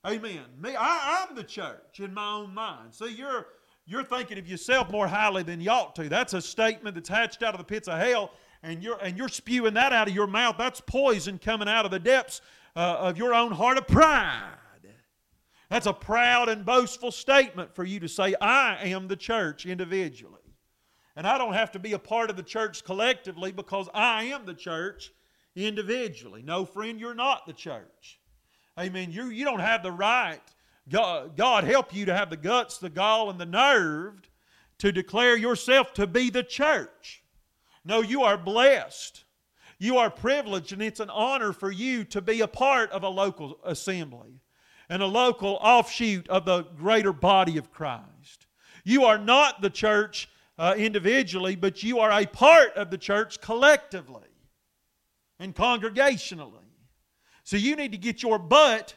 Amen. 0.06 0.46
Me, 0.60 0.76
I, 0.76 1.26
am 1.30 1.36
the 1.36 1.44
church 1.44 2.00
in 2.00 2.14
my 2.14 2.34
own 2.34 2.54
mind. 2.54 2.94
See, 2.94 3.14
you're 3.14 3.48
you're 3.86 4.04
thinking 4.04 4.38
of 4.38 4.48
yourself 4.48 4.90
more 4.90 5.08
highly 5.08 5.44
than 5.44 5.60
you 5.60 5.70
ought 5.70 5.96
to. 5.96 6.10
That's 6.10 6.34
a 6.34 6.42
statement 6.42 6.96
that's 6.96 7.10
hatched 7.10 7.44
out 7.44 7.54
of 7.54 7.58
the 7.60 7.66
pits 7.66 7.88
of 7.88 8.00
hell, 8.00 8.32
and 8.62 8.82
you're 8.82 8.98
and 9.02 9.18
you're 9.18 9.30
spewing 9.30 9.74
that 9.74 9.94
out 9.94 10.08
of 10.08 10.16
your 10.16 10.28
mouth. 10.28 10.56
That's 10.58 10.82
poison 10.82 11.38
coming 11.38 11.68
out 11.68 11.86
of 11.86 11.92
the 11.92 12.00
depths 12.00 12.42
uh, 12.76 12.98
of 13.00 13.18
your 13.18 13.34
own 13.34 13.52
heart 13.52 13.78
of 13.78 13.88
pride. 13.88 14.58
That's 15.70 15.88
a 15.88 15.94
proud 15.94 16.50
and 16.50 16.64
boastful 16.64 17.12
statement 17.12 17.74
for 17.74 17.84
you 17.84 18.00
to 18.02 18.08
say, 18.08 18.36
I 18.40 18.78
am 18.84 19.08
the 19.08 19.16
church 19.16 19.66
individually. 19.66 20.40
And 21.16 21.26
I 21.26 21.40
don't 21.40 21.54
have 21.54 21.72
to 21.72 21.80
be 21.80 21.94
a 21.94 22.00
part 22.00 22.30
of 22.30 22.36
the 22.36 22.44
church 22.44 22.84
collectively 22.84 23.52
because 23.52 23.90
I 23.92 24.26
am 24.26 24.46
the 24.46 24.54
church 24.54 25.12
individually. 25.56 26.44
No, 26.44 26.64
friend, 26.64 27.00
you're 27.00 27.16
not 27.16 27.48
the 27.48 27.54
church. 27.54 28.20
Amen. 28.80 29.12
You, 29.12 29.30
you 29.30 29.46
don't 29.46 29.62
have 29.62 29.82
the 29.82 29.92
right. 29.92 30.42
God, 30.90 31.38
God 31.38 31.64
help 31.64 31.94
you 31.94 32.06
to 32.06 32.16
have 32.16 32.30
the 32.30 32.38
guts, 32.38 32.78
the 32.78 32.90
gall, 32.90 33.30
and 33.30 33.40
the 33.40 33.46
nerve 33.46 34.30
to 34.80 34.92
declare 34.92 35.38
yourself 35.38 35.94
to 35.94 36.08
be 36.08 36.30
the 36.30 36.44
church. 36.44 37.24
No, 37.86 38.02
you 38.02 38.24
are 38.24 38.38
blessed. 38.38 39.24
You 39.80 39.98
are 39.98 40.10
privileged, 40.10 40.72
and 40.74 40.82
it's 40.82 41.00
an 41.00 41.10
honor 41.10 41.54
for 41.54 41.72
you 41.72 42.04
to 42.06 42.22
be 42.22 42.42
a 42.42 42.48
part 42.48 42.92
of 42.92 43.04
a 43.04 43.10
local 43.10 43.60
assembly 43.64 44.42
and 44.90 45.02
a 45.02 45.08
local 45.08 45.58
offshoot 45.62 46.28
of 46.30 46.46
the 46.46 46.64
greater 46.64 47.14
body 47.14 47.58
of 47.58 47.72
Christ. 47.72 48.46
You 48.84 49.06
are 49.06 49.18
not 49.18 49.62
the 49.62 49.70
church 49.70 50.30
uh, 50.58 50.76
individually, 50.78 51.56
but 51.56 51.84
you 51.84 52.00
are 52.00 52.12
a 52.12 52.26
part 52.26 52.74
of 52.76 52.92
the 52.92 52.98
church 52.98 53.42
collectively 53.42 54.30
and 55.40 55.56
congregationally. 55.56 56.60
So 57.44 57.58
you 57.58 57.76
need 57.76 57.92
to 57.92 57.98
get 57.98 58.22
your 58.22 58.40
butt 58.40 58.96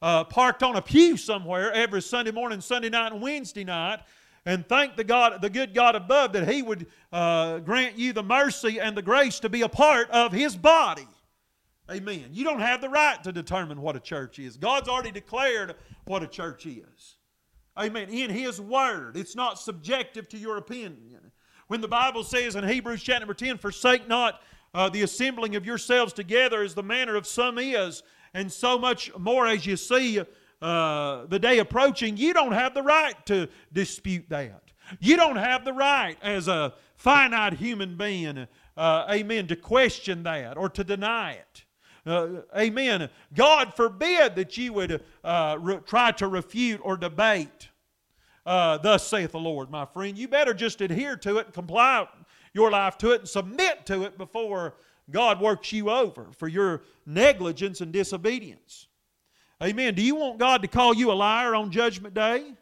uh, 0.00 0.24
parked 0.24 0.62
on 0.62 0.76
a 0.76 0.82
pew 0.82 1.16
somewhere 1.16 1.72
every 1.72 2.02
Sunday 2.02 2.30
morning, 2.30 2.60
Sunday 2.60 2.88
night, 2.88 3.12
and 3.12 3.20
Wednesday 3.20 3.64
night, 3.64 4.00
and 4.46 4.66
thank 4.66 4.96
the 4.96 5.04
God, 5.04 5.42
the 5.42 5.50
good 5.50 5.74
God 5.74 5.94
above, 5.94 6.32
that 6.32 6.48
He 6.48 6.62
would 6.62 6.86
uh, 7.12 7.58
grant 7.58 7.98
you 7.98 8.12
the 8.12 8.22
mercy 8.22 8.80
and 8.80 8.96
the 8.96 9.02
grace 9.02 9.40
to 9.40 9.48
be 9.48 9.62
a 9.62 9.68
part 9.68 10.10
of 10.10 10.32
His 10.32 10.56
body. 10.56 11.06
Amen. 11.90 12.26
You 12.32 12.44
don't 12.44 12.60
have 12.60 12.80
the 12.80 12.88
right 12.88 13.22
to 13.24 13.32
determine 13.32 13.80
what 13.80 13.96
a 13.96 14.00
church 14.00 14.38
is. 14.38 14.56
God's 14.56 14.88
already 14.88 15.10
declared 15.10 15.74
what 16.04 16.22
a 16.22 16.26
church 16.26 16.66
is. 16.66 17.16
Amen. 17.76 18.08
In 18.10 18.30
His 18.30 18.60
Word. 18.60 19.16
It's 19.16 19.34
not 19.34 19.58
subjective 19.58 20.28
to 20.30 20.38
your 20.38 20.58
opinion. 20.58 21.32
When 21.68 21.80
the 21.80 21.88
Bible 21.88 22.24
says 22.24 22.56
in 22.56 22.66
Hebrews 22.66 23.02
chapter 23.02 23.20
number 23.20 23.34
10, 23.34 23.58
forsake 23.58 24.08
not 24.08 24.40
uh, 24.74 24.88
the 24.88 25.02
assembling 25.02 25.56
of 25.56 25.66
yourselves 25.66 26.12
together 26.12 26.62
as 26.62 26.74
the 26.74 26.82
manner 26.82 27.16
of 27.16 27.26
some 27.26 27.58
is, 27.58 28.02
and 28.34 28.50
so 28.50 28.78
much 28.78 29.16
more 29.16 29.46
as 29.46 29.66
you 29.66 29.76
see 29.76 30.20
uh, 30.60 31.26
the 31.26 31.38
day 31.38 31.58
approaching, 31.58 32.16
you 32.16 32.32
don't 32.32 32.52
have 32.52 32.74
the 32.74 32.82
right 32.82 33.14
to 33.26 33.48
dispute 33.72 34.24
that. 34.28 34.62
You 35.00 35.16
don't 35.16 35.36
have 35.36 35.64
the 35.64 35.72
right 35.72 36.16
as 36.22 36.48
a 36.48 36.74
finite 36.96 37.54
human 37.54 37.96
being, 37.96 38.46
uh, 38.76 39.06
amen, 39.10 39.46
to 39.48 39.56
question 39.56 40.22
that 40.24 40.56
or 40.56 40.68
to 40.70 40.82
deny 40.82 41.32
it. 41.32 41.64
Uh, 42.06 42.42
amen. 42.56 43.10
God 43.34 43.74
forbid 43.74 44.34
that 44.36 44.56
you 44.56 44.72
would 44.72 45.04
uh, 45.22 45.58
re- 45.60 45.80
try 45.84 46.10
to 46.12 46.26
refute 46.26 46.80
or 46.82 46.96
debate. 46.96 47.68
Uh, 48.46 48.78
thus 48.78 49.06
saith 49.06 49.32
the 49.32 49.38
Lord, 49.38 49.70
my 49.70 49.84
friend. 49.84 50.16
You 50.16 50.26
better 50.26 50.54
just 50.54 50.80
adhere 50.80 51.16
to 51.18 51.36
it 51.36 51.52
comply 51.52 52.08
your 52.54 52.70
life 52.70 52.98
to 52.98 53.12
it 53.12 53.20
and 53.20 53.28
submit 53.28 53.86
to 53.86 54.04
it 54.04 54.16
before 54.16 54.74
God 55.10 55.40
works 55.40 55.72
you 55.72 55.90
over 55.90 56.28
for 56.36 56.48
your 56.48 56.82
negligence 57.06 57.80
and 57.80 57.92
disobedience. 57.92 58.88
Amen. 59.62 59.94
Do 59.94 60.02
you 60.02 60.14
want 60.14 60.38
God 60.38 60.62
to 60.62 60.68
call 60.68 60.94
you 60.94 61.10
a 61.10 61.14
liar 61.14 61.54
on 61.54 61.70
Judgment 61.70 62.14
Day 62.14 62.52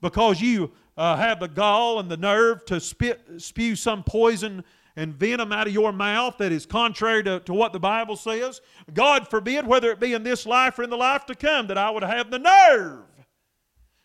because 0.00 0.40
you 0.40 0.72
uh, 0.96 1.16
have 1.16 1.40
the 1.40 1.48
gall 1.48 2.00
and 2.00 2.10
the 2.10 2.16
nerve 2.16 2.64
to 2.66 2.80
spit, 2.80 3.20
spew 3.38 3.76
some 3.76 4.02
poison 4.02 4.64
and 4.96 5.14
venom 5.14 5.52
out 5.52 5.66
of 5.66 5.72
your 5.72 5.92
mouth 5.92 6.36
that 6.38 6.52
is 6.52 6.66
contrary 6.66 7.22
to, 7.24 7.40
to 7.40 7.54
what 7.54 7.72
the 7.72 7.80
Bible 7.80 8.16
says? 8.16 8.60
God 8.92 9.28
forbid, 9.28 9.66
whether 9.66 9.90
it 9.90 10.00
be 10.00 10.12
in 10.12 10.22
this 10.22 10.44
life 10.44 10.78
or 10.78 10.82
in 10.82 10.90
the 10.90 10.96
life 10.96 11.26
to 11.26 11.34
come, 11.34 11.68
that 11.68 11.78
I 11.78 11.90
would 11.90 12.02
have 12.02 12.30
the 12.30 12.38
nerve 12.38 13.04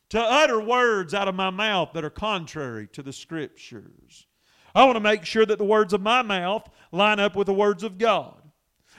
to 0.10 0.20
utter 0.20 0.62
words 0.62 1.14
out 1.14 1.28
of 1.28 1.36
my 1.36 1.50
mouth 1.50 1.92
that 1.94 2.06
are 2.06 2.10
contrary 2.10 2.88
to 2.94 3.04
the 3.04 3.12
Scriptures. 3.12 4.28
I 4.74 4.86
want 4.86 4.96
to 4.96 5.02
make 5.02 5.26
sure 5.26 5.46
that 5.46 5.58
the 5.58 5.66
words 5.66 5.94
of 5.94 6.02
my 6.02 6.22
mouth 6.22 6.70
line 6.92 7.20
up 7.20 7.36
with 7.36 7.48
the 7.48 7.54
words 7.54 7.84
of 7.84 7.98
God. 7.98 8.42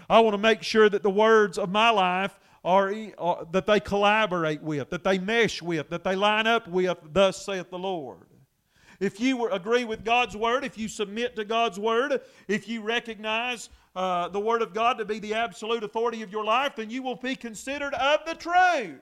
I 0.09 0.21
want 0.21 0.35
to 0.35 0.39
make 0.39 0.63
sure 0.63 0.89
that 0.89 1.03
the 1.03 1.11
words 1.11 1.59
of 1.59 1.71
my 1.71 1.91
life 1.91 2.39
are, 2.65 2.93
are, 3.19 3.47
that 3.53 3.67
they 3.67 3.81
collaborate 3.81 4.63
with, 4.63 4.91
that 4.91 5.05
they 5.05 5.19
mesh 5.19 5.63
with, 5.63 5.91
that 5.91 6.05
they 6.05 6.17
line 6.17 6.47
up 6.47 6.69
with, 6.69 6.99
thus 7.13 7.45
saith 7.45 7.71
the 7.71 7.79
Lord. 7.79 8.27
If 9.01 9.21
you 9.21 9.49
agree 9.49 9.85
with 9.85 10.05
God's 10.05 10.37
word, 10.37 10.65
if 10.65 10.77
you 10.77 10.89
submit 10.89 11.37
to 11.37 11.45
God's 11.45 11.79
word, 11.79 12.21
if 12.49 12.69
you 12.69 12.83
recognize 12.83 13.69
uh, 13.95 14.29
the 14.29 14.41
word 14.41 14.61
of 14.61 14.75
God 14.75 14.99
to 14.99 15.05
be 15.05 15.19
the 15.19 15.35
absolute 15.35 15.85
authority 15.85 16.23
of 16.23 16.33
your 16.33 16.45
life, 16.45 16.77
then 16.77 16.91
you 16.91 17.03
will 17.03 17.17
be 17.17 17.37
considered 17.37 17.95
of 17.95 18.21
the 18.27 18.35
truth. 18.35 19.01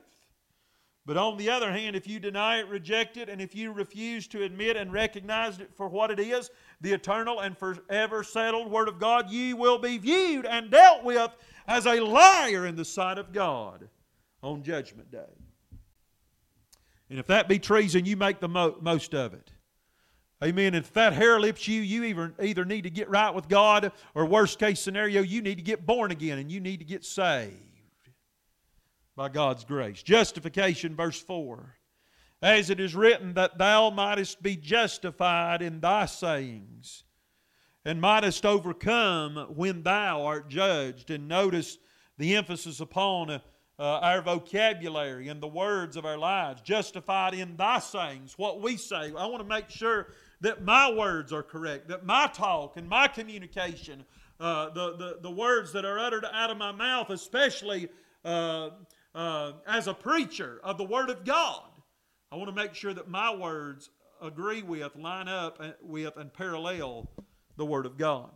But 1.07 1.17
on 1.17 1.37
the 1.37 1.49
other 1.49 1.71
hand, 1.71 1.95
if 1.95 2.09
you 2.09 2.19
deny 2.19 2.59
it, 2.59 2.69
reject 2.69 3.17
it, 3.17 3.29
and 3.29 3.41
if 3.41 3.55
you 3.55 3.71
refuse 3.71 4.27
to 4.29 4.43
admit 4.43 4.77
and 4.77 4.93
recognize 4.93 5.61
it 5.61 5.71
for 5.73 5.89
what 5.89 6.11
it 6.11 6.19
is, 6.19 6.51
the 6.81 6.93
eternal 6.93 7.39
and 7.41 7.57
forever 7.57 8.25
settled 8.25 8.73
Word 8.73 8.89
of 8.89 8.99
God, 8.99 9.31
ye 9.31 9.55
will 9.55 9.79
be 9.79 9.99
viewed 9.99 10.47
and 10.47 10.69
dealt 10.69 11.05
with 11.05 11.31
as 11.69 11.87
a 11.87 12.01
liar 12.01 12.67
in 12.67 12.75
the 12.75 12.85
sight 12.85 13.19
of 13.19 13.33
God 13.33 13.89
on 14.43 14.65
Judgment 14.65 15.13
Day. 15.13 15.33
And 17.09 17.21
if 17.21 17.29
that 17.29 17.49
be 17.49 17.61
treason, 17.61 18.05
you 18.05 18.17
make 18.17 18.41
the 18.41 18.49
mo- 18.49 18.77
most 18.81 19.15
of 19.15 19.33
it. 19.33 19.53
Amen. 20.43 20.75
If 20.75 20.93
that 20.95 21.13
hair 21.13 21.39
lips 21.39 21.69
you, 21.69 21.83
you 21.83 22.03
either, 22.03 22.35
either 22.43 22.65
need 22.65 22.83
to 22.83 22.91
get 22.91 23.09
right 23.09 23.33
with 23.33 23.49
God, 23.49 23.93
or 24.17 24.27
worst 24.27 24.59
case 24.59 24.81
scenario, 24.81 25.23
you 25.23 25.41
need 25.41 25.55
to 25.55 25.63
get 25.63 25.87
born 25.87 26.11
again 26.11 26.39
and 26.39 26.51
you 26.51 26.59
need 26.59 26.79
to 26.79 26.85
get 26.85 27.05
saved 27.05 27.66
by 29.17 29.31
God's 29.31 29.65
grace. 29.65 30.03
Justification, 30.03 30.95
verse 30.95 31.21
4. 31.21 31.75
As 32.43 32.69
it 32.69 32.79
is 32.79 32.95
written, 32.95 33.33
that 33.35 33.57
thou 33.57 33.89
mightest 33.89 34.43
be 34.43 34.57
justified 34.57 35.63
in 35.63 35.81
thy 35.81 36.05
sayings, 36.05 37.05
and 37.85 38.01
mightest 38.01 38.45
overcome 38.45 39.55
when 39.57 39.83
thou 39.83 40.27
art 40.27 40.51
judged. 40.51 41.11
And 41.11 41.29
notice 41.29 41.79
the 42.19 42.37
emphasis 42.37 42.81
upon 42.81 43.31
uh, 43.31 43.41
our 43.79 44.21
vocabulary 44.21 45.29
and 45.29 45.43
the 45.43 45.49
words 45.49 45.97
of 45.97 46.05
our 46.05 46.19
lives. 46.19 46.61
Justified 46.61 47.33
in 47.33 47.57
thy 47.57 47.79
sayings, 47.79 48.35
what 48.37 48.61
we 48.61 48.77
say. 48.77 49.13
I 49.17 49.27
want 49.27 49.39
to 49.39 49.45
make 49.45 49.71
sure 49.71 50.09
that 50.43 50.63
my 50.63 50.93
words 50.93 51.33
are 51.33 51.43
correct, 51.43 51.89
that 51.89 52.05
my 52.05 52.27
talk 52.27 52.77
and 52.77 52.87
my 52.87 53.09
communication, 53.09 54.05
uh, 54.39 54.69
the, 54.71 54.97
the, 54.97 55.19
the 55.23 55.31
words 55.31 55.73
that 55.73 55.87
are 55.87 55.99
uttered 55.99 56.27
out 56.31 56.51
of 56.51 56.59
my 56.59 56.73
mouth, 56.73 57.09
especially 57.09 57.89
uh, 58.27 58.71
uh, 59.17 59.53
as 59.67 59.89
a 59.89 59.95
preacher 59.95 60.61
of 60.63 60.77
the 60.77 60.85
Word 60.85 61.09
of 61.09 61.25
God, 61.25 61.65
I 62.31 62.37
want 62.37 62.49
to 62.49 62.55
make 62.55 62.75
sure 62.75 62.93
that 62.93 63.09
my 63.09 63.35
words 63.35 63.91
agree 64.21 64.63
with, 64.63 64.95
line 64.95 65.27
up 65.27 65.61
with, 65.83 66.17
and 66.19 66.33
parallel 66.33 67.11
the 67.57 67.65
Word 67.65 67.87
of 67.87 67.97
God. 67.97 68.31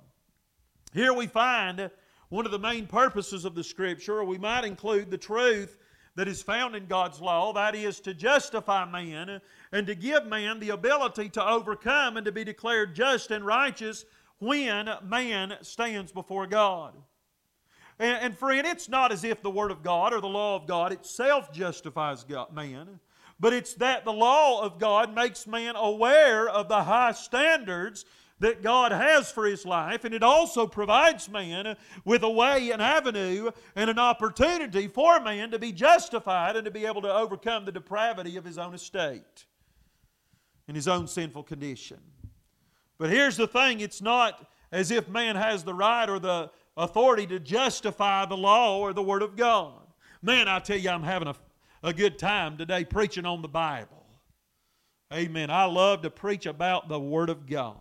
Here 0.94 1.12
we 1.12 1.26
find 1.26 1.90
one 2.30 2.46
of 2.46 2.52
the 2.52 2.58
main 2.58 2.86
purposes 2.86 3.44
of 3.44 3.54
the 3.54 3.62
Scripture, 3.62 4.18
or 4.18 4.24
we 4.24 4.38
might 4.38 4.64
include 4.64 5.10
the 5.10 5.18
truth 5.18 5.76
that 6.16 6.28
is 6.28 6.42
found 6.42 6.74
in 6.74 6.86
God's 6.86 7.20
law, 7.20 7.52
that 7.52 7.74
is 7.74 8.00
to 8.00 8.14
justify 8.14 8.84
man 8.84 9.40
and 9.72 9.86
to 9.86 9.94
give 9.94 10.26
man 10.26 10.60
the 10.60 10.70
ability 10.70 11.28
to 11.30 11.46
overcome 11.46 12.16
and 12.16 12.24
to 12.24 12.32
be 12.32 12.42
declared 12.42 12.94
just 12.94 13.30
and 13.30 13.44
righteous 13.44 14.06
when 14.38 14.88
man 15.04 15.56
stands 15.60 16.10
before 16.10 16.46
God. 16.46 16.94
And, 18.00 18.18
and 18.22 18.36
friend, 18.36 18.66
it's 18.66 18.88
not 18.88 19.12
as 19.12 19.24
if 19.24 19.42
the 19.42 19.50
Word 19.50 19.70
of 19.70 19.82
God 19.82 20.14
or 20.14 20.22
the 20.22 20.26
law 20.26 20.56
of 20.56 20.66
God 20.66 20.90
itself 20.90 21.52
justifies 21.52 22.24
God, 22.24 22.52
man, 22.52 22.98
but 23.38 23.52
it's 23.52 23.74
that 23.74 24.06
the 24.06 24.12
law 24.12 24.62
of 24.62 24.78
God 24.78 25.14
makes 25.14 25.46
man 25.46 25.76
aware 25.76 26.48
of 26.48 26.68
the 26.68 26.82
high 26.82 27.12
standards 27.12 28.06
that 28.38 28.62
God 28.62 28.90
has 28.90 29.30
for 29.30 29.44
his 29.44 29.66
life, 29.66 30.04
and 30.04 30.14
it 30.14 30.22
also 30.22 30.66
provides 30.66 31.28
man 31.28 31.76
with 32.06 32.22
a 32.22 32.30
way, 32.30 32.70
an 32.70 32.80
avenue, 32.80 33.50
and 33.76 33.90
an 33.90 33.98
opportunity 33.98 34.88
for 34.88 35.20
man 35.20 35.50
to 35.50 35.58
be 35.58 35.70
justified 35.70 36.56
and 36.56 36.64
to 36.64 36.70
be 36.70 36.86
able 36.86 37.02
to 37.02 37.14
overcome 37.14 37.66
the 37.66 37.72
depravity 37.72 38.38
of 38.38 38.46
his 38.46 38.56
own 38.56 38.74
estate 38.74 39.44
and 40.66 40.74
his 40.74 40.88
own 40.88 41.06
sinful 41.06 41.42
condition. 41.42 41.98
But 42.96 43.10
here's 43.10 43.36
the 43.36 43.46
thing 43.46 43.80
it's 43.80 44.00
not 44.00 44.46
as 44.72 44.90
if 44.90 45.06
man 45.06 45.36
has 45.36 45.64
the 45.64 45.74
right 45.74 46.08
or 46.08 46.18
the 46.18 46.50
authority 46.80 47.26
to 47.26 47.38
justify 47.38 48.24
the 48.24 48.36
law 48.36 48.78
or 48.78 48.92
the 48.92 49.02
Word 49.02 49.22
of 49.22 49.36
God. 49.36 49.74
Man, 50.22 50.48
I 50.48 50.58
tell 50.58 50.78
you, 50.78 50.90
I'm 50.90 51.02
having 51.02 51.28
a, 51.28 51.34
a 51.82 51.92
good 51.92 52.18
time 52.18 52.56
today 52.56 52.84
preaching 52.84 53.26
on 53.26 53.42
the 53.42 53.48
Bible. 53.48 54.04
Amen. 55.12 55.50
I 55.50 55.64
love 55.64 56.02
to 56.02 56.10
preach 56.10 56.46
about 56.46 56.88
the 56.88 56.98
Word 56.98 57.30
of 57.30 57.46
God. 57.46 57.76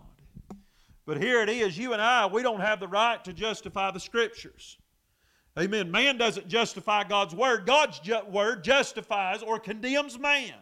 But 1.06 1.20
here 1.20 1.42
it 1.42 1.48
is, 1.48 1.76
you 1.76 1.92
and 1.92 2.02
I, 2.02 2.26
we 2.26 2.42
don't 2.42 2.60
have 2.60 2.78
the 2.78 2.88
right 2.88 3.22
to 3.24 3.32
justify 3.32 3.90
the 3.90 4.00
Scriptures. 4.00 4.78
Amen. 5.58 5.90
Man 5.90 6.18
doesn't 6.18 6.48
justify 6.48 7.02
God's 7.04 7.34
Word, 7.34 7.66
God's 7.66 7.98
ju- 8.00 8.22
Word 8.28 8.62
justifies 8.62 9.42
or 9.42 9.58
condemns 9.58 10.18
man. 10.18 10.54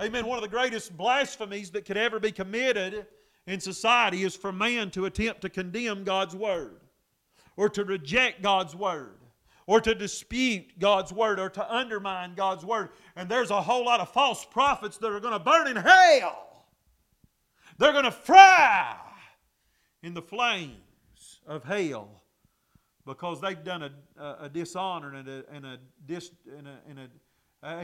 Amen. 0.00 0.26
One 0.26 0.38
of 0.38 0.42
the 0.42 0.48
greatest 0.48 0.96
blasphemies 0.96 1.70
that 1.70 1.84
could 1.84 1.96
ever 1.96 2.20
be 2.20 2.30
committed 2.30 3.06
in 3.46 3.60
society 3.60 4.24
is 4.24 4.36
for 4.36 4.52
man 4.52 4.90
to 4.92 5.06
attempt 5.06 5.42
to 5.42 5.48
condemn 5.48 6.04
God's 6.04 6.34
Word 6.34 6.80
or 7.56 7.68
to 7.70 7.84
reject 7.84 8.42
God's 8.42 8.74
Word 8.74 9.18
or 9.66 9.80
to 9.80 9.94
dispute 9.94 10.78
God's 10.78 11.12
Word 11.12 11.38
or 11.38 11.48
to 11.50 11.74
undermine 11.74 12.34
God's 12.34 12.64
Word. 12.64 12.90
And 13.14 13.28
there's 13.28 13.50
a 13.50 13.62
whole 13.62 13.84
lot 13.84 14.00
of 14.00 14.08
false 14.10 14.44
prophets 14.44 14.98
that 14.98 15.10
are 15.10 15.20
going 15.20 15.32
to 15.32 15.38
burn 15.38 15.68
in 15.68 15.76
hell. 15.76 16.66
They're 17.78 17.92
going 17.92 18.04
to 18.04 18.10
fry 18.10 18.96
in 20.02 20.14
the 20.14 20.22
flames 20.22 21.40
of 21.46 21.64
hell 21.64 22.22
because 23.04 23.40
they've 23.40 23.62
done 23.62 23.82
a, 23.82 23.90
a, 24.20 24.36
a 24.42 24.48
dishonor 24.48 25.14
and 25.14 25.28
a, 25.28 25.44
and 25.52 25.64
a, 25.64 25.78
dis, 26.06 26.30
and 26.56 26.66
a, 26.66 26.78
and 26.88 26.98
a, 26.98 27.08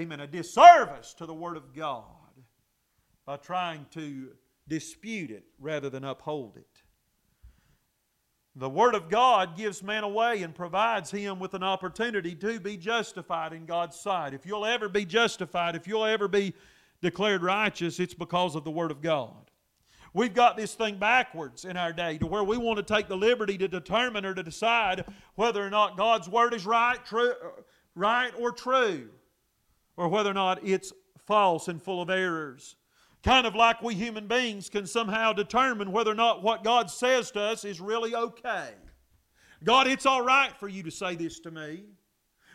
amen, 0.00 0.20
a 0.20 0.26
disservice 0.26 1.14
to 1.14 1.26
the 1.26 1.34
Word 1.34 1.56
of 1.56 1.72
God 1.74 2.04
by 3.24 3.36
trying 3.36 3.86
to 3.92 4.30
dispute 4.68 5.30
it 5.30 5.44
rather 5.58 5.90
than 5.90 6.04
uphold 6.04 6.56
it. 6.56 6.82
The 8.54 8.68
Word 8.68 8.94
of 8.94 9.08
God 9.08 9.56
gives 9.56 9.82
man 9.82 10.04
a 10.04 10.08
way 10.08 10.42
and 10.42 10.54
provides 10.54 11.10
him 11.10 11.38
with 11.38 11.54
an 11.54 11.62
opportunity 11.62 12.34
to 12.34 12.60
be 12.60 12.76
justified 12.76 13.54
in 13.54 13.64
God's 13.64 13.98
sight. 13.98 14.34
If 14.34 14.44
you'll 14.44 14.66
ever 14.66 14.90
be 14.90 15.06
justified, 15.06 15.74
if 15.74 15.86
you'll 15.86 16.04
ever 16.04 16.28
be 16.28 16.52
declared 17.00 17.42
righteous, 17.42 17.98
it's 17.98 18.12
because 18.12 18.54
of 18.54 18.64
the 18.64 18.70
Word 18.70 18.90
of 18.90 19.00
God. 19.00 19.50
We've 20.14 20.34
got 20.34 20.58
this 20.58 20.74
thing 20.74 20.98
backwards 20.98 21.64
in 21.64 21.78
our 21.78 21.94
day 21.94 22.18
to 22.18 22.26
where 22.26 22.44
we 22.44 22.58
want 22.58 22.76
to 22.76 22.82
take 22.82 23.08
the 23.08 23.16
liberty 23.16 23.56
to 23.56 23.68
determine 23.68 24.26
or 24.26 24.34
to 24.34 24.42
decide 24.42 25.06
whether 25.36 25.64
or 25.64 25.70
not 25.70 25.96
God's 25.96 26.28
Word 26.28 26.52
is 26.52 26.66
right, 26.66 27.02
true, 27.06 27.32
right 27.94 28.32
or 28.38 28.52
true, 28.52 29.08
or 29.96 30.08
whether 30.08 30.30
or 30.30 30.34
not 30.34 30.62
it's 30.62 30.92
false 31.16 31.68
and 31.68 31.82
full 31.82 32.02
of 32.02 32.10
errors. 32.10 32.76
Kind 33.22 33.46
of 33.46 33.54
like 33.54 33.82
we 33.82 33.94
human 33.94 34.26
beings 34.26 34.68
can 34.68 34.86
somehow 34.86 35.32
determine 35.32 35.92
whether 35.92 36.10
or 36.10 36.16
not 36.16 36.42
what 36.42 36.64
God 36.64 36.90
says 36.90 37.30
to 37.32 37.40
us 37.40 37.64
is 37.64 37.80
really 37.80 38.14
okay. 38.14 38.70
God, 39.62 39.86
it's 39.86 40.06
all 40.06 40.22
right 40.22 40.52
for 40.58 40.68
you 40.68 40.82
to 40.82 40.90
say 40.90 41.14
this 41.14 41.38
to 41.40 41.52
me, 41.52 41.84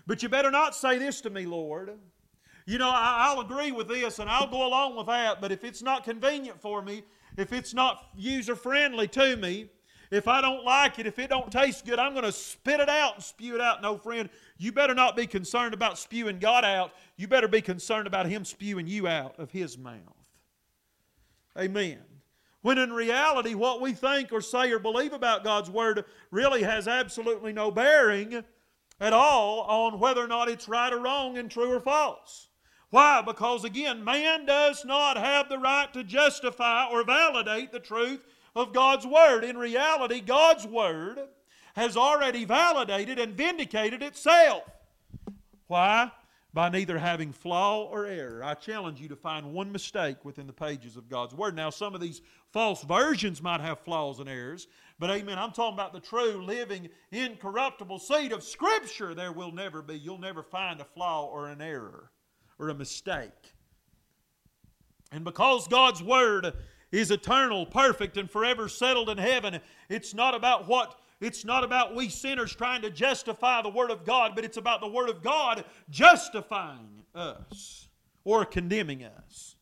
but 0.05 0.21
you 0.21 0.27
better 0.27 0.51
not 0.51 0.75
say 0.75 0.97
this 0.97 1.21
to 1.21 1.29
me, 1.29 1.45
Lord. 1.45 1.91
You 2.65 2.77
know, 2.79 2.91
I'll 2.93 3.39
agree 3.39 3.71
with 3.71 3.87
this 3.87 4.19
and 4.19 4.29
I'll 4.29 4.49
go 4.49 4.67
along 4.67 4.97
with 4.97 5.07
that, 5.07 5.39
but 5.39 5.53
if 5.53 5.63
it's 5.63 5.81
not 5.81 6.03
convenient 6.03 6.59
for 6.59 6.81
me, 6.81 7.03
if 7.37 7.53
it's 7.53 7.73
not 7.73 8.07
user 8.13 8.55
friendly 8.55 9.07
to 9.09 9.37
me, 9.37 9.69
if 10.11 10.27
I 10.27 10.41
don't 10.41 10.65
like 10.65 10.99
it, 10.99 11.07
if 11.07 11.17
it 11.17 11.29
don't 11.29 11.51
taste 11.51 11.85
good, 11.85 11.99
I'm 11.99 12.13
going 12.13 12.25
to 12.25 12.31
spit 12.31 12.81
it 12.81 12.89
out 12.89 13.15
and 13.15 13.23
spew 13.23 13.55
it 13.55 13.61
out. 13.61 13.81
No, 13.81 13.97
friend, 13.97 14.29
you 14.57 14.73
better 14.73 14.93
not 14.93 15.15
be 15.15 15.27
concerned 15.27 15.73
about 15.73 15.97
spewing 15.97 16.39
God 16.39 16.65
out. 16.65 16.91
You 17.15 17.27
better 17.27 17.47
be 17.47 17.61
concerned 17.61 18.07
about 18.07 18.25
Him 18.25 18.43
spewing 18.43 18.87
you 18.87 19.07
out 19.07 19.37
of 19.37 19.51
His 19.51 19.77
mouth. 19.77 20.16
Amen. 21.57 21.99
When 22.61 22.77
in 22.77 22.91
reality, 22.91 23.53
what 23.53 23.81
we 23.81 23.93
think 23.93 24.31
or 24.31 24.41
say 24.41 24.71
or 24.71 24.79
believe 24.79 25.13
about 25.13 25.43
God's 25.43 25.69
Word 25.69 26.05
really 26.31 26.63
has 26.63 26.87
absolutely 26.87 27.53
no 27.53 27.71
bearing 27.71 28.43
at 28.99 29.13
all 29.13 29.61
on 29.61 29.99
whether 29.99 30.23
or 30.23 30.27
not 30.27 30.49
it's 30.49 30.67
right 30.67 30.91
or 30.91 30.99
wrong 30.99 31.37
and 31.37 31.49
true 31.49 31.71
or 31.71 31.79
false. 31.79 32.49
Why? 32.89 33.21
Because 33.21 33.63
again, 33.63 34.03
man 34.03 34.45
does 34.45 34.85
not 34.85 35.17
have 35.17 35.49
the 35.49 35.59
right 35.59 35.91
to 35.93 36.03
justify 36.03 36.87
or 36.89 37.03
validate 37.03 37.71
the 37.71 37.79
truth 37.79 38.23
of 38.55 38.73
God's 38.73 39.05
Word. 39.05 39.43
In 39.43 39.57
reality, 39.57 40.19
God's 40.19 40.65
Word 40.65 41.19
has 41.75 41.95
already 41.95 42.43
validated 42.43 43.19
and 43.19 43.35
vindicated 43.35 44.01
itself. 44.01 44.63
Why? 45.67 46.11
By 46.57 46.69
neither 46.69 46.97
having 46.97 47.31
flaw 47.31 47.83
or 47.83 48.07
error. 48.07 48.43
I 48.43 48.55
challenge 48.55 48.99
you 48.99 49.07
to 49.09 49.15
find 49.15 49.53
one 49.53 49.71
mistake 49.71 50.25
within 50.25 50.47
the 50.47 50.53
pages 50.53 50.97
of 50.97 51.07
God's 51.07 51.35
Word. 51.35 51.55
Now, 51.55 51.69
some 51.69 51.93
of 51.93 52.01
these 52.01 52.23
false 52.51 52.81
versions 52.81 53.43
might 53.43 53.61
have 53.61 53.81
flaws 53.81 54.19
and 54.19 54.27
errors, 54.27 54.67
but 54.97 55.11
amen, 55.11 55.37
I'm 55.37 55.51
talking 55.51 55.75
about 55.75 55.93
the 55.93 55.99
true, 55.99 56.43
living, 56.43 56.89
incorruptible 57.11 57.99
seed 57.99 58.31
of 58.31 58.41
Scripture. 58.41 59.13
There 59.13 59.31
will 59.31 59.51
never 59.51 59.83
be, 59.83 59.99
you'll 59.99 60.17
never 60.17 60.41
find 60.41 60.81
a 60.81 60.83
flaw 60.83 61.27
or 61.27 61.47
an 61.49 61.61
error 61.61 62.09
or 62.57 62.69
a 62.69 62.73
mistake. 62.73 63.53
And 65.11 65.23
because 65.23 65.67
God's 65.67 66.01
Word 66.01 66.53
is 66.91 67.11
eternal, 67.11 67.67
perfect, 67.67 68.17
and 68.17 68.27
forever 68.31 68.67
settled 68.67 69.11
in 69.11 69.19
heaven, 69.19 69.59
it's 69.89 70.15
not 70.15 70.33
about 70.33 70.67
what 70.67 70.99
it's 71.19 71.43
not 71.43 71.63
about 71.63 71.95
we 71.95 72.09
sinners 72.09 72.55
trying 72.55 72.81
to 72.83 72.89
justify 72.89 73.61
the 73.61 73.69
Word 73.69 73.91
of 73.91 74.05
God, 74.05 74.33
but 74.35 74.45
it's 74.45 74.57
about 74.57 74.81
the 74.81 74.87
Word 74.87 75.09
of 75.09 75.23
God 75.23 75.65
justifying 75.89 77.03
us 77.15 77.87
or 78.23 78.45
condemning 78.45 79.03
us. 79.03 79.55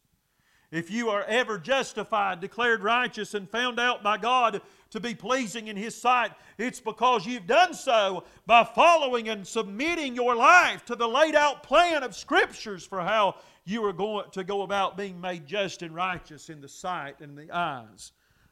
If 0.72 0.92
you 0.92 1.10
are 1.10 1.24
ever 1.24 1.58
justified, 1.58 2.42
declared 2.42 2.84
righteous, 2.84 3.34
and 3.34 3.50
found 3.50 3.80
out 3.80 4.04
by 4.04 4.18
God 4.18 4.62
to 4.90 5.00
be 5.00 5.16
pleasing 5.16 5.68
in 5.68 5.78
His 5.78 5.96
sight, 5.96 6.32
it's 6.58 6.82
because 6.82 7.26
you've 7.26 7.48
done 7.48 7.74
so 7.74 8.26
by 8.46 8.66
following 8.66 9.30
and 9.30 9.48
submitting 9.48 10.16
your 10.16 10.36
life 10.36 10.84
to 10.86 10.96
the 10.96 11.08
laid 11.08 11.36
out 11.36 11.64
plan 11.64 12.04
of 12.04 12.16
Scriptures 12.16 12.86
for 12.86 13.00
how 13.00 13.36
you 13.64 13.86
are 13.86 13.94
going 13.94 14.30
to 14.32 14.44
go 14.44 14.64
about 14.64 14.98
being 14.98 15.22
made 15.22 15.46
just 15.46 15.82
and 15.82 15.96
righteous 15.96 16.50
in 16.50 16.60
the 16.60 16.68
sight 16.68 17.22
and 17.22 17.38
the 17.38 17.50
eyes 17.52 18.12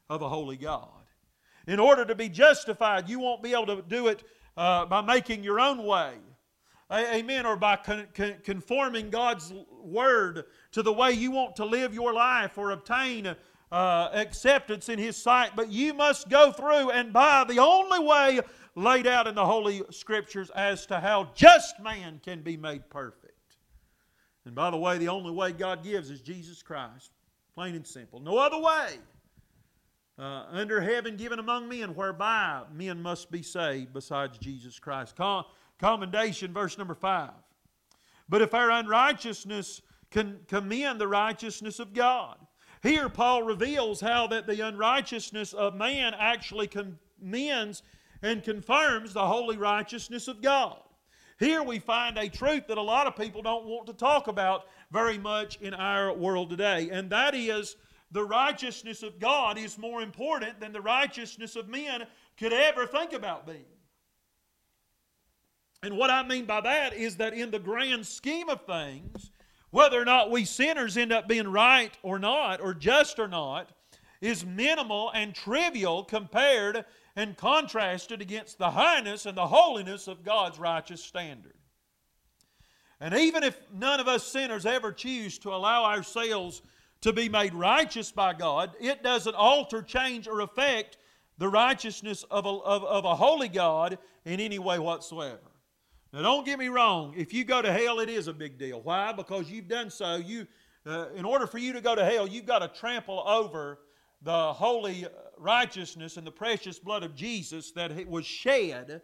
of 0.10 0.22
a 0.22 0.30
holy 0.30 0.58
God. 0.58 1.03
In 1.68 1.80
order 1.80 2.06
to 2.06 2.16
be 2.16 2.30
justified, 2.30 3.08
you 3.08 3.20
won't 3.20 3.42
be 3.42 3.54
able 3.54 3.68
to 3.68 3.82
do 3.82 4.08
it 4.08 4.24
uh, 4.58 4.86
by 4.86 5.02
making 5.02 5.44
your 5.44 5.60
own 5.60 5.84
way. 5.84 6.14
Amen. 6.92 7.46
Or 7.46 7.56
by 7.56 7.78
con- 7.78 8.08
conforming 8.44 9.10
God's 9.10 9.54
word 9.82 10.46
to 10.74 10.84
the 10.84 10.94
way 10.94 11.12
you 11.12 11.32
want 11.32 11.56
to 11.56 11.66
live 11.66 11.94
your 11.94 12.14
life 12.14 12.58
or 12.58 12.72
obtain 12.72 13.36
uh, 13.72 14.10
acceptance 14.14 14.90
in 14.90 15.00
His 15.00 15.18
sight. 15.18 15.52
But 15.56 15.72
you 15.72 15.94
must 15.94 16.30
go 16.30 16.52
through 16.52 16.92
and 16.92 17.12
by 17.12 17.46
the 17.46 17.60
only 17.60 18.00
way 18.00 18.42
laid 18.76 19.08
out 19.08 19.28
in 19.28 19.36
the 19.36 19.46
Holy 19.46 19.82
Scriptures 19.90 20.52
as 20.56 20.86
to 20.88 21.00
how 21.00 21.32
just 21.34 21.80
man 21.80 22.20
can 22.24 22.42
be 22.42 22.58
made 22.58 22.90
perfect. 22.90 23.32
And 24.46 24.54
by 24.54 24.70
the 24.70 24.78
way, 24.78 24.98
the 24.98 25.08
only 25.08 25.32
way 25.32 25.52
God 25.52 25.84
gives 25.84 26.10
is 26.10 26.22
Jesus 26.22 26.62
Christ. 26.62 27.12
Plain 27.56 27.76
and 27.76 27.88
simple. 27.88 28.20
No 28.20 28.38
other 28.38 28.60
way 28.60 28.98
uh, 30.18 30.46
under 30.52 30.82
heaven 30.82 31.18
given 31.18 31.40
among 31.40 31.68
men, 31.68 31.96
whereby 31.96 32.64
men 32.72 33.02
must 33.02 33.32
be 33.32 33.42
saved 33.42 33.94
besides 33.94 34.38
Jesus 34.38 34.80
Christ. 34.80 35.16
Com- 35.16 35.46
commendation, 35.80 36.54
verse 36.54 36.78
number 36.78 36.96
5. 36.96 37.32
But 38.30 38.42
if 38.42 38.54
our 38.54 38.72
unrighteousness 38.72 39.82
can 40.14 40.40
commend 40.48 41.02
the 41.02 41.08
righteousness 41.08 41.80
of 41.80 41.94
God. 41.94 42.38
Here, 42.84 43.10
Paul 43.10 43.44
reveals 43.44 44.00
how 44.00 44.28
that 44.28 44.46
the 44.46 44.62
unrighteousness 44.62 45.54
of 45.54 45.76
man 45.76 46.14
actually 46.18 46.68
commends 46.68 47.82
and 48.22 48.44
confirms 48.44 49.14
the 49.14 49.26
holy 49.26 49.58
righteousness 49.58 50.28
of 50.28 50.42
God. 50.42 50.78
Here 51.40 51.64
we 51.64 51.80
find 51.80 52.18
a 52.18 52.30
truth 52.30 52.68
that 52.68 52.78
a 52.78 52.82
lot 52.82 53.08
of 53.08 53.16
people 53.16 53.42
don't 53.42 53.66
want 53.66 53.88
to 53.88 53.94
talk 53.94 54.28
about 54.28 54.66
very 54.92 55.18
much 55.18 55.58
in 55.62 55.74
our 55.74 56.14
world 56.14 56.52
today, 56.52 56.90
and 56.92 57.10
that 57.10 57.34
is 57.34 57.76
the 58.14 58.24
righteousness 58.24 59.02
of 59.02 59.20
God 59.20 59.58
is 59.58 59.78
more 59.78 60.02
important 60.02 60.60
than 60.60 60.72
the 60.72 60.82
righteousness 60.82 61.56
of 61.56 61.68
men 61.68 62.04
could 62.38 62.54
ever 62.54 62.86
think 62.86 63.12
about 63.12 63.48
being. 63.48 63.66
And 65.82 65.98
what 65.98 66.12
I 66.12 66.24
mean 66.24 66.46
by 66.46 66.62
that 66.62 66.94
is 66.94 67.18
that 67.18 67.34
in 67.34 67.52
the 67.52 67.60
grand 67.60 68.06
scheme 68.06 68.50
of 68.50 68.66
things, 68.66 69.32
whether 69.72 70.00
or 70.00 70.06
not 70.06 70.30
we 70.30 70.46
sinners 70.46 70.96
end 70.96 71.12
up 71.12 71.28
being 71.28 71.48
right 71.48 71.92
or 72.04 72.20
not, 72.20 72.62
or 72.62 72.76
just 72.76 73.18
or 73.18 73.28
not, 73.28 73.72
is 74.22 74.46
minimal 74.46 75.10
and 75.14 75.34
trivial 75.34 76.04
compared 76.04 76.86
and 77.16 77.36
contrasted 77.36 78.22
against 78.22 78.60
the 78.60 78.70
highness 78.70 79.26
and 79.26 79.36
the 79.36 79.48
holiness 79.48 80.08
of 80.08 80.24
God's 80.24 80.60
righteous 80.60 81.04
standard. 81.04 81.56
And 83.02 83.16
even 83.16 83.44
if 83.44 83.60
none 83.74 84.00
of 84.00 84.08
us 84.08 84.26
sinners 84.26 84.66
ever 84.66 84.92
choose 84.92 85.40
to 85.40 85.50
allow 85.50 85.84
ourselves 85.84 86.62
to 87.04 87.12
be 87.12 87.28
made 87.28 87.54
righteous 87.54 88.12
by 88.12 88.34
God, 88.34 88.72
it 88.80 89.04
doesn't 89.04 89.36
alter, 89.36 89.82
change, 89.82 90.26
or 90.26 90.40
affect 90.40 90.98
the 91.38 91.50
righteousness 91.50 92.24
of 92.32 92.46
a, 92.46 92.50
of, 92.50 92.86
of 92.86 93.04
a 93.04 93.14
holy 93.14 93.50
God 93.50 93.98
in 94.24 94.40
any 94.40 94.58
way 94.58 94.80
whatsoever. 94.80 95.52
Now, 96.14 96.22
don't 96.22 96.46
get 96.46 96.58
me 96.58 96.70
wrong. 96.70 97.14
If 97.18 97.34
you 97.34 97.44
go 97.44 97.62
to 97.62 97.74
hell, 97.74 98.00
it 98.00 98.08
is 98.08 98.30
a 98.30 98.34
big 98.34 98.58
deal. 98.58 98.82
Why? 98.82 99.12
Because 99.12 99.52
you've 99.52 99.68
done 99.68 99.90
so. 99.90 100.16
You, 100.16 100.48
uh, 100.86 101.08
in 101.14 101.26
order 101.26 101.46
for 101.46 101.58
you 101.58 101.74
to 101.74 101.82
go 101.82 101.94
to 101.94 102.06
hell, 102.06 102.26
you've 102.26 102.46
got 102.46 102.60
to 102.60 102.70
trample 102.80 103.22
over 103.28 103.80
the 104.22 104.54
holy 104.54 105.06
righteousness 105.38 106.16
and 106.16 106.26
the 106.26 106.32
precious 106.32 106.80
blood 106.80 107.04
of 107.04 107.16
Jesus 107.16 107.72
that 107.72 108.08
was 108.08 108.26
shed. 108.26 109.02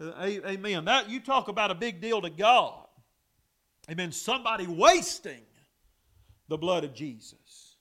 Uh, 0.00 0.12
amen. 0.18 0.84
That 0.86 1.08
you 1.08 1.20
talk 1.20 1.46
about 1.46 1.70
a 1.70 1.76
big 1.76 2.00
deal 2.00 2.20
to 2.22 2.30
God. 2.30 2.86
Amen. 3.88 4.10
Somebody 4.10 4.66
wasting 4.66 5.42
the 6.50 6.58
blood 6.58 6.84
of 6.84 6.92
Jesus. 6.92 7.76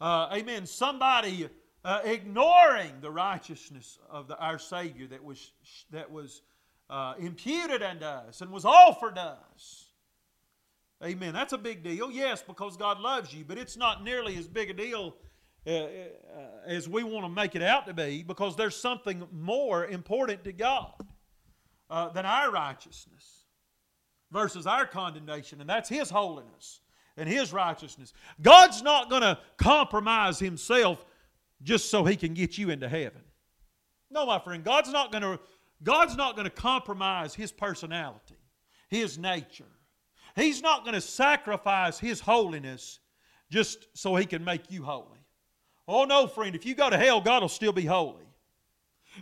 Uh, 0.00 0.28
amen. 0.32 0.64
Somebody 0.64 1.50
uh, 1.84 2.00
ignoring 2.04 2.92
the 3.02 3.10
righteousness 3.10 3.98
of 4.08 4.28
the, 4.28 4.38
our 4.38 4.58
Savior 4.58 5.08
that 5.08 5.22
was, 5.22 5.52
that 5.90 6.10
was 6.10 6.40
uh, 6.88 7.14
imputed 7.18 7.82
unto 7.82 8.04
us 8.04 8.40
and 8.40 8.50
was 8.50 8.64
offered 8.64 9.18
us. 9.18 9.86
Amen. 11.04 11.34
That's 11.34 11.52
a 11.52 11.58
big 11.58 11.82
deal. 11.82 12.10
Yes, 12.10 12.42
because 12.46 12.76
God 12.76 13.00
loves 13.00 13.34
you, 13.34 13.44
but 13.44 13.58
it's 13.58 13.76
not 13.76 14.04
nearly 14.04 14.36
as 14.36 14.46
big 14.46 14.70
a 14.70 14.74
deal 14.74 15.16
uh, 15.66 15.70
uh 15.70 15.88
as 16.66 16.88
we 16.88 17.02
want 17.02 17.26
to 17.26 17.28
make 17.28 17.54
it 17.54 17.62
out 17.62 17.86
to 17.86 17.92
be 17.92 18.22
because 18.22 18.56
there's 18.56 18.76
something 18.76 19.26
more 19.30 19.84
important 19.86 20.42
to 20.44 20.52
God 20.52 20.94
uh, 21.90 22.08
than 22.10 22.24
our 22.24 22.50
righteousness 22.50 23.44
versus 24.30 24.66
our 24.66 24.86
condemnation, 24.86 25.60
and 25.60 25.68
that's 25.68 25.88
His 25.88 26.08
holiness 26.08 26.80
and 27.16 27.28
His 27.28 27.52
righteousness. 27.52 28.12
God's 28.40 28.82
not 28.82 29.10
going 29.10 29.22
to 29.22 29.38
compromise 29.56 30.38
Himself 30.38 31.04
just 31.62 31.90
so 31.90 32.04
He 32.04 32.16
can 32.16 32.34
get 32.34 32.58
you 32.58 32.70
into 32.70 32.88
heaven. 32.88 33.22
No, 34.10 34.26
my 34.26 34.38
friend, 34.38 34.64
God's 34.64 34.90
not 34.90 35.12
going 35.12 35.22
to 35.22 35.38
God's 35.82 36.16
not 36.16 36.34
going 36.34 36.44
to 36.44 36.50
compromise 36.50 37.34
His 37.34 37.52
personality, 37.52 38.36
His 38.88 39.18
nature. 39.18 39.64
He's 40.36 40.62
not 40.62 40.84
going 40.84 40.94
to 40.94 41.00
sacrifice 41.00 41.98
His 41.98 42.20
holiness 42.20 43.00
just 43.50 43.86
so 43.94 44.14
He 44.16 44.26
can 44.26 44.44
make 44.44 44.70
you 44.70 44.82
holy. 44.82 45.18
Oh, 45.88 46.04
no, 46.04 46.26
friend, 46.26 46.54
if 46.54 46.64
you 46.64 46.74
go 46.74 46.88
to 46.88 46.96
hell, 46.96 47.20
God 47.20 47.42
will 47.42 47.48
still 47.48 47.72
be 47.72 47.84
holy. 47.84 48.24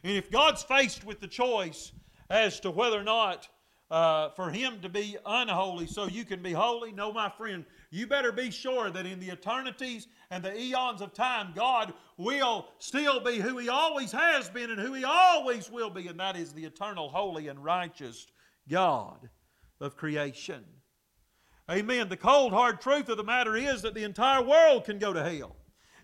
And 0.02 0.16
if 0.16 0.30
God's 0.30 0.62
faced 0.62 1.04
with 1.04 1.20
the 1.20 1.26
choice 1.26 1.92
as 2.28 2.60
to 2.60 2.70
whether 2.70 3.00
or 3.00 3.04
not 3.04 3.48
uh, 3.90 4.30
for 4.30 4.50
him 4.50 4.80
to 4.82 4.88
be 4.88 5.16
unholy 5.24 5.86
so 5.86 6.06
you 6.06 6.24
can 6.24 6.42
be 6.42 6.52
holy? 6.52 6.92
No, 6.92 7.12
my 7.12 7.30
friend, 7.30 7.64
you 7.90 8.06
better 8.06 8.32
be 8.32 8.50
sure 8.50 8.90
that 8.90 9.06
in 9.06 9.18
the 9.18 9.30
eternities 9.30 10.08
and 10.30 10.44
the 10.44 10.58
eons 10.58 11.00
of 11.00 11.14
time, 11.14 11.52
God 11.54 11.94
will 12.18 12.68
still 12.78 13.20
be 13.20 13.38
who 13.38 13.56
he 13.58 13.68
always 13.68 14.12
has 14.12 14.50
been 14.50 14.70
and 14.70 14.80
who 14.80 14.92
he 14.92 15.04
always 15.04 15.70
will 15.70 15.90
be, 15.90 16.06
and 16.06 16.20
that 16.20 16.36
is 16.36 16.52
the 16.52 16.64
eternal, 16.64 17.08
holy, 17.08 17.48
and 17.48 17.64
righteous 17.64 18.26
God 18.68 19.30
of 19.80 19.96
creation. 19.96 20.64
Amen. 21.70 22.08
The 22.08 22.16
cold, 22.16 22.52
hard 22.52 22.80
truth 22.80 23.08
of 23.08 23.16
the 23.16 23.24
matter 23.24 23.56
is 23.56 23.82
that 23.82 23.94
the 23.94 24.04
entire 24.04 24.42
world 24.42 24.84
can 24.84 24.98
go 24.98 25.12
to 25.12 25.22
hell. 25.22 25.56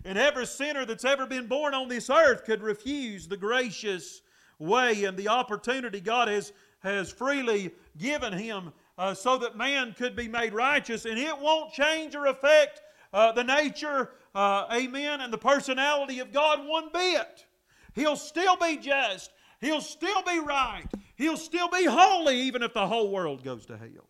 And 0.03 0.17
every 0.17 0.45
sinner 0.45 0.85
that's 0.85 1.05
ever 1.05 1.25
been 1.25 1.47
born 1.47 1.73
on 1.73 1.87
this 1.87 2.09
earth 2.09 2.45
could 2.45 2.61
refuse 2.61 3.27
the 3.27 3.37
gracious 3.37 4.21
way 4.59 5.03
and 5.03 5.17
the 5.17 5.27
opportunity 5.27 5.99
God 5.99 6.27
has, 6.27 6.53
has 6.79 7.11
freely 7.11 7.71
given 7.97 8.31
him 8.33 8.71
uh, 8.97 9.13
so 9.13 9.37
that 9.37 9.57
man 9.57 9.93
could 9.97 10.15
be 10.15 10.27
made 10.27 10.53
righteous. 10.53 11.05
And 11.05 11.17
it 11.17 11.37
won't 11.37 11.73
change 11.73 12.15
or 12.15 12.27
affect 12.27 12.81
uh, 13.13 13.31
the 13.31 13.43
nature, 13.43 14.11
uh, 14.33 14.65
amen, 14.73 15.21
and 15.21 15.31
the 15.31 15.37
personality 15.37 16.19
of 16.19 16.31
God 16.31 16.65
one 16.65 16.89
bit. 16.93 17.45
He'll 17.93 18.17
still 18.17 18.57
be 18.57 18.77
just. 18.77 19.31
He'll 19.61 19.81
still 19.81 20.21
be 20.23 20.39
right. 20.39 20.85
He'll 21.15 21.37
still 21.37 21.69
be 21.69 21.85
holy 21.85 22.41
even 22.41 22.61
if 22.61 22.73
the 22.73 22.87
whole 22.87 23.09
world 23.09 23.43
goes 23.43 23.65
to 23.67 23.77
hell. 23.77 24.09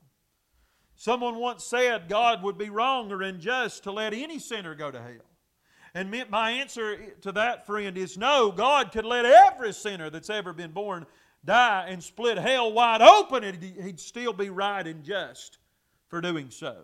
Someone 0.95 1.35
once 1.35 1.63
said 1.63 2.09
God 2.09 2.41
would 2.41 2.57
be 2.57 2.69
wrong 2.69 3.11
or 3.11 3.21
unjust 3.21 3.83
to 3.83 3.91
let 3.91 4.13
any 4.13 4.39
sinner 4.39 4.75
go 4.75 4.91
to 4.91 4.99
hell. 4.99 5.35
And 5.93 6.13
my 6.29 6.51
answer 6.51 7.11
to 7.21 7.31
that, 7.33 7.65
friend, 7.65 7.97
is 7.97 8.17
no. 8.17 8.51
God 8.51 8.91
could 8.91 9.05
let 9.05 9.25
every 9.25 9.71
sinner 9.71 10.09
that's 10.09 10.29
ever 10.29 10.51
been 10.51 10.71
born 10.71 11.05
die 11.45 11.85
and 11.89 12.03
split 12.03 12.37
hell 12.37 12.71
wide 12.71 13.01
open, 13.01 13.43
and 13.43 13.61
he'd 13.61 13.99
still 13.99 14.33
be 14.33 14.49
right 14.49 14.85
and 14.85 15.03
just 15.03 15.59
for 16.07 16.21
doing 16.21 16.49
so. 16.49 16.83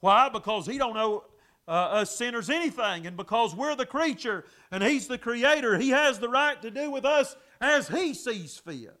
Why? 0.00 0.28
Because 0.28 0.66
he 0.66 0.78
don't 0.78 0.94
know 0.94 1.24
uh, 1.68 1.70
us 1.70 2.16
sinners 2.16 2.48
anything, 2.48 3.06
and 3.06 3.16
because 3.16 3.54
we're 3.54 3.74
the 3.74 3.86
creature 3.86 4.44
and 4.70 4.82
he's 4.82 5.08
the 5.08 5.18
creator, 5.18 5.76
he 5.78 5.90
has 5.90 6.18
the 6.18 6.28
right 6.28 6.60
to 6.62 6.70
do 6.70 6.90
with 6.90 7.04
us 7.04 7.36
as 7.60 7.88
he 7.88 8.14
sees 8.14 8.56
fit. 8.56 9.00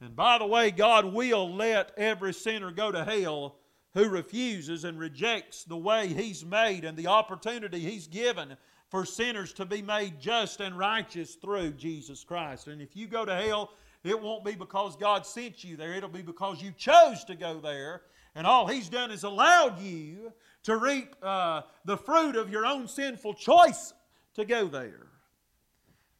And 0.00 0.14
by 0.14 0.38
the 0.38 0.46
way, 0.46 0.70
God 0.70 1.06
will 1.06 1.54
let 1.54 1.92
every 1.96 2.34
sinner 2.34 2.70
go 2.70 2.92
to 2.92 3.04
hell 3.04 3.56
who 3.96 4.10
refuses 4.10 4.84
and 4.84 4.98
rejects 4.98 5.64
the 5.64 5.76
way 5.76 6.08
He's 6.08 6.44
made 6.44 6.84
and 6.84 6.98
the 6.98 7.06
opportunity 7.06 7.80
He's 7.80 8.06
given 8.06 8.56
for 8.90 9.06
sinners 9.06 9.54
to 9.54 9.64
be 9.64 9.80
made 9.80 10.20
just 10.20 10.60
and 10.60 10.78
righteous 10.78 11.34
through 11.36 11.72
Jesus 11.72 12.22
Christ. 12.22 12.68
And 12.68 12.82
if 12.82 12.94
you 12.94 13.06
go 13.06 13.24
to 13.24 13.34
hell, 13.34 13.70
it 14.06 14.20
won't 14.20 14.44
be 14.44 14.54
because 14.54 14.96
God 14.96 15.26
sent 15.26 15.64
you 15.64 15.76
there, 15.76 15.94
it'll 15.94 16.08
be 16.08 16.22
because 16.22 16.62
you 16.62 16.72
chose 16.76 17.24
to 17.24 17.34
go 17.34 17.60
there. 17.60 18.02
And 18.34 18.46
all 18.46 18.66
He's 18.66 18.88
done 18.88 19.10
is 19.10 19.24
allowed 19.24 19.80
you 19.80 20.32
to 20.64 20.76
reap 20.76 21.16
uh, 21.22 21.62
the 21.84 21.96
fruit 21.96 22.36
of 22.36 22.50
your 22.50 22.66
own 22.66 22.86
sinful 22.88 23.34
choice 23.34 23.94
to 24.34 24.44
go 24.44 24.66
there. 24.66 25.06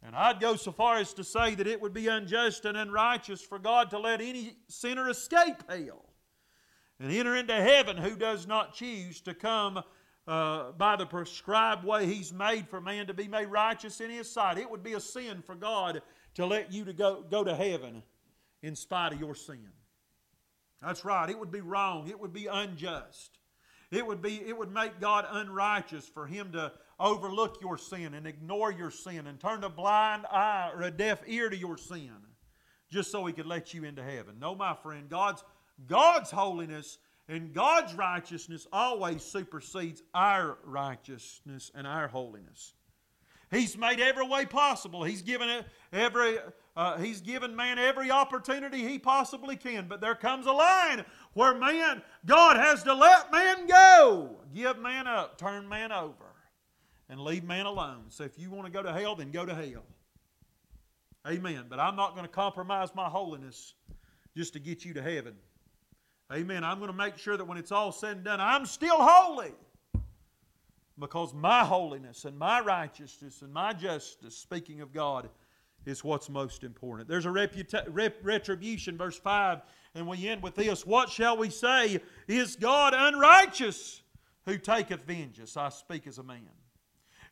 And 0.03 0.14
I'd 0.14 0.41
go 0.41 0.57
so 0.57 0.72
far 0.72 0.99
as 0.99 1.12
to 1.14 1.24
say 1.24 1.55
that 1.57 1.66
it 1.66 1.80
would 1.80 1.93
be 1.93 2.07
unjust 2.07 2.64
and 2.64 2.76
unrighteous 2.76 3.43
for 3.43 3.59
God 3.59 3.91
to 3.91 3.99
let 3.99 4.20
any 4.20 4.57
sinner 4.68 5.11
escape 5.11 5.68
hell 5.68 6.05
and 7.01 7.12
enter 7.12 7.37
into 7.37 7.55
heaven 7.55 7.97
who 7.97 8.16
does 8.16 8.47
not 8.47 8.74
choose 8.74 9.20
to 9.22 9.34
come 9.34 9.82
uh, 10.28 10.72
by 10.72 10.97
the 10.97 11.07
prescribed 11.07 11.84
way 11.84 12.07
he's 12.07 12.32
made 12.32 12.68
for 12.68 12.80
man 12.80 13.07
to 13.07 13.14
be 13.14 13.28
made 13.28 13.47
righteous 13.47 14.01
in 14.01 14.11
his 14.11 14.30
sight. 14.30 14.59
It 14.59 14.70
would 14.70 14.82
be 14.82 14.95
a 14.95 15.01
sin 15.01 15.43
for 15.45 15.55
God 15.55 16.03
to 16.37 16.47
let 16.47 16.72
you 16.72 16.84
to 16.84 16.93
go, 16.93 17.24
go 17.28 17.45
to 17.45 17.55
heaven 17.55 18.03
in 18.62 18.76
spite 18.76 19.12
of 19.12 19.20
your 19.20 19.34
sin. 19.34 19.68
That's 20.82 21.05
right. 21.05 21.28
It 21.28 21.39
would 21.39 21.51
be 21.51 21.61
wrong. 21.61 22.09
It 22.09 22.20
would 22.20 22.32
be 22.32 22.47
unjust. 22.47 23.39
It 23.91 24.07
would 24.07 24.20
be 24.20 24.37
it 24.47 24.57
would 24.57 24.72
make 24.72 25.01
God 25.01 25.26
unrighteous 25.30 26.09
for 26.09 26.26
him 26.26 26.53
to 26.53 26.72
overlook 26.99 27.59
your 27.61 27.78
sin 27.78 28.14
and 28.14 28.26
ignore 28.26 28.72
your 28.72 28.91
sin 28.91 29.26
and 29.26 29.39
turn 29.39 29.64
a 29.64 29.68
blind 29.68 30.26
eye 30.26 30.70
or 30.74 30.82
a 30.82 30.91
deaf 30.91 31.22
ear 31.26 31.49
to 31.49 31.57
your 31.57 31.76
sin 31.76 32.11
just 32.91 33.11
so 33.11 33.24
he 33.26 33.32
could 33.32 33.47
let 33.47 33.74
you 33.74 33.84
into 33.84 34.03
heaven. 34.03 34.37
No, 34.41 34.55
my 34.55 34.74
friend, 34.74 35.09
God's 35.09 35.45
God's 35.87 36.30
holiness 36.30 36.99
and 37.28 37.53
God's 37.53 37.95
righteousness 37.95 38.66
always 38.72 39.22
supersedes 39.22 40.03
our 40.14 40.59
righteousness 40.64 41.70
and 41.74 41.87
our 41.87 42.09
holiness. 42.09 42.74
He's 43.57 43.76
made 43.76 44.00
every 44.00 44.26
way 44.26 44.44
possible. 44.44 45.02
He's 45.04 45.22
given 45.22 45.64
every 45.92 46.38
uh, 46.76 46.98
he's 46.98 47.22
given 47.22 47.57
man 47.57 47.78
every 47.78 48.11
opportunity 48.11 48.86
he 48.86 48.98
possibly 48.98 49.57
can. 49.57 49.88
But 49.88 50.02
there 50.02 50.14
comes 50.14 50.46
a 50.46 50.52
line 50.52 51.04
where 51.32 51.54
man, 51.54 52.02
God 52.26 52.57
has 52.57 52.82
to 52.82 52.92
let 52.92 53.32
man 53.32 53.66
go, 53.66 54.36
give 54.54 54.78
man 54.78 55.07
up, 55.07 55.38
turn 55.38 55.68
man 55.68 55.90
over, 55.90 56.34
and 57.09 57.18
leave 57.18 57.44
man 57.44 57.64
alone. 57.64 58.04
So 58.11 58.24
if 58.24 58.38
you 58.38 58.50
want 58.50 58.66
to 58.66 58.72
go 58.72 58.82
to 58.82 58.92
hell, 58.92 59.16
then 59.16 59.30
go 59.30 59.46
to 59.46 59.54
hell. 59.54 59.84
Amen. 61.26 61.64
But 61.68 61.80
I'm 61.80 61.96
not 61.96 62.12
going 62.14 62.26
to 62.26 62.32
compromise 62.32 62.94
my 62.94 63.09
holiness 63.09 63.74
just 64.36 64.52
to 64.52 64.59
get 64.59 64.84
you 64.84 64.92
to 64.94 65.02
heaven. 65.02 65.34
Amen. 66.32 66.62
I'm 66.62 66.78
going 66.78 66.90
to 66.90 66.96
make 66.96 67.16
sure 67.16 67.36
that 67.36 67.44
when 67.44 67.57
it's 67.57 67.72
all 67.72 67.90
said 67.90 68.16
and 68.16 68.24
done, 68.24 68.40
I'm 68.40 68.66
still 68.66 68.98
holy. 68.98 69.52
Because 70.99 71.34
my 71.34 71.64
holiness 71.64 72.24
and 72.24 72.38
my 72.38 72.61
righteousness 72.61 73.42
and 73.42 73.53
my 73.53 73.72
justice, 73.72 74.36
speaking 74.36 74.80
of 74.80 74.92
God, 74.92 75.28
is 75.84 76.03
what's 76.03 76.28
most 76.28 76.64
important. 76.64 77.09
There's 77.09 77.26
a 77.26 77.30
reputa- 77.30 77.86
rep- 77.90 78.24
retribution, 78.24 78.97
verse 78.97 79.18
5, 79.18 79.61
and 79.94 80.07
we 80.07 80.26
end 80.28 80.42
with 80.42 80.55
this 80.55 80.86
What 80.86 81.11
shall 81.11 81.36
we 81.36 81.51
say? 81.51 82.01
Is 82.26 82.57
God 82.57 82.94
unrighteous 82.94 84.03
who 84.47 84.59
taketh 84.59 85.05
vengeance? 85.05 85.57
I 85.57 85.68
speak 85.68 86.07
as 86.07 86.18
a 86.18 86.22
man. 86.22 86.49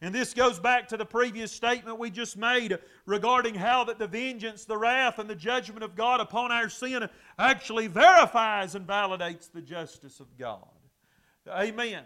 And 0.01 0.15
this 0.15 0.35
goes 0.35 0.59
back 0.59 0.89
to 0.89 0.97
the 0.97 1.07
previous 1.07 1.51
statement 1.51 1.99
we 1.99 2.11
just 2.11 2.37
made 2.37 2.79
regarding 3.07 3.55
how 3.55 3.85
that 3.85 3.99
the 3.99 4.07
vengeance, 4.07 4.65
the 4.65 4.77
wrath, 4.77 5.19
and 5.19 5.31
the 5.31 5.35
judgment 5.35 5.83
of 5.83 5.95
God 5.95 6.21
upon 6.21 6.53
our 6.53 6.69
sin 6.69 7.09
actually 7.39 7.87
verifies 7.87 8.75
and 8.75 8.87
validates 8.87 9.51
the 9.51 9.63
justice 9.63 10.21
of 10.21 10.37
God. 10.37 10.69
Amen. 11.49 12.05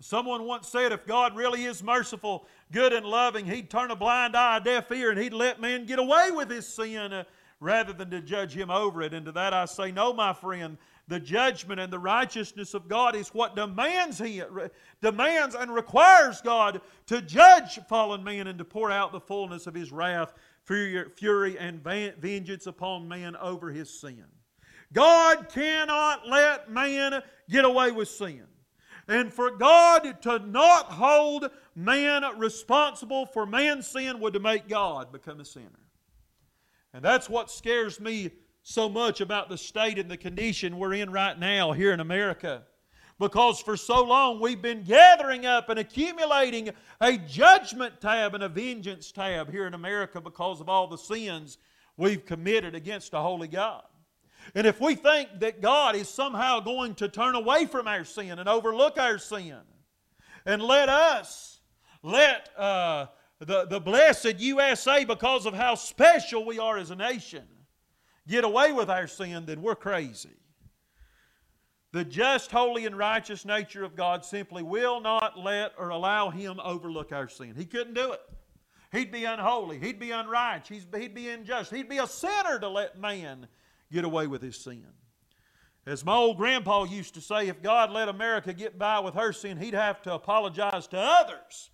Someone 0.00 0.44
once 0.44 0.68
said 0.68 0.92
if 0.92 1.06
God 1.06 1.34
really 1.34 1.64
is 1.64 1.82
merciful, 1.82 2.46
good, 2.70 2.92
and 2.92 3.04
loving, 3.04 3.46
He'd 3.46 3.68
turn 3.68 3.90
a 3.90 3.96
blind 3.96 4.36
eye, 4.36 4.58
a 4.58 4.60
deaf 4.60 4.90
ear, 4.92 5.10
and 5.10 5.18
He'd 5.18 5.32
let 5.32 5.60
man 5.60 5.86
get 5.86 5.98
away 5.98 6.30
with 6.30 6.50
his 6.50 6.68
sin 6.68 7.12
uh, 7.12 7.24
rather 7.60 7.92
than 7.92 8.10
to 8.10 8.20
judge 8.20 8.54
him 8.54 8.70
over 8.70 9.02
it. 9.02 9.12
And 9.12 9.26
to 9.26 9.32
that 9.32 9.52
I 9.52 9.64
say, 9.64 9.90
no, 9.90 10.12
my 10.12 10.32
friend, 10.32 10.78
the 11.08 11.18
judgment 11.18 11.80
and 11.80 11.92
the 11.92 11.98
righteousness 11.98 12.74
of 12.74 12.86
God 12.86 13.16
is 13.16 13.30
what 13.30 13.56
demands 13.56 14.18
he 14.18 14.42
demands 15.00 15.54
and 15.54 15.74
requires 15.74 16.40
God 16.40 16.80
to 17.06 17.22
judge 17.22 17.80
fallen 17.88 18.22
man 18.22 18.46
and 18.46 18.58
to 18.58 18.64
pour 18.64 18.92
out 18.92 19.10
the 19.10 19.20
fullness 19.20 19.66
of 19.66 19.74
his 19.74 19.90
wrath, 19.90 20.34
fury, 20.64 21.58
and 21.58 21.82
vengeance 21.82 22.66
upon 22.66 23.08
man 23.08 23.34
over 23.36 23.70
his 23.70 23.98
sin. 23.98 24.24
God 24.92 25.48
cannot 25.48 26.28
let 26.28 26.70
man 26.70 27.22
get 27.48 27.64
away 27.64 27.90
with 27.90 28.08
sin. 28.08 28.44
And 29.08 29.32
for 29.32 29.50
God 29.50 30.20
to 30.22 30.38
not 30.38 30.92
hold 30.92 31.50
man 31.74 32.22
responsible 32.36 33.24
for 33.24 33.46
man's 33.46 33.86
sin 33.86 34.20
would 34.20 34.34
to 34.34 34.40
make 34.40 34.68
God 34.68 35.10
become 35.10 35.40
a 35.40 35.44
sinner. 35.46 35.70
And 36.92 37.02
that's 37.02 37.28
what 37.28 37.50
scares 37.50 37.98
me 38.00 38.30
so 38.62 38.88
much 38.88 39.22
about 39.22 39.48
the 39.48 39.56
state 39.56 39.98
and 39.98 40.10
the 40.10 40.16
condition 40.18 40.78
we're 40.78 40.92
in 40.92 41.10
right 41.10 41.38
now 41.38 41.72
here 41.72 41.92
in 41.92 42.00
America. 42.00 42.64
Because 43.18 43.60
for 43.60 43.78
so 43.78 44.04
long 44.04 44.40
we've 44.40 44.60
been 44.60 44.82
gathering 44.82 45.46
up 45.46 45.70
and 45.70 45.78
accumulating 45.78 46.70
a 47.00 47.16
judgment 47.16 48.00
tab 48.00 48.34
and 48.34 48.44
a 48.44 48.48
vengeance 48.48 49.10
tab 49.10 49.50
here 49.50 49.66
in 49.66 49.74
America 49.74 50.20
because 50.20 50.60
of 50.60 50.68
all 50.68 50.86
the 50.86 50.98
sins 50.98 51.56
we've 51.96 52.26
committed 52.26 52.74
against 52.74 53.14
a 53.14 53.20
holy 53.20 53.48
God. 53.48 53.84
And 54.54 54.66
if 54.66 54.80
we 54.80 54.94
think 54.94 55.40
that 55.40 55.60
God 55.60 55.94
is 55.94 56.08
somehow 56.08 56.60
going 56.60 56.94
to 56.96 57.08
turn 57.08 57.34
away 57.34 57.66
from 57.66 57.86
our 57.86 58.04
sin 58.04 58.38
and 58.38 58.48
overlook 58.48 58.98
our 58.98 59.18
sin 59.18 59.58
and 60.46 60.62
let 60.62 60.88
us, 60.88 61.60
let 62.02 62.48
uh, 62.56 63.06
the, 63.40 63.66
the 63.66 63.80
blessed 63.80 64.38
USA, 64.38 65.04
because 65.04 65.46
of 65.46 65.54
how 65.54 65.74
special 65.74 66.44
we 66.44 66.58
are 66.58 66.78
as 66.78 66.90
a 66.90 66.96
nation, 66.96 67.44
get 68.26 68.44
away 68.44 68.72
with 68.72 68.90
our 68.90 69.06
sin, 69.06 69.46
then 69.46 69.62
we're 69.62 69.76
crazy. 69.76 70.36
The 71.92 72.04
just, 72.04 72.50
holy, 72.50 72.84
and 72.84 72.98
righteous 72.98 73.44
nature 73.44 73.82
of 73.82 73.96
God 73.96 74.24
simply 74.24 74.62
will 74.62 75.00
not 75.00 75.38
let 75.38 75.72
or 75.78 75.88
allow 75.88 76.30
Him 76.30 76.60
overlook 76.62 77.12
our 77.12 77.28
sin. 77.28 77.54
He 77.56 77.64
couldn't 77.64 77.94
do 77.94 78.12
it. 78.12 78.20
He'd 78.92 79.10
be 79.10 79.24
unholy. 79.24 79.78
He'd 79.78 79.98
be 79.98 80.10
unrighteous. 80.10 80.86
He'd 80.94 81.14
be 81.14 81.28
unjust. 81.28 81.72
He'd 81.72 81.88
be 81.88 81.98
a 81.98 82.06
sinner 82.06 82.58
to 82.58 82.68
let 82.68 82.98
man 82.98 83.48
get 83.90 84.04
away 84.04 84.26
with 84.26 84.42
his 84.42 84.56
sin. 84.56 84.86
As 85.86 86.04
my 86.04 86.14
old 86.14 86.36
grandpa 86.36 86.84
used 86.84 87.14
to 87.14 87.20
say, 87.20 87.48
if 87.48 87.62
God 87.62 87.90
let 87.90 88.08
America 88.08 88.52
get 88.52 88.78
by 88.78 89.00
with 89.00 89.14
her 89.14 89.32
sin, 89.32 89.56
he'd 89.56 89.74
have 89.74 90.02
to 90.02 90.12
apologize 90.12 90.86
to 90.88 90.98
others 90.98 91.70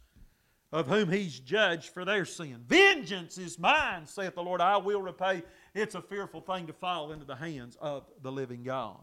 of 0.75 0.89
whom 0.89 1.11
he's 1.11 1.39
judged 1.39 1.91
for 1.91 2.05
their 2.05 2.25
sin. 2.25 2.59
Vengeance 2.67 3.39
is 3.39 3.59
mine, 3.59 4.07
saith 4.07 4.35
the 4.35 4.43
Lord, 4.43 4.61
I 4.61 4.77
will 4.77 5.01
repay. 5.01 5.43
It's 5.73 5.95
a 5.95 6.03
fearful 6.03 6.41
thing 6.41 6.67
to 6.67 6.73
fall 6.73 7.13
into 7.13 7.25
the 7.25 7.37
hands 7.37 7.77
of 7.81 8.05
the 8.23 8.33
living 8.33 8.65
God. 8.65 8.99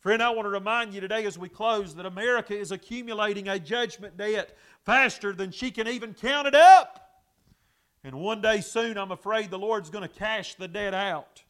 Friend, 0.00 0.22
I 0.22 0.30
want 0.30 0.44
to 0.44 0.50
remind 0.50 0.94
you 0.94 1.00
today 1.00 1.24
as 1.24 1.38
we 1.38 1.48
close 1.48 1.94
that 1.94 2.06
America 2.06 2.56
is 2.56 2.72
accumulating 2.72 3.48
a 3.48 3.58
judgment 3.58 4.16
debt 4.16 4.56
faster 4.84 5.32
than 5.32 5.50
she 5.50 5.70
can 5.70 5.88
even 5.88 6.14
count 6.14 6.46
it 6.46 6.54
up. 6.54 7.22
And 8.04 8.14
one 8.20 8.40
day 8.40 8.60
soon, 8.60 8.98
I'm 8.98 9.10
afraid 9.10 9.50
the 9.50 9.58
Lord's 9.58 9.90
going 9.90 10.06
to 10.06 10.14
cash 10.14 10.54
the 10.54 10.68
debt 10.68 10.94
out. 10.94 11.42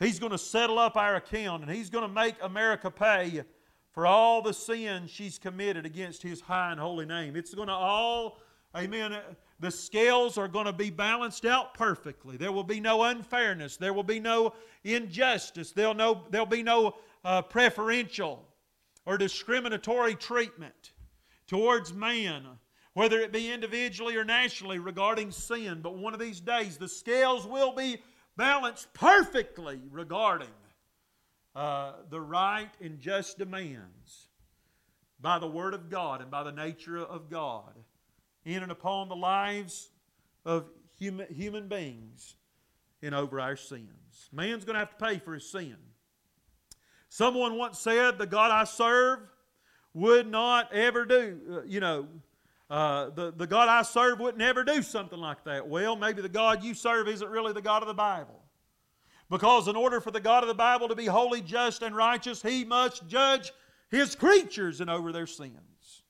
He's 0.00 0.18
going 0.18 0.32
to 0.32 0.38
settle 0.38 0.78
up 0.78 0.96
our 0.96 1.16
account 1.16 1.62
and 1.62 1.70
He's 1.70 1.90
going 1.90 2.08
to 2.08 2.12
make 2.12 2.34
America 2.42 2.90
pay 2.90 3.44
for 3.92 4.06
all 4.06 4.40
the 4.40 4.54
sins 4.54 5.10
she's 5.10 5.38
committed 5.38 5.84
against 5.84 6.22
His 6.22 6.40
high 6.40 6.72
and 6.72 6.80
holy 6.80 7.06
name. 7.06 7.36
It's 7.36 7.54
going 7.54 7.68
to 7.68 7.74
all, 7.74 8.38
amen, 8.76 9.16
the 9.60 9.70
scales 9.70 10.38
are 10.38 10.48
going 10.48 10.64
to 10.64 10.72
be 10.72 10.88
balanced 10.88 11.44
out 11.44 11.74
perfectly. 11.74 12.38
There 12.38 12.50
will 12.50 12.64
be 12.64 12.80
no 12.80 13.02
unfairness. 13.02 13.76
There 13.76 13.92
will 13.92 14.02
be 14.02 14.20
no 14.20 14.54
injustice. 14.84 15.72
There'll, 15.72 15.94
no, 15.94 16.24
there'll 16.30 16.46
be 16.46 16.62
no 16.62 16.94
uh, 17.24 17.42
preferential 17.42 18.46
or 19.04 19.18
discriminatory 19.18 20.14
treatment 20.14 20.92
towards 21.46 21.92
man, 21.92 22.44
whether 22.94 23.18
it 23.18 23.32
be 23.32 23.52
individually 23.52 24.16
or 24.16 24.24
nationally 24.24 24.78
regarding 24.78 25.30
sin. 25.30 25.80
But 25.82 25.96
one 25.96 26.14
of 26.14 26.20
these 26.20 26.40
days, 26.40 26.78
the 26.78 26.88
scales 26.88 27.46
will 27.46 27.74
be 27.74 28.00
balanced 28.40 28.90
perfectly 28.94 29.78
regarding 29.90 30.48
uh, 31.54 31.92
the 32.08 32.18
right 32.18 32.70
and 32.80 32.98
just 32.98 33.36
demands 33.36 34.28
by 35.20 35.38
the 35.38 35.46
Word 35.46 35.74
of 35.74 35.90
God 35.90 36.22
and 36.22 36.30
by 36.30 36.42
the 36.42 36.50
nature 36.50 36.96
of 36.96 37.28
God 37.28 37.74
in 38.46 38.62
and 38.62 38.72
upon 38.72 39.10
the 39.10 39.14
lives 39.14 39.90
of 40.46 40.64
human, 40.98 41.26
human 41.30 41.68
beings 41.68 42.36
and 43.02 43.14
over 43.14 43.38
our 43.38 43.56
sins. 43.56 44.30
Man's 44.32 44.64
going 44.64 44.72
to 44.72 44.80
have 44.80 44.96
to 44.96 45.04
pay 45.04 45.18
for 45.18 45.34
his 45.34 45.46
sin. 45.46 45.76
Someone 47.10 47.58
once 47.58 47.78
said, 47.78 48.16
The 48.16 48.24
God 48.24 48.50
I 48.50 48.64
serve 48.64 49.18
would 49.92 50.26
not 50.26 50.72
ever 50.72 51.04
do, 51.04 51.40
uh, 51.58 51.62
you 51.66 51.80
know, 51.80 52.08
uh, 52.70 53.10
the, 53.10 53.32
the 53.32 53.46
God 53.46 53.68
I 53.68 53.82
serve 53.82 54.20
would 54.20 54.38
never 54.38 54.62
do 54.62 54.80
something 54.80 55.18
like 55.18 55.44
that. 55.44 55.66
Well, 55.68 55.96
maybe 55.96 56.22
the 56.22 56.28
God 56.28 56.62
you 56.62 56.72
serve 56.72 57.08
isn't 57.08 57.28
really 57.28 57.52
the 57.52 57.60
God 57.60 57.82
of 57.82 57.88
the 57.88 57.94
Bible. 57.94 58.40
Because 59.28 59.68
in 59.68 59.76
order 59.76 60.00
for 60.00 60.10
the 60.10 60.20
God 60.20 60.44
of 60.44 60.48
the 60.48 60.54
Bible 60.54 60.88
to 60.88 60.94
be 60.94 61.06
holy, 61.06 61.40
just, 61.40 61.82
and 61.82 61.94
righteous, 61.96 62.42
he 62.42 62.64
must 62.64 63.06
judge 63.08 63.52
his 63.90 64.14
creatures 64.14 64.80
and 64.80 64.88
over 64.88 65.12
their 65.12 65.26
sins. 65.26 66.02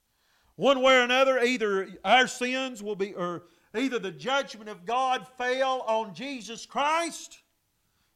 One 0.56 0.82
way 0.82 0.96
or 0.96 1.02
another, 1.02 1.38
either 1.38 1.88
our 2.04 2.26
sins 2.26 2.82
will 2.82 2.96
be, 2.96 3.14
or 3.14 3.44
either 3.74 3.98
the 3.98 4.10
judgment 4.10 4.68
of 4.68 4.84
God 4.84 5.26
fell 5.38 5.80
on 5.82 6.14
Jesus 6.14 6.66
Christ 6.66 7.38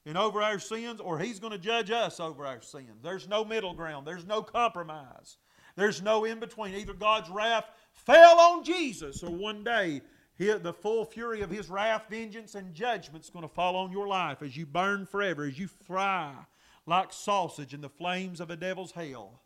and 0.05 0.18
over 0.18 0.42
our 0.42 0.59
sins, 0.59 1.01
or 1.01 1.18
he's 1.18 1.40
going 1.40 1.53
to 1.53 1.59
judge 1.59 1.90
us 1.90 2.20
over 2.20 2.45
our 2.45 2.61
sins. 2.61 3.01
There's 3.03 3.26
no 3.26 3.45
middle 3.45 3.72
ground, 3.72 4.07
there's 4.07 4.26
no 4.26 4.42
compromise, 4.42 5.38
there's 5.76 6.03
no 6.03 6.26
in 6.26 6.40
between. 6.40 6.74
Either 6.74 6.92
God's 6.92 7.30
wrath 7.30 7.64
fell 7.95 8.38
on 8.38 8.64
Jesus, 8.64 9.22
or 9.22 9.30
one 9.30 9.64
day 9.64 10.03
the 10.38 10.72
full 10.72 11.05
fury 11.05 11.40
of 11.42 11.51
his 11.51 11.70
wrath, 11.70 12.07
vengeance, 12.11 12.55
and 12.55 12.74
judgment 12.74 13.24
is 13.24 13.30
going 13.30 13.45
to 13.45 13.55
fall 13.55 13.76
on 13.76 13.92
your 13.92 14.07
life 14.07 14.42
as 14.42 14.57
you 14.57 14.66
burn 14.66 15.07
forever, 15.07 15.44
as 15.44 15.59
you 15.59 15.69
fry 15.69 16.35
like 16.86 17.12
sausage 17.12 17.73
in 17.73 17.81
the 17.81 17.89
flames 17.89 18.40
of 18.40 18.51
a 18.51 18.56
devil's 18.56 18.93
hell 18.93 19.40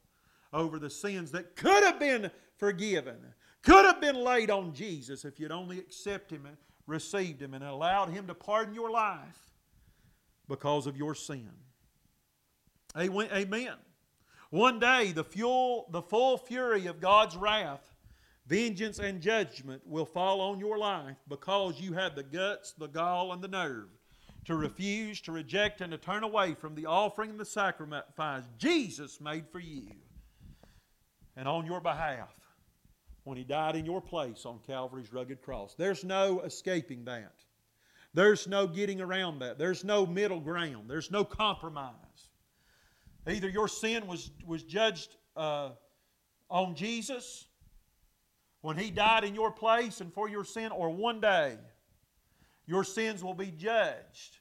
over 0.52 0.78
the 0.78 0.90
sins 0.90 1.30
that 1.32 1.56
could 1.56 1.84
have 1.84 2.00
been 2.00 2.30
forgiven, 2.56 3.16
could 3.62 3.84
have 3.84 4.00
been 4.00 4.16
laid 4.16 4.50
on 4.50 4.72
Jesus 4.72 5.24
if 5.24 5.38
you'd 5.38 5.52
only 5.52 5.78
accepted 5.78 6.36
him 6.36 6.46
and 6.46 6.56
received 6.86 7.40
him 7.40 7.54
and 7.54 7.62
allowed 7.62 8.10
him 8.10 8.26
to 8.26 8.34
pardon 8.34 8.74
your 8.74 8.90
life 8.90 9.52
because 10.48 10.86
of 10.86 10.96
your 10.96 11.14
sin. 11.14 11.50
Amen. 12.96 13.74
One 14.50 14.80
day, 14.80 15.12
the, 15.12 15.24
fuel, 15.24 15.86
the 15.90 16.00
full 16.00 16.38
fury 16.38 16.86
of 16.86 17.00
God's 17.00 17.36
wrath 17.36 17.87
Vengeance 18.48 18.98
and 18.98 19.20
judgment 19.20 19.82
will 19.86 20.06
fall 20.06 20.40
on 20.40 20.58
your 20.58 20.78
life 20.78 21.16
because 21.28 21.78
you 21.78 21.92
had 21.92 22.16
the 22.16 22.22
guts, 22.22 22.72
the 22.72 22.86
gall, 22.86 23.34
and 23.34 23.42
the 23.42 23.48
nerve 23.48 23.90
to 24.46 24.56
refuse, 24.56 25.20
to 25.20 25.32
reject, 25.32 25.82
and 25.82 25.92
to 25.92 25.98
turn 25.98 26.24
away 26.24 26.54
from 26.54 26.74
the 26.74 26.86
offering 26.86 27.28
and 27.28 27.38
the 27.38 27.44
sacrifice 27.44 28.44
Jesus 28.56 29.20
made 29.20 29.46
for 29.52 29.58
you 29.58 29.90
and 31.36 31.46
on 31.46 31.66
your 31.66 31.82
behalf 31.82 32.32
when 33.24 33.36
He 33.36 33.44
died 33.44 33.76
in 33.76 33.84
your 33.84 34.00
place 34.00 34.46
on 34.46 34.60
Calvary's 34.66 35.12
rugged 35.12 35.42
cross. 35.42 35.74
There's 35.74 36.02
no 36.02 36.40
escaping 36.40 37.04
that. 37.04 37.34
There's 38.14 38.48
no 38.48 38.66
getting 38.66 39.02
around 39.02 39.40
that. 39.40 39.58
There's 39.58 39.84
no 39.84 40.06
middle 40.06 40.40
ground. 40.40 40.88
There's 40.88 41.10
no 41.10 41.22
compromise. 41.22 42.30
Either 43.26 43.50
your 43.50 43.68
sin 43.68 44.06
was, 44.06 44.30
was 44.46 44.62
judged 44.62 45.16
uh, 45.36 45.72
on 46.48 46.74
Jesus 46.74 47.47
when 48.60 48.76
He 48.76 48.90
died 48.90 49.24
in 49.24 49.34
your 49.34 49.50
place 49.50 50.00
and 50.00 50.12
for 50.12 50.28
your 50.28 50.44
sin, 50.44 50.72
or 50.72 50.90
one 50.90 51.20
day 51.20 51.56
your 52.66 52.84
sins 52.84 53.24
will 53.24 53.34
be 53.34 53.50
judged 53.50 54.38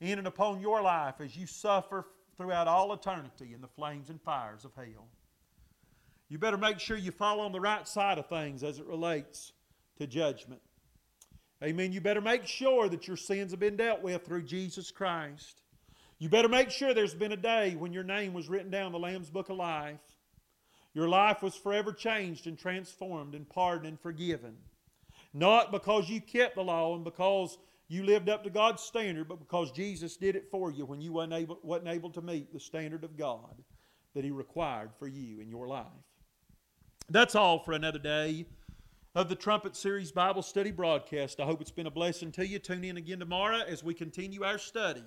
in 0.00 0.18
and 0.18 0.26
upon 0.26 0.60
your 0.60 0.82
life 0.82 1.20
as 1.20 1.36
you 1.36 1.46
suffer 1.46 2.06
throughout 2.36 2.68
all 2.68 2.92
eternity 2.92 3.52
in 3.54 3.60
the 3.60 3.68
flames 3.68 4.10
and 4.10 4.20
fires 4.20 4.64
of 4.64 4.74
hell. 4.74 5.08
You 6.28 6.38
better 6.38 6.58
make 6.58 6.80
sure 6.80 6.96
you 6.96 7.12
fall 7.12 7.40
on 7.40 7.52
the 7.52 7.60
right 7.60 7.86
side 7.86 8.18
of 8.18 8.28
things 8.28 8.62
as 8.62 8.78
it 8.78 8.86
relates 8.86 9.52
to 9.98 10.06
judgment. 10.06 10.60
Amen. 11.62 11.92
You 11.92 12.00
better 12.00 12.20
make 12.20 12.46
sure 12.46 12.88
that 12.88 13.06
your 13.08 13.16
sins 13.16 13.52
have 13.52 13.60
been 13.60 13.76
dealt 13.76 14.02
with 14.02 14.24
through 14.24 14.42
Jesus 14.42 14.90
Christ. 14.90 15.62
You 16.18 16.28
better 16.28 16.48
make 16.48 16.70
sure 16.70 16.92
there's 16.92 17.14
been 17.14 17.32
a 17.32 17.36
day 17.36 17.76
when 17.76 17.92
your 17.92 18.02
name 18.02 18.34
was 18.34 18.48
written 18.48 18.70
down 18.70 18.86
in 18.86 18.92
the 18.92 18.98
Lamb's 18.98 19.30
Book 19.30 19.48
of 19.48 19.56
Life. 19.56 20.00
Your 20.96 21.10
life 21.10 21.42
was 21.42 21.54
forever 21.54 21.92
changed 21.92 22.46
and 22.46 22.58
transformed 22.58 23.34
and 23.34 23.46
pardoned 23.46 23.86
and 23.86 24.00
forgiven. 24.00 24.56
Not 25.34 25.70
because 25.70 26.08
you 26.08 26.22
kept 26.22 26.54
the 26.54 26.64
law 26.64 26.94
and 26.94 27.04
because 27.04 27.58
you 27.86 28.02
lived 28.02 28.30
up 28.30 28.42
to 28.44 28.50
God's 28.50 28.82
standard, 28.82 29.28
but 29.28 29.38
because 29.38 29.70
Jesus 29.72 30.16
did 30.16 30.36
it 30.36 30.50
for 30.50 30.70
you 30.70 30.86
when 30.86 31.02
you 31.02 31.12
wasn't 31.12 31.34
able, 31.34 31.58
wasn't 31.62 31.90
able 31.90 32.08
to 32.12 32.22
meet 32.22 32.50
the 32.50 32.58
standard 32.58 33.04
of 33.04 33.18
God 33.18 33.62
that 34.14 34.24
He 34.24 34.30
required 34.30 34.88
for 34.98 35.06
you 35.06 35.38
in 35.38 35.50
your 35.50 35.68
life. 35.68 35.84
That's 37.10 37.34
all 37.34 37.58
for 37.58 37.72
another 37.72 37.98
day 37.98 38.46
of 39.14 39.28
the 39.28 39.36
Trumpet 39.36 39.76
Series 39.76 40.10
Bible 40.10 40.40
Study 40.40 40.70
broadcast. 40.70 41.40
I 41.40 41.44
hope 41.44 41.60
it's 41.60 41.70
been 41.70 41.88
a 41.88 41.90
blessing 41.90 42.32
to 42.32 42.46
you. 42.46 42.58
Tune 42.58 42.84
in 42.84 42.96
again 42.96 43.18
tomorrow 43.18 43.60
as 43.68 43.84
we 43.84 43.92
continue 43.92 44.44
our 44.44 44.56
study 44.56 45.04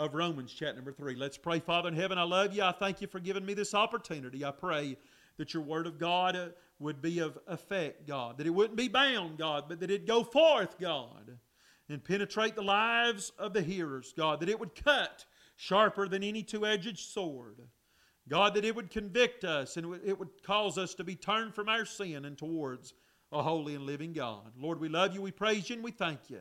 of 0.00 0.14
Romans, 0.14 0.50
chapter 0.50 0.76
number 0.76 0.92
3. 0.92 1.14
Let's 1.14 1.36
pray. 1.36 1.60
Father 1.60 1.90
in 1.90 1.94
heaven, 1.94 2.16
I 2.16 2.22
love 2.22 2.54
you. 2.54 2.62
I 2.62 2.72
thank 2.72 3.02
you 3.02 3.06
for 3.06 3.20
giving 3.20 3.44
me 3.44 3.52
this 3.52 3.74
opportunity. 3.74 4.46
I 4.46 4.50
pray 4.50 4.96
that 5.36 5.54
your 5.54 5.62
word 5.62 5.86
of 5.86 5.98
God 5.98 6.36
uh, 6.36 6.48
would 6.78 7.02
be 7.02 7.18
of 7.18 7.38
effect, 7.46 8.06
God, 8.06 8.38
that 8.38 8.46
it 8.46 8.50
wouldn't 8.50 8.76
be 8.76 8.88
bound, 8.88 9.38
God, 9.38 9.64
but 9.68 9.80
that 9.80 9.90
it'd 9.90 10.06
go 10.06 10.24
forth, 10.24 10.78
God, 10.78 11.38
and 11.88 12.02
penetrate 12.02 12.54
the 12.54 12.62
lives 12.62 13.32
of 13.38 13.52
the 13.52 13.62
hearers, 13.62 14.14
God, 14.16 14.40
that 14.40 14.48
it 14.48 14.58
would 14.58 14.74
cut 14.74 15.24
sharper 15.56 16.08
than 16.08 16.22
any 16.22 16.42
two 16.42 16.64
edged 16.64 16.98
sword. 16.98 17.56
God, 18.28 18.54
that 18.54 18.64
it 18.64 18.76
would 18.76 18.90
convict 18.90 19.44
us 19.44 19.76
and 19.76 19.98
it 20.04 20.18
would 20.18 20.42
cause 20.42 20.78
us 20.78 20.94
to 20.94 21.04
be 21.04 21.16
turned 21.16 21.54
from 21.54 21.68
our 21.68 21.84
sin 21.84 22.24
and 22.24 22.38
towards 22.38 22.94
a 23.32 23.42
holy 23.42 23.74
and 23.74 23.84
living 23.84 24.12
God. 24.12 24.52
Lord, 24.56 24.80
we 24.80 24.88
love 24.88 25.14
you, 25.14 25.22
we 25.22 25.32
praise 25.32 25.68
you, 25.68 25.76
and 25.76 25.84
we 25.84 25.90
thank 25.90 26.30
you, 26.30 26.40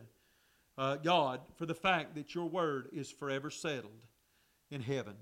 uh, 0.77 0.97
God, 0.97 1.41
for 1.55 1.65
the 1.65 1.75
fact 1.75 2.15
that 2.15 2.33
your 2.33 2.45
word 2.45 2.89
is 2.93 3.11
forever 3.11 3.49
settled 3.49 4.05
in 4.71 4.81
heaven. 4.81 5.15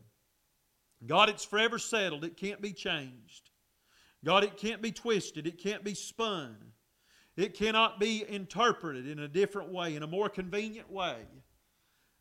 God, 1.06 1.30
it's 1.30 1.46
forever 1.46 1.80
settled, 1.80 2.24
it 2.24 2.38
can't 2.38 2.62
be 2.62 2.74
changed. 2.74 3.50
God, 4.26 4.44
it 4.44 4.58
can't 4.58 4.82
be 4.82 4.92
twisted, 4.92 5.48
it 5.48 5.58
can't 5.58 5.84
be 5.84 5.94
spun, 5.94 6.58
it 7.36 7.54
cannot 7.54 8.00
be 8.00 8.26
interpreted 8.28 9.08
in 9.08 9.20
a 9.20 9.28
different 9.28 9.72
way, 9.72 9.96
in 9.96 10.04
a 10.04 10.08
more 10.08 10.30
convenient 10.30 10.92
way 10.92 11.18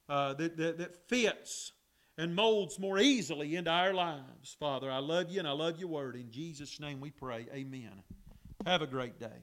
uh, 0.09 0.35
that, 0.35 0.57
that, 0.57 0.79
that 0.79 1.09
fits 1.09 1.73
and 2.19 2.35
molds 2.35 2.79
more 2.79 2.99
easily 2.99 3.57
into 3.57 3.71
our 3.71 3.95
lives. 3.95 4.57
Father, 4.59 4.91
I 4.91 4.99
love 4.99 5.31
you 5.31 5.39
and 5.39 5.49
I 5.49 5.53
love 5.53 5.79
your 5.79 5.89
word. 5.89 6.17
In 6.17 6.31
Jesus' 6.31 6.81
name 6.81 7.01
we 7.01 7.11
pray. 7.11 7.47
Amen. 7.53 8.03
Have 8.65 8.83
a 8.83 8.87
great 8.87 9.19
day. 9.19 9.43